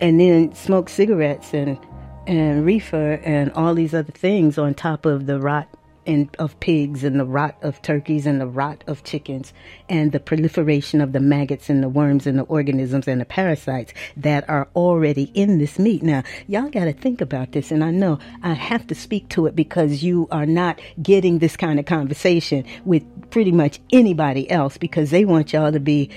and 0.00 0.20
then 0.20 0.54
smoke 0.54 0.88
cigarettes 0.88 1.54
and, 1.54 1.78
and 2.26 2.64
reefer 2.64 3.20
and 3.24 3.52
all 3.52 3.74
these 3.74 3.94
other 3.94 4.12
things 4.12 4.58
on 4.58 4.74
top 4.74 5.06
of 5.06 5.26
the 5.26 5.40
rot 5.40 5.68
and 6.06 6.34
of 6.38 6.58
pigs 6.60 7.04
and 7.04 7.18
the 7.18 7.24
rot 7.24 7.56
of 7.62 7.80
turkeys 7.82 8.26
and 8.26 8.40
the 8.40 8.46
rot 8.46 8.84
of 8.86 9.04
chickens 9.04 9.52
and 9.88 10.12
the 10.12 10.20
proliferation 10.20 11.00
of 11.00 11.12
the 11.12 11.20
maggots 11.20 11.70
and 11.70 11.82
the 11.82 11.88
worms 11.88 12.26
and 12.26 12.38
the 12.38 12.44
organisms 12.44 13.08
and 13.08 13.20
the 13.20 13.24
parasites 13.24 13.92
that 14.16 14.48
are 14.48 14.68
already 14.74 15.30
in 15.34 15.58
this 15.58 15.78
meat. 15.78 16.02
Now, 16.02 16.22
y'all 16.46 16.70
got 16.70 16.84
to 16.84 16.92
think 16.92 17.20
about 17.20 17.52
this. 17.52 17.70
And 17.70 17.82
I 17.82 17.90
know 17.90 18.18
I 18.42 18.54
have 18.54 18.86
to 18.88 18.94
speak 18.94 19.28
to 19.30 19.46
it 19.46 19.56
because 19.56 20.02
you 20.02 20.28
are 20.30 20.46
not 20.46 20.80
getting 21.02 21.38
this 21.38 21.56
kind 21.56 21.78
of 21.78 21.86
conversation 21.86 22.64
with 22.84 23.04
pretty 23.30 23.52
much 23.52 23.80
anybody 23.92 24.50
else 24.50 24.76
because 24.76 25.10
they 25.10 25.24
want 25.24 25.52
y'all 25.52 25.72
to 25.72 25.80
be 25.80 26.10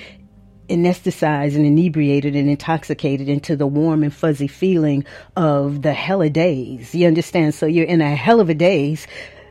anesthetized 0.70 1.56
and 1.56 1.66
inebriated 1.66 2.36
and 2.36 2.50
intoxicated 2.50 3.30
into 3.30 3.56
the 3.56 3.68
warm 3.68 4.04
and 4.04 4.14
fuzzy 4.14 4.48
feeling 4.48 5.06
of 5.36 5.82
the 5.82 5.94
hell 5.94 6.22
of 6.22 6.34
days. 6.34 6.94
You 6.94 7.08
understand? 7.08 7.56
So 7.56 7.66
you're 7.66 7.86
in 7.86 8.02
a 8.02 8.16
hell 8.16 8.40
of 8.40 8.50
a 8.50 8.54
days 8.54 9.08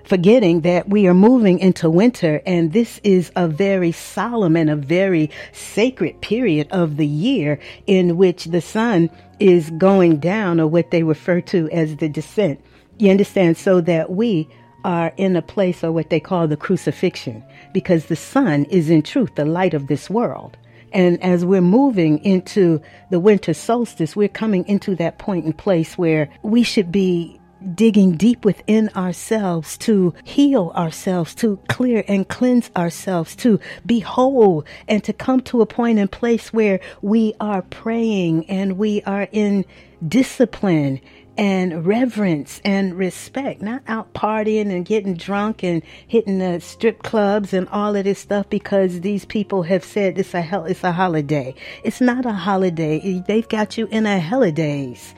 forgetting 0.07 0.61
that 0.61 0.89
we 0.89 1.07
are 1.07 1.15
moving 1.15 1.59
into 1.59 1.91
winter 1.91 2.41
and 2.47 2.73
this 2.73 3.01
is 3.03 3.33
a 3.35 3.49
very 3.49 3.93
solemn 3.93 4.57
and 4.57 4.71
a 4.71 4.77
very 4.77 5.31
sacred 5.53 6.21
period 6.21 6.69
of 6.71 6.97
the 6.97 7.07
year 7.07 7.59
in 7.87 8.17
which 8.17 8.45
the 8.47 8.61
sun 8.61 9.11
is 9.41 9.71
going 9.71 10.19
down 10.19 10.61
or 10.61 10.67
what 10.67 10.91
they 10.93 11.03
refer 11.03 11.41
to 11.41 11.69
as 11.71 11.97
the 11.97 12.09
descent. 12.09 12.61
You 12.99 13.11
understand? 13.11 13.57
So 13.57 13.81
that 13.83 14.11
we 14.11 14.49
are 14.85 15.13
in 15.17 15.35
a 15.35 15.43
place 15.43 15.83
or 15.83 15.91
what 15.91 16.11
they 16.11 16.21
call 16.21 16.47
the 16.47 16.57
crucifixion 16.57 17.43
because 17.75 18.07
the 18.07 18.17
sun 18.17 18.65
is 18.67 18.89
in 18.89 19.03
truth 19.03 19.35
the 19.35 19.45
light 19.45 19.75
of 19.75 19.89
this 19.89 20.09
world. 20.09 20.57
And 20.93 21.21
as 21.23 21.45
we're 21.45 21.61
moving 21.61 22.25
into 22.25 22.81
the 23.11 23.19
winter 23.19 23.53
solstice, 23.53 24.15
we're 24.15 24.29
coming 24.29 24.67
into 24.69 24.95
that 24.95 25.19
point 25.19 25.45
and 25.45 25.59
place 25.59 25.99
where 25.99 26.31
we 26.43 26.63
should 26.63 26.93
be 26.93 27.41
digging 27.75 28.17
deep 28.17 28.45
within 28.45 28.89
ourselves 28.91 29.77
to 29.79 30.15
heal 30.25 30.73
ourselves, 30.77 31.35
to 31.37 31.59
clear 31.69 32.05
and 32.07 32.29
cleanse 32.29 32.71
ourselves, 32.77 33.35
to 33.37 33.59
be 33.85 34.01
whole, 34.01 34.65
and 34.89 35.03
to 35.05 35.13
come 35.13 35.41
to 35.41 35.63
a 35.63 35.67
point 35.67 35.99
and 35.99 36.11
place 36.11 36.53
where 36.53 36.81
we 37.03 37.35
are 37.41 37.63
praying 37.63 38.49
and 38.49 38.79
we 38.79 39.03
are 39.03 39.29
in 39.33 39.65
discipline 40.07 41.01
and 41.39 41.87
reverence 41.87 42.61
and 42.65 42.95
respect, 42.95 43.61
not 43.61 43.83
out 43.89 44.13
partying 44.15 44.71
and 44.71 44.87
getting 44.87 45.15
drunk 45.15 45.63
and 45.63 45.83
hitting 46.07 46.39
the 46.39 46.61
strip 46.61 47.03
clubs 47.03 47.53
and 47.53 47.69
all 47.69 47.95
of 47.95 48.05
this 48.05 48.19
stuff 48.19 48.49
because 48.49 49.01
these 49.03 49.25
people 49.25 49.63
have 49.63 49.85
said 49.85 50.19
it's 50.19 50.35
a 50.35 50.41
hell, 50.41 50.65
it's 50.65 50.85
a 50.85 50.93
holiday. 50.93 51.55
It's 51.85 52.01
not 52.01 52.25
a 52.25 52.33
holiday. 52.33 53.23
They've 53.27 53.49
got 53.49 53.77
you 53.77 53.87
in 53.91 54.07
a 54.07 54.19
holidays. 54.21 55.15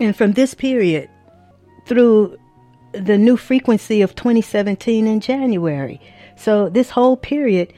And 0.00 0.16
from 0.16 0.32
this 0.32 0.52
period, 0.52 1.08
through 1.86 2.38
the 2.92 3.16
new 3.16 3.36
frequency 3.36 4.02
of 4.02 4.14
2017 4.14 5.06
in 5.06 5.20
January. 5.20 6.00
So, 6.36 6.68
this 6.68 6.90
whole 6.90 7.16
period, 7.16 7.72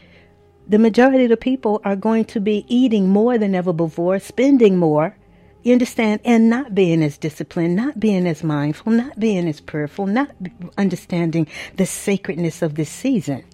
the 0.67 0.79
majority 0.79 1.25
of 1.25 1.31
the 1.31 1.37
people 1.37 1.81
are 1.85 1.97
going 1.97 2.25
to 2.27 2.41
be 2.41 2.65
eating 2.69 3.09
more 3.09 3.39
than 3.39 3.55
ever 3.55 3.73
before, 3.73 4.19
spending 4.19 4.77
more, 4.77 5.17
you 5.63 5.73
understand, 5.73 6.21
and 6.25 6.49
not 6.49 6.75
being 6.75 7.03
as 7.03 7.19
disciplined, 7.19 7.77
not 7.77 8.01
being 8.01 8.27
as 8.27 8.43
mindful, 8.43 8.93
not 8.93 9.19
being 9.19 9.49
as 9.49 9.61
prayerful, 9.61 10.07
not 10.07 10.31
understanding 10.77 11.47
the 11.77 11.87
sacredness 11.87 12.63
of 12.63 12.75
this 12.75 12.91
season, 12.91 13.45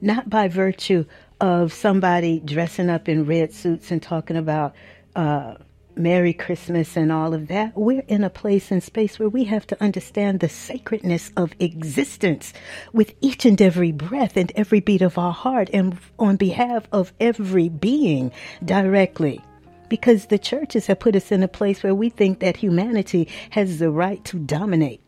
not 0.00 0.28
by 0.28 0.48
virtue 0.48 1.04
of 1.40 1.72
somebody 1.72 2.40
dressing 2.40 2.88
up 2.88 3.08
in 3.08 3.26
red 3.26 3.52
suits 3.52 3.90
and 3.90 4.02
talking 4.02 4.36
about 4.36 4.74
uh, 5.16 5.54
Merry 5.94 6.32
Christmas 6.32 6.96
and 6.96 7.12
all 7.12 7.34
of 7.34 7.48
that, 7.48 7.76
we're 7.76 8.04
in 8.08 8.24
a 8.24 8.30
place 8.30 8.70
and 8.70 8.82
space 8.82 9.18
where 9.18 9.28
we 9.28 9.44
have 9.44 9.66
to 9.66 9.82
understand 9.82 10.40
the 10.40 10.48
sacredness 10.48 11.30
of 11.36 11.52
existence 11.60 12.52
with 12.92 13.14
each 13.20 13.44
and 13.44 13.60
every 13.60 13.92
breath 13.92 14.36
and 14.36 14.50
every 14.56 14.80
beat 14.80 15.02
of 15.02 15.18
our 15.18 15.32
heart 15.32 15.68
and 15.72 15.98
on 16.18 16.36
behalf 16.36 16.88
of 16.92 17.12
every 17.20 17.68
being 17.68 18.32
directly. 18.64 19.40
Because 19.88 20.26
the 20.26 20.38
churches 20.38 20.86
have 20.86 21.00
put 21.00 21.14
us 21.14 21.30
in 21.30 21.42
a 21.42 21.48
place 21.48 21.82
where 21.82 21.94
we 21.94 22.08
think 22.08 22.40
that 22.40 22.56
humanity 22.56 23.28
has 23.50 23.78
the 23.78 23.90
right 23.90 24.24
to 24.24 24.38
dominate 24.38 25.02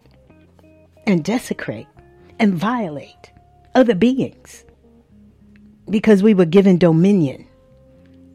and 1.07 1.25
desecrate 1.25 1.87
and 2.39 2.55
violate 2.55 3.33
other 3.75 3.95
beings 3.95 4.65
because 5.89 6.23
we 6.23 6.35
were 6.35 6.45
given 6.45 6.79
dominion. 6.79 7.47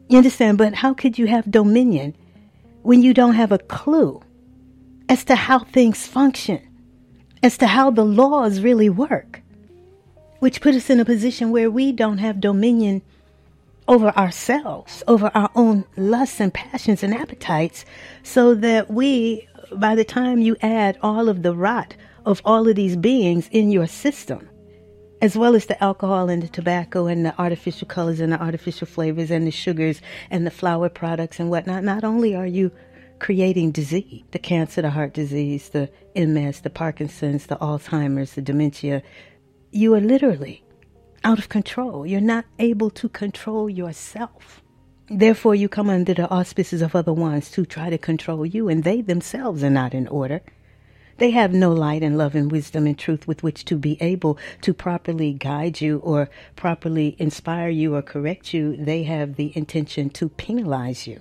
You 0.08 0.18
understand? 0.18 0.58
But 0.58 0.74
how 0.74 0.94
could 0.94 1.18
you 1.18 1.28
have 1.28 1.50
dominion 1.50 2.16
when 2.82 3.02
you 3.02 3.14
don't 3.14 3.34
have 3.34 3.52
a 3.52 3.58
clue 3.58 4.20
as 5.08 5.24
to 5.24 5.34
how 5.34 5.60
things 5.60 6.06
function, 6.06 6.60
as 7.42 7.58
to 7.58 7.66
how 7.66 7.90
the 7.90 8.04
laws 8.04 8.60
really 8.60 8.88
work, 8.88 9.42
which 10.38 10.60
put 10.60 10.74
us 10.74 10.90
in 10.90 11.00
a 11.00 11.04
position 11.04 11.50
where 11.50 11.70
we 11.70 11.92
don't 11.92 12.18
have 12.18 12.40
dominion 12.40 13.02
over 13.88 14.10
ourselves, 14.16 15.02
over 15.08 15.30
our 15.34 15.50
own 15.54 15.84
lusts 15.96 16.40
and 16.40 16.54
passions 16.54 17.02
and 17.02 17.14
appetites, 17.14 17.84
so 18.22 18.54
that 18.54 18.90
we, 18.90 19.48
by 19.72 19.94
the 19.94 20.04
time 20.04 20.40
you 20.40 20.56
add 20.62 20.98
all 21.02 21.28
of 21.28 21.42
the 21.42 21.54
rot 21.54 21.94
of 22.24 22.42
all 22.44 22.68
of 22.68 22.76
these 22.76 22.96
beings 22.96 23.48
in 23.50 23.70
your 23.70 23.86
system, 23.86 24.49
as 25.20 25.36
well 25.36 25.54
as 25.54 25.66
the 25.66 25.82
alcohol 25.82 26.28
and 26.28 26.42
the 26.42 26.48
tobacco 26.48 27.06
and 27.06 27.24
the 27.24 27.38
artificial 27.40 27.86
colors 27.86 28.20
and 28.20 28.32
the 28.32 28.40
artificial 28.40 28.86
flavors 28.86 29.30
and 29.30 29.46
the 29.46 29.50
sugars 29.50 30.00
and 30.30 30.46
the 30.46 30.50
flour 30.50 30.88
products 30.88 31.38
and 31.38 31.50
whatnot, 31.50 31.84
not 31.84 32.04
only 32.04 32.34
are 32.34 32.46
you 32.46 32.70
creating 33.18 33.70
disease, 33.70 34.22
the 34.30 34.38
cancer, 34.38 34.82
the 34.82 34.90
heart 34.90 35.12
disease, 35.12 35.68
the 35.68 35.90
MS, 36.16 36.60
the 36.60 36.70
Parkinson's, 36.70 37.46
the 37.46 37.56
Alzheimer's, 37.56 38.32
the 38.32 38.42
dementia, 38.42 39.02
you 39.70 39.94
are 39.94 40.00
literally 40.00 40.64
out 41.22 41.38
of 41.38 41.48
control. 41.50 42.06
You're 42.06 42.20
not 42.20 42.46
able 42.58 42.90
to 42.90 43.08
control 43.08 43.68
yourself. 43.68 44.62
Therefore, 45.10 45.54
you 45.54 45.68
come 45.68 45.90
under 45.90 46.14
the 46.14 46.30
auspices 46.30 46.82
of 46.82 46.96
other 46.96 47.12
ones 47.12 47.50
to 47.50 47.66
try 47.66 47.90
to 47.90 47.98
control 47.98 48.46
you, 48.46 48.68
and 48.68 48.84
they 48.84 49.02
themselves 49.02 49.62
are 49.62 49.70
not 49.70 49.92
in 49.92 50.08
order. 50.08 50.40
They 51.20 51.32
have 51.32 51.52
no 51.52 51.70
light 51.70 52.02
and 52.02 52.16
love 52.16 52.34
and 52.34 52.50
wisdom 52.50 52.86
and 52.86 52.98
truth 52.98 53.28
with 53.28 53.42
which 53.42 53.66
to 53.66 53.76
be 53.76 53.98
able 54.00 54.38
to 54.62 54.72
properly 54.72 55.34
guide 55.34 55.78
you 55.78 55.98
or 55.98 56.30
properly 56.56 57.14
inspire 57.18 57.68
you 57.68 57.94
or 57.94 58.00
correct 58.00 58.54
you. 58.54 58.74
They 58.74 59.02
have 59.02 59.36
the 59.36 59.52
intention 59.54 60.08
to 60.10 60.30
penalize 60.30 61.06
you, 61.06 61.20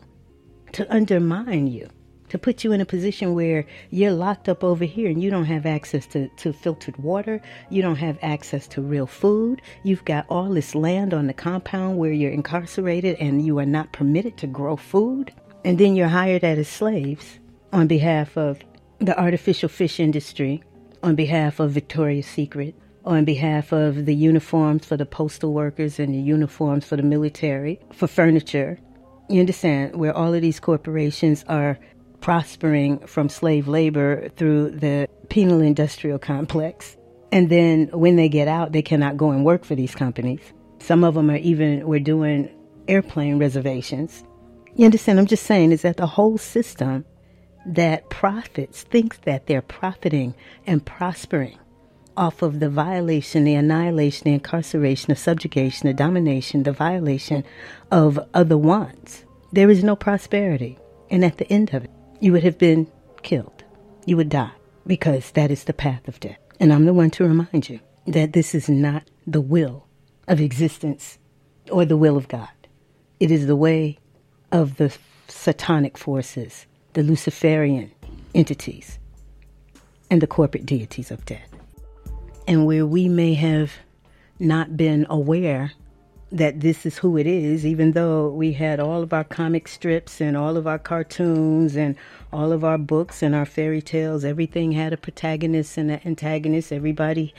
to 0.71 0.89
undermine 0.89 1.67
you, 1.67 1.89
to 2.29 2.37
put 2.37 2.63
you 2.63 2.71
in 2.71 2.79
a 2.79 2.85
position 2.85 3.33
where 3.33 3.65
you're 3.89 4.13
locked 4.13 4.47
up 4.47 4.63
over 4.63 4.85
here 4.85 5.09
and 5.09 5.21
you 5.21 5.29
don't 5.29 5.43
have 5.43 5.65
access 5.65 6.07
to, 6.07 6.29
to 6.37 6.53
filtered 6.53 6.95
water. 6.95 7.41
You 7.69 7.81
don't 7.81 7.97
have 7.97 8.17
access 8.21 8.69
to 8.69 8.81
real 8.81 9.05
food. 9.05 9.61
You've 9.83 10.05
got 10.05 10.25
all 10.29 10.47
this 10.47 10.75
land 10.75 11.13
on 11.13 11.27
the 11.27 11.33
compound 11.33 11.97
where 11.97 12.13
you're 12.13 12.31
incarcerated 12.31 13.17
and 13.19 13.45
you 13.45 13.59
are 13.59 13.65
not 13.65 13.91
permitted 13.91 14.37
to 14.37 14.47
grow 14.47 14.77
food. 14.77 15.33
And 15.65 15.77
then 15.77 15.97
you're 15.97 16.07
hired 16.07 16.45
as 16.45 16.69
slaves 16.69 17.39
on 17.73 17.87
behalf 17.87 18.37
of 18.37 18.59
the 18.99 19.19
artificial 19.19 19.69
fish 19.69 19.99
industry, 19.99 20.63
on 21.01 21.15
behalf 21.15 21.59
of 21.59 21.71
Victoria's 21.71 22.27
Secret, 22.27 22.75
on 23.05 23.25
behalf 23.25 23.71
of 23.71 24.05
the 24.05 24.13
uniforms 24.13 24.85
for 24.85 24.97
the 24.97 25.05
postal 25.05 25.53
workers 25.53 25.99
and 25.99 26.13
the 26.13 26.19
uniforms 26.19 26.85
for 26.85 26.97
the 26.97 27.03
military, 27.03 27.79
for 27.93 28.07
furniture. 28.07 28.77
You 29.29 29.39
understand 29.39 29.95
where 29.95 30.15
all 30.15 30.33
of 30.33 30.41
these 30.41 30.59
corporations 30.59 31.45
are 31.47 31.79
prospering 32.19 32.99
from 33.07 33.29
slave 33.29 33.67
labor 33.67 34.29
through 34.29 34.71
the 34.71 35.07
penal 35.29 35.61
industrial 35.61 36.19
complex. 36.19 36.97
And 37.31 37.49
then 37.49 37.87
when 37.93 38.17
they 38.17 38.27
get 38.27 38.47
out, 38.47 38.73
they 38.73 38.81
cannot 38.81 39.15
go 39.15 39.31
and 39.31 39.45
work 39.45 39.63
for 39.63 39.75
these 39.75 39.95
companies. 39.95 40.41
Some 40.79 41.03
of 41.03 41.13
them 41.13 41.29
are 41.29 41.37
even, 41.37 41.87
we're 41.87 41.99
doing 41.99 42.49
airplane 42.87 43.37
reservations. 43.37 44.23
You 44.75 44.85
understand? 44.85 45.19
I'm 45.19 45.27
just 45.27 45.45
saying 45.45 45.71
is 45.71 45.83
that 45.83 45.97
the 45.97 46.07
whole 46.07 46.37
system 46.37 47.05
that 47.65 48.09
profits, 48.09 48.83
thinks 48.83 49.17
that 49.19 49.47
they're 49.47 49.61
profiting 49.61 50.33
and 50.65 50.85
prospering 50.85 51.57
off 52.17 52.41
of 52.41 52.59
the 52.59 52.69
violation, 52.69 53.45
the 53.45 53.55
annihilation, 53.55 54.25
the 54.25 54.33
incarceration, 54.33 55.07
the 55.07 55.15
subjugation, 55.15 55.87
the 55.87 55.93
domination, 55.93 56.63
the 56.63 56.71
violation 56.71 57.43
of 57.91 58.19
other 58.33 58.57
wants. 58.57 59.23
There 59.51 59.69
is 59.69 59.83
no 59.83 59.95
prosperity. 59.95 60.77
And 61.09 61.23
at 61.23 61.37
the 61.37 61.51
end 61.51 61.73
of 61.73 61.85
it, 61.85 61.91
you 62.19 62.33
would 62.33 62.43
have 62.43 62.57
been 62.57 62.87
killed. 63.23 63.63
You 64.05 64.17
would 64.17 64.29
die 64.29 64.51
because 64.85 65.31
that 65.31 65.49
is 65.49 65.63
the 65.63 65.73
path 65.73 66.07
of 66.07 66.19
death. 66.19 66.37
And 66.59 66.73
I'm 66.73 66.85
the 66.85 66.93
one 66.93 67.09
to 67.11 67.23
remind 67.23 67.69
you 67.69 67.79
that 68.07 68.33
this 68.33 68.53
is 68.53 68.69
not 68.69 69.03
the 69.25 69.41
will 69.41 69.87
of 70.27 70.41
existence 70.41 71.17
or 71.71 71.85
the 71.85 71.97
will 71.97 72.17
of 72.17 72.27
God. 72.27 72.49
It 73.19 73.31
is 73.31 73.47
the 73.47 73.55
way 73.55 73.97
of 74.51 74.77
the 74.77 74.95
satanic 75.27 75.97
forces, 75.97 76.65
the 76.99 77.05
Luciferian 77.05 77.89
entities, 78.35 78.99
and 80.11 80.19
the 80.19 80.27
corporate 80.27 80.65
deities 80.65 81.11
of 81.11 81.23
death. 81.23 81.47
And 82.45 82.65
where 82.65 82.85
we 82.85 83.07
may 83.07 83.35
have 83.35 83.71
not 84.37 84.75
been 84.75 85.07
aware 85.09 85.71
that 86.33 86.59
this 86.59 86.85
is 86.85 86.97
who 86.97 87.17
it 87.17 87.25
is, 87.25 87.65
even 87.65 87.93
though 87.93 88.27
we 88.27 88.51
had 88.51 88.81
all 88.81 89.01
of 89.01 89.13
our 89.13 89.23
comic 89.23 89.69
strips 89.69 90.19
and 90.19 90.35
all 90.35 90.57
of 90.57 90.67
our 90.67 90.77
cartoons 90.77 91.77
and 91.77 91.95
all 92.33 92.51
of 92.51 92.65
our 92.65 92.77
books 92.77 93.23
and 93.23 93.33
our 93.33 93.45
fairy 93.45 93.81
tales, 93.81 94.25
everything 94.25 94.73
had 94.73 94.91
a 94.91 94.97
protagonist 94.97 95.77
and 95.77 95.89
an 95.89 96.01
antagonist. 96.03 96.73
Everybody 96.73 97.33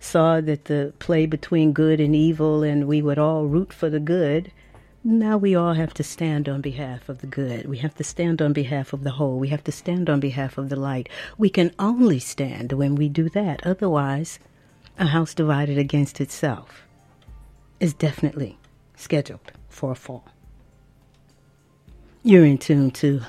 saw 0.00 0.42
that 0.42 0.66
the 0.66 0.92
play 0.98 1.24
between 1.24 1.72
good 1.72 1.98
and 1.98 2.14
evil, 2.14 2.62
and 2.62 2.86
we 2.86 3.00
would 3.00 3.18
all 3.18 3.46
root 3.46 3.72
for 3.72 3.88
the 3.88 4.00
good. 4.00 4.52
Now 5.04 5.36
we 5.36 5.54
all 5.54 5.74
have 5.74 5.94
to 5.94 6.02
stand 6.02 6.48
on 6.48 6.60
behalf 6.60 7.08
of 7.08 7.18
the 7.18 7.26
good. 7.26 7.66
We 7.66 7.78
have 7.78 7.94
to 7.96 8.04
stand 8.04 8.42
on 8.42 8.52
behalf 8.52 8.92
of 8.92 9.04
the 9.04 9.12
whole. 9.12 9.38
We 9.38 9.48
have 9.48 9.62
to 9.64 9.72
stand 9.72 10.10
on 10.10 10.18
behalf 10.18 10.58
of 10.58 10.68
the 10.68 10.76
light. 10.76 11.08
We 11.36 11.50
can 11.50 11.72
only 11.78 12.18
stand 12.18 12.72
when 12.72 12.96
we 12.96 13.08
do 13.08 13.28
that. 13.30 13.64
Otherwise, 13.64 14.40
a 14.98 15.06
house 15.06 15.34
divided 15.34 15.78
against 15.78 16.20
itself 16.20 16.82
is 17.78 17.94
definitely 17.94 18.58
scheduled 18.96 19.52
for 19.68 19.92
a 19.92 19.94
fall. 19.94 20.24
You're 22.24 22.44
in 22.44 22.58
tune 22.58 22.90
to 22.92 23.20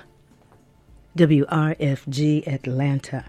WRFG 1.16 2.48
Atlanta. 2.48 3.26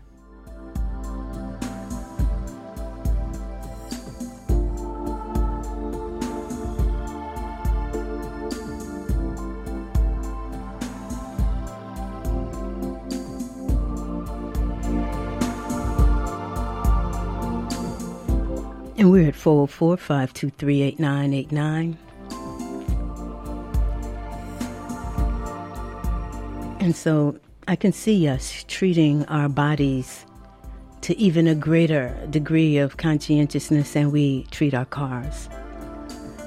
We're 19.20 19.28
at 19.28 19.36
404 19.36 19.96
523 19.98 20.82
8989. 20.82 21.98
And 26.80 26.96
so 26.96 27.38
I 27.68 27.76
can 27.76 27.92
see 27.92 28.26
us 28.26 28.64
treating 28.66 29.26
our 29.26 29.50
bodies 29.50 30.24
to 31.02 31.16
even 31.18 31.46
a 31.46 31.54
greater 31.54 32.26
degree 32.30 32.78
of 32.78 32.96
conscientiousness 32.96 33.92
than 33.92 34.10
we 34.10 34.44
treat 34.44 34.72
our 34.72 34.86
cars. 34.86 35.50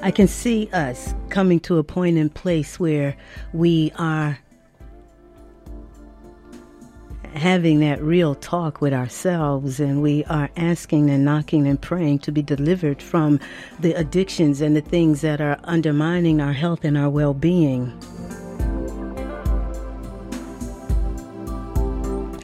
I 0.02 0.10
can 0.10 0.28
see 0.28 0.68
us 0.74 1.14
coming 1.30 1.60
to 1.62 1.78
a 1.78 1.84
point 1.84 2.18
in 2.18 2.30
place 2.30 2.80
where 2.80 3.16
we 3.54 3.92
are 4.00 4.40
having 7.36 7.80
that 7.80 8.02
real 8.02 8.36
talk 8.36 8.82
with 8.82 8.94
ourselves 8.94 9.80
and 9.80 10.02
we 10.02 10.24
are 10.26 10.50
asking 10.56 11.10
and 11.10 11.26
knocking 11.26 11.68
and 11.68 11.82
praying 11.82 12.20
to 12.20 12.32
be 12.32 12.42
delivered 12.42 13.02
from 13.02 13.40
the 13.80 13.94
addictions 13.94 14.62
and 14.62 14.76
the 14.76 14.82
things 14.82 15.22
that 15.22 15.42
are 15.42 15.60
undermining 15.64 16.40
our 16.40 16.54
health 16.54 16.84
and 16.84 16.98
our 16.98 17.10
well 17.10 17.34
being. 17.34 17.92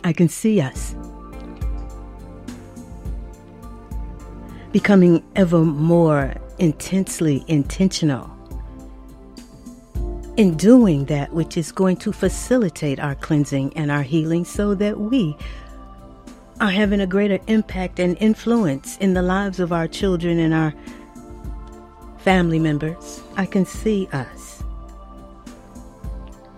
I 0.03 0.13
can 0.13 0.29
see 0.29 0.59
us 0.59 0.95
becoming 4.71 5.23
ever 5.35 5.59
more 5.59 6.33
intensely 6.57 7.43
intentional 7.47 8.38
in 10.39 10.55
doing 10.55 11.03
that 11.03 11.33
which 11.33 11.57
is 11.57 11.69
going 11.69 11.97
to 11.97 12.13
facilitate 12.13 12.97
our 12.97 13.13
cleansing 13.13 13.75
and 13.75 13.91
our 13.91 14.03
healing 14.03 14.45
so 14.45 14.73
that 14.73 14.97
we 14.97 15.35
are 16.61 16.69
having 16.71 17.01
a 17.01 17.05
greater 17.05 17.39
impact 17.47 17.99
and 17.99 18.15
influence 18.21 18.95
in 18.99 19.13
the 19.13 19.21
lives 19.21 19.59
of 19.59 19.73
our 19.73 19.85
children 19.85 20.39
and 20.39 20.53
our 20.53 20.73
family 22.19 22.57
members. 22.57 23.21
I 23.35 23.45
can 23.47 23.65
see 23.65 24.07
us 24.13 24.38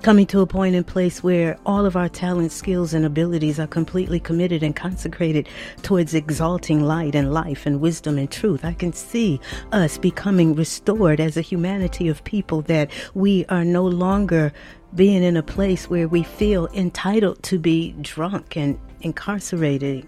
coming 0.02 0.26
to 0.26 0.42
a 0.42 0.48
point 0.48 0.74
in 0.74 0.84
place 0.84 1.22
where 1.22 1.58
all 1.64 1.86
of 1.86 1.96
our 1.96 2.10
talents, 2.10 2.56
skills, 2.56 2.94
and 2.94 3.06
abilities 3.06 3.60
are 3.60 3.68
completely 3.68 4.20
committed 4.20 4.64
and 4.64 4.76
consecrated 4.76 5.48
towards 5.84 6.16
exalting 6.16 6.82
light 6.82 7.14
and 7.14 7.32
life 7.32 7.68
and 7.68 7.80
wisdom 7.80 8.18
and 8.18 8.32
truth. 8.32 8.66
I 8.66 8.74
can 8.74 8.94
see 8.94 9.40
us 9.72 10.00
becoming 10.00 10.56
restored 10.56 11.20
as 11.20 11.38
a 11.38 11.42
humanity 11.42 12.08
of 12.08 12.24
people 12.24 12.64
that 12.64 12.90
we 13.14 13.46
are 13.46 13.64
no 13.64 13.86
longer 13.86 14.52
being 14.96 15.24
in 15.24 15.38
a 15.38 15.44
place 15.44 15.88
where 15.88 16.08
we 16.08 16.24
feel 16.24 16.68
entitled 16.74 17.44
to 17.44 17.60
be 17.60 17.92
drunk 18.02 18.58
and 18.58 18.80
incarcerated, 19.02 20.08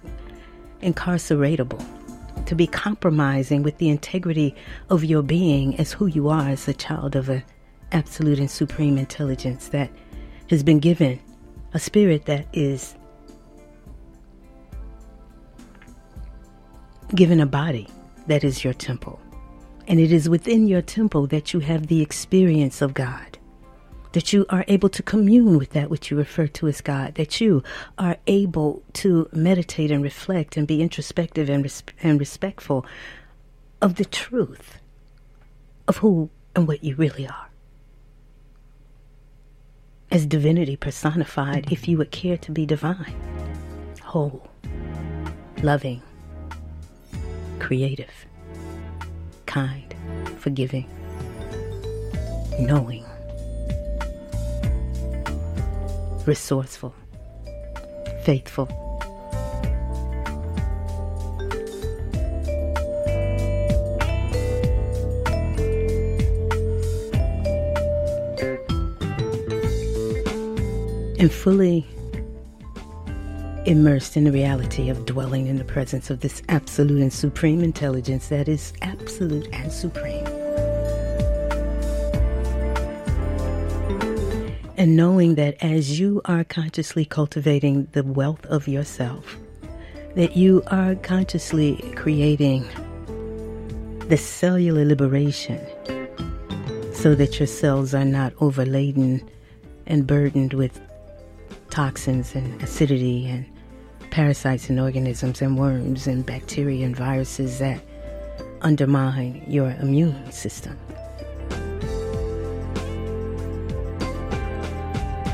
incarceratable 0.81 1.85
to 2.47 2.55
be 2.55 2.65
compromising 2.65 3.61
with 3.61 3.77
the 3.77 3.89
integrity 3.89 4.55
of 4.89 5.03
your 5.03 5.21
being 5.21 5.79
as 5.79 5.93
who 5.93 6.07
you 6.07 6.29
are 6.29 6.49
as 6.49 6.67
a 6.67 6.73
child 6.73 7.15
of 7.15 7.29
a 7.29 7.43
absolute 7.93 8.39
and 8.39 8.51
supreme 8.51 8.97
intelligence 8.97 9.69
that 9.69 9.89
has 10.49 10.63
been 10.63 10.79
given, 10.79 11.19
a 11.73 11.79
spirit 11.79 12.25
that 12.25 12.47
is 12.51 12.95
given 17.15 17.39
a 17.39 17.45
body 17.45 17.87
that 18.27 18.43
is 18.43 18.63
your 18.63 18.73
temple. 18.73 19.19
And 19.87 19.99
it 19.99 20.11
is 20.11 20.27
within 20.27 20.67
your 20.67 20.81
temple 20.81 21.27
that 21.27 21.53
you 21.53 21.59
have 21.59 21.87
the 21.87 22.01
experience 22.01 22.81
of 22.81 22.93
God, 22.93 23.37
that 24.13 24.33
you 24.33 24.45
are 24.49 24.65
able 24.67 24.89
to 24.89 25.03
commune 25.03 25.57
with 25.57 25.71
that 25.71 25.89
which 25.89 26.09
you 26.09 26.17
refer 26.17 26.47
to 26.47 26.67
as 26.67 26.81
God, 26.81 27.15
that 27.15 27.39
you 27.39 27.63
are 27.97 28.17
able 28.27 28.81
to 28.93 29.29
meditate 29.33 29.91
and 29.91 30.03
reflect 30.03 30.57
and 30.57 30.67
be 30.67 30.81
introspective 30.81 31.49
and, 31.49 31.63
res- 31.63 31.83
and 32.01 32.19
respectful 32.19 32.85
of 33.81 33.95
the 33.95 34.05
truth 34.05 34.77
of 35.87 35.97
who 35.97 36.29
and 36.55 36.67
what 36.67 36.83
you 36.83 36.95
really 36.95 37.27
are 37.27 37.49
as 40.13 40.27
divinity 40.27 40.75
personified 40.75 41.65
if 41.71 41.87
you 41.87 41.97
would 41.97 42.11
care 42.11 42.37
to 42.37 42.51
be 42.51 42.67
divine, 42.67 43.15
whole, 44.03 44.47
loving, 45.63 46.03
creative, 47.57 48.13
kind, 49.47 49.95
forgiving, 50.37 50.87
knowing, 52.59 53.03
resourceful, 56.27 56.93
faithful 58.23 58.67
and 71.23 71.31
fully 71.31 71.85
immersed 73.65 74.17
in 74.17 74.25
the 74.25 74.31
reality 74.33 74.89
of 74.89 75.05
dwelling 75.05 75.47
in 75.47 75.57
the 75.57 75.63
presence 75.63 76.09
of 76.09 76.19
this 76.19 76.41
absolute 76.49 77.01
and 77.01 77.13
supreme 77.13 77.63
intelligence 77.63 78.27
that 78.27 78.49
is 78.49 78.73
absolute 78.81 79.47
and 79.53 79.71
supreme. 79.71 80.25
And 84.75 84.97
knowing 84.97 85.35
that 85.35 85.55
as 85.63 85.97
you 85.97 86.21
are 86.25 86.43
consciously 86.43 87.05
cultivating 87.05 87.87
the 87.93 88.03
wealth 88.03 88.45
of 88.47 88.67
yourself, 88.67 89.37
that 90.15 90.35
you 90.35 90.61
are 90.67 90.95
consciously 90.95 91.77
creating 91.95 92.67
the 94.09 94.17
cellular 94.17 94.83
liberation 94.83 95.65
so 96.93 97.15
that 97.15 97.39
your 97.39 97.47
cells 97.47 97.93
are 97.93 98.03
not 98.03 98.33
overladen 98.41 99.25
and 99.87 100.05
burdened 100.05 100.53
with 100.53 100.81
toxins 101.73 102.35
and 102.35 102.61
acidity 102.61 103.27
and 103.27 103.43
parasites 104.11 104.69
and 104.69 104.79
organisms 104.79 105.41
and 105.41 105.57
worms 105.57 106.05
and 106.05 106.23
bacteria 106.23 106.85
and 106.85 106.95
viruses 106.95 107.57
that 107.57 107.81
undermine 108.61 109.43
your 109.47 109.71
immune 109.81 110.31
system. 110.31 110.77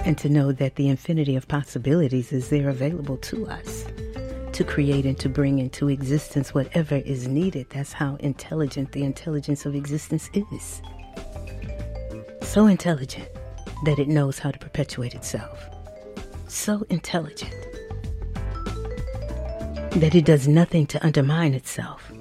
And 0.06 0.18
to 0.18 0.30
know 0.30 0.54
that 0.54 0.76
the 0.76 0.88
infinity 0.88 1.36
of 1.36 1.46
possibilities 1.50 2.32
is 2.32 2.48
there 2.48 2.70
available 2.70 3.18
to 3.18 3.46
us 3.48 3.84
to 4.54 4.64
create 4.64 5.06
and 5.06 5.20
to 5.20 5.28
bring 5.28 5.60
into 5.60 5.90
existence 5.90 6.54
whatever 6.54 6.96
is 6.96 7.28
needed. 7.28 7.70
That's 7.70 7.92
how 7.92 8.16
intelligent 8.22 8.94
the 8.94 9.04
intelligence 9.04 9.66
of 9.66 9.76
existence 9.76 10.30
is. 10.34 10.82
So 12.42 12.68
intelligent 12.68 13.28
that 13.84 14.00
it 14.00 14.08
knows 14.08 14.40
how 14.40 14.52
to 14.52 14.58
perpetuate 14.58 15.16
itself. 15.16 15.69
So 16.50 16.84
intelligent 16.90 17.54
that 19.92 20.16
it 20.16 20.26
does 20.26 20.48
nothing 20.48 20.88
to 20.88 21.06
undermine 21.06 21.54
itself. 21.54 22.12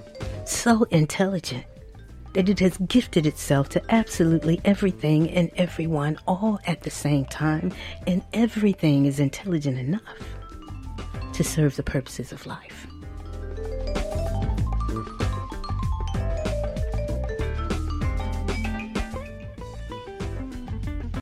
So 0.44 0.84
intelligent 0.90 1.64
that 2.34 2.50
it 2.50 2.60
has 2.60 2.76
gifted 2.76 3.24
itself 3.24 3.70
to 3.70 3.82
absolutely 3.88 4.60
everything 4.66 5.30
and 5.30 5.50
everyone 5.56 6.18
all 6.26 6.60
at 6.66 6.82
the 6.82 6.90
same 6.90 7.24
time, 7.24 7.72
and 8.06 8.22
everything 8.34 9.06
is 9.06 9.18
intelligent 9.18 9.78
enough 9.78 10.02
to 11.32 11.42
serve 11.42 11.76
the 11.76 11.82
purposes 11.82 12.30
of 12.30 12.44
life. 12.44 12.86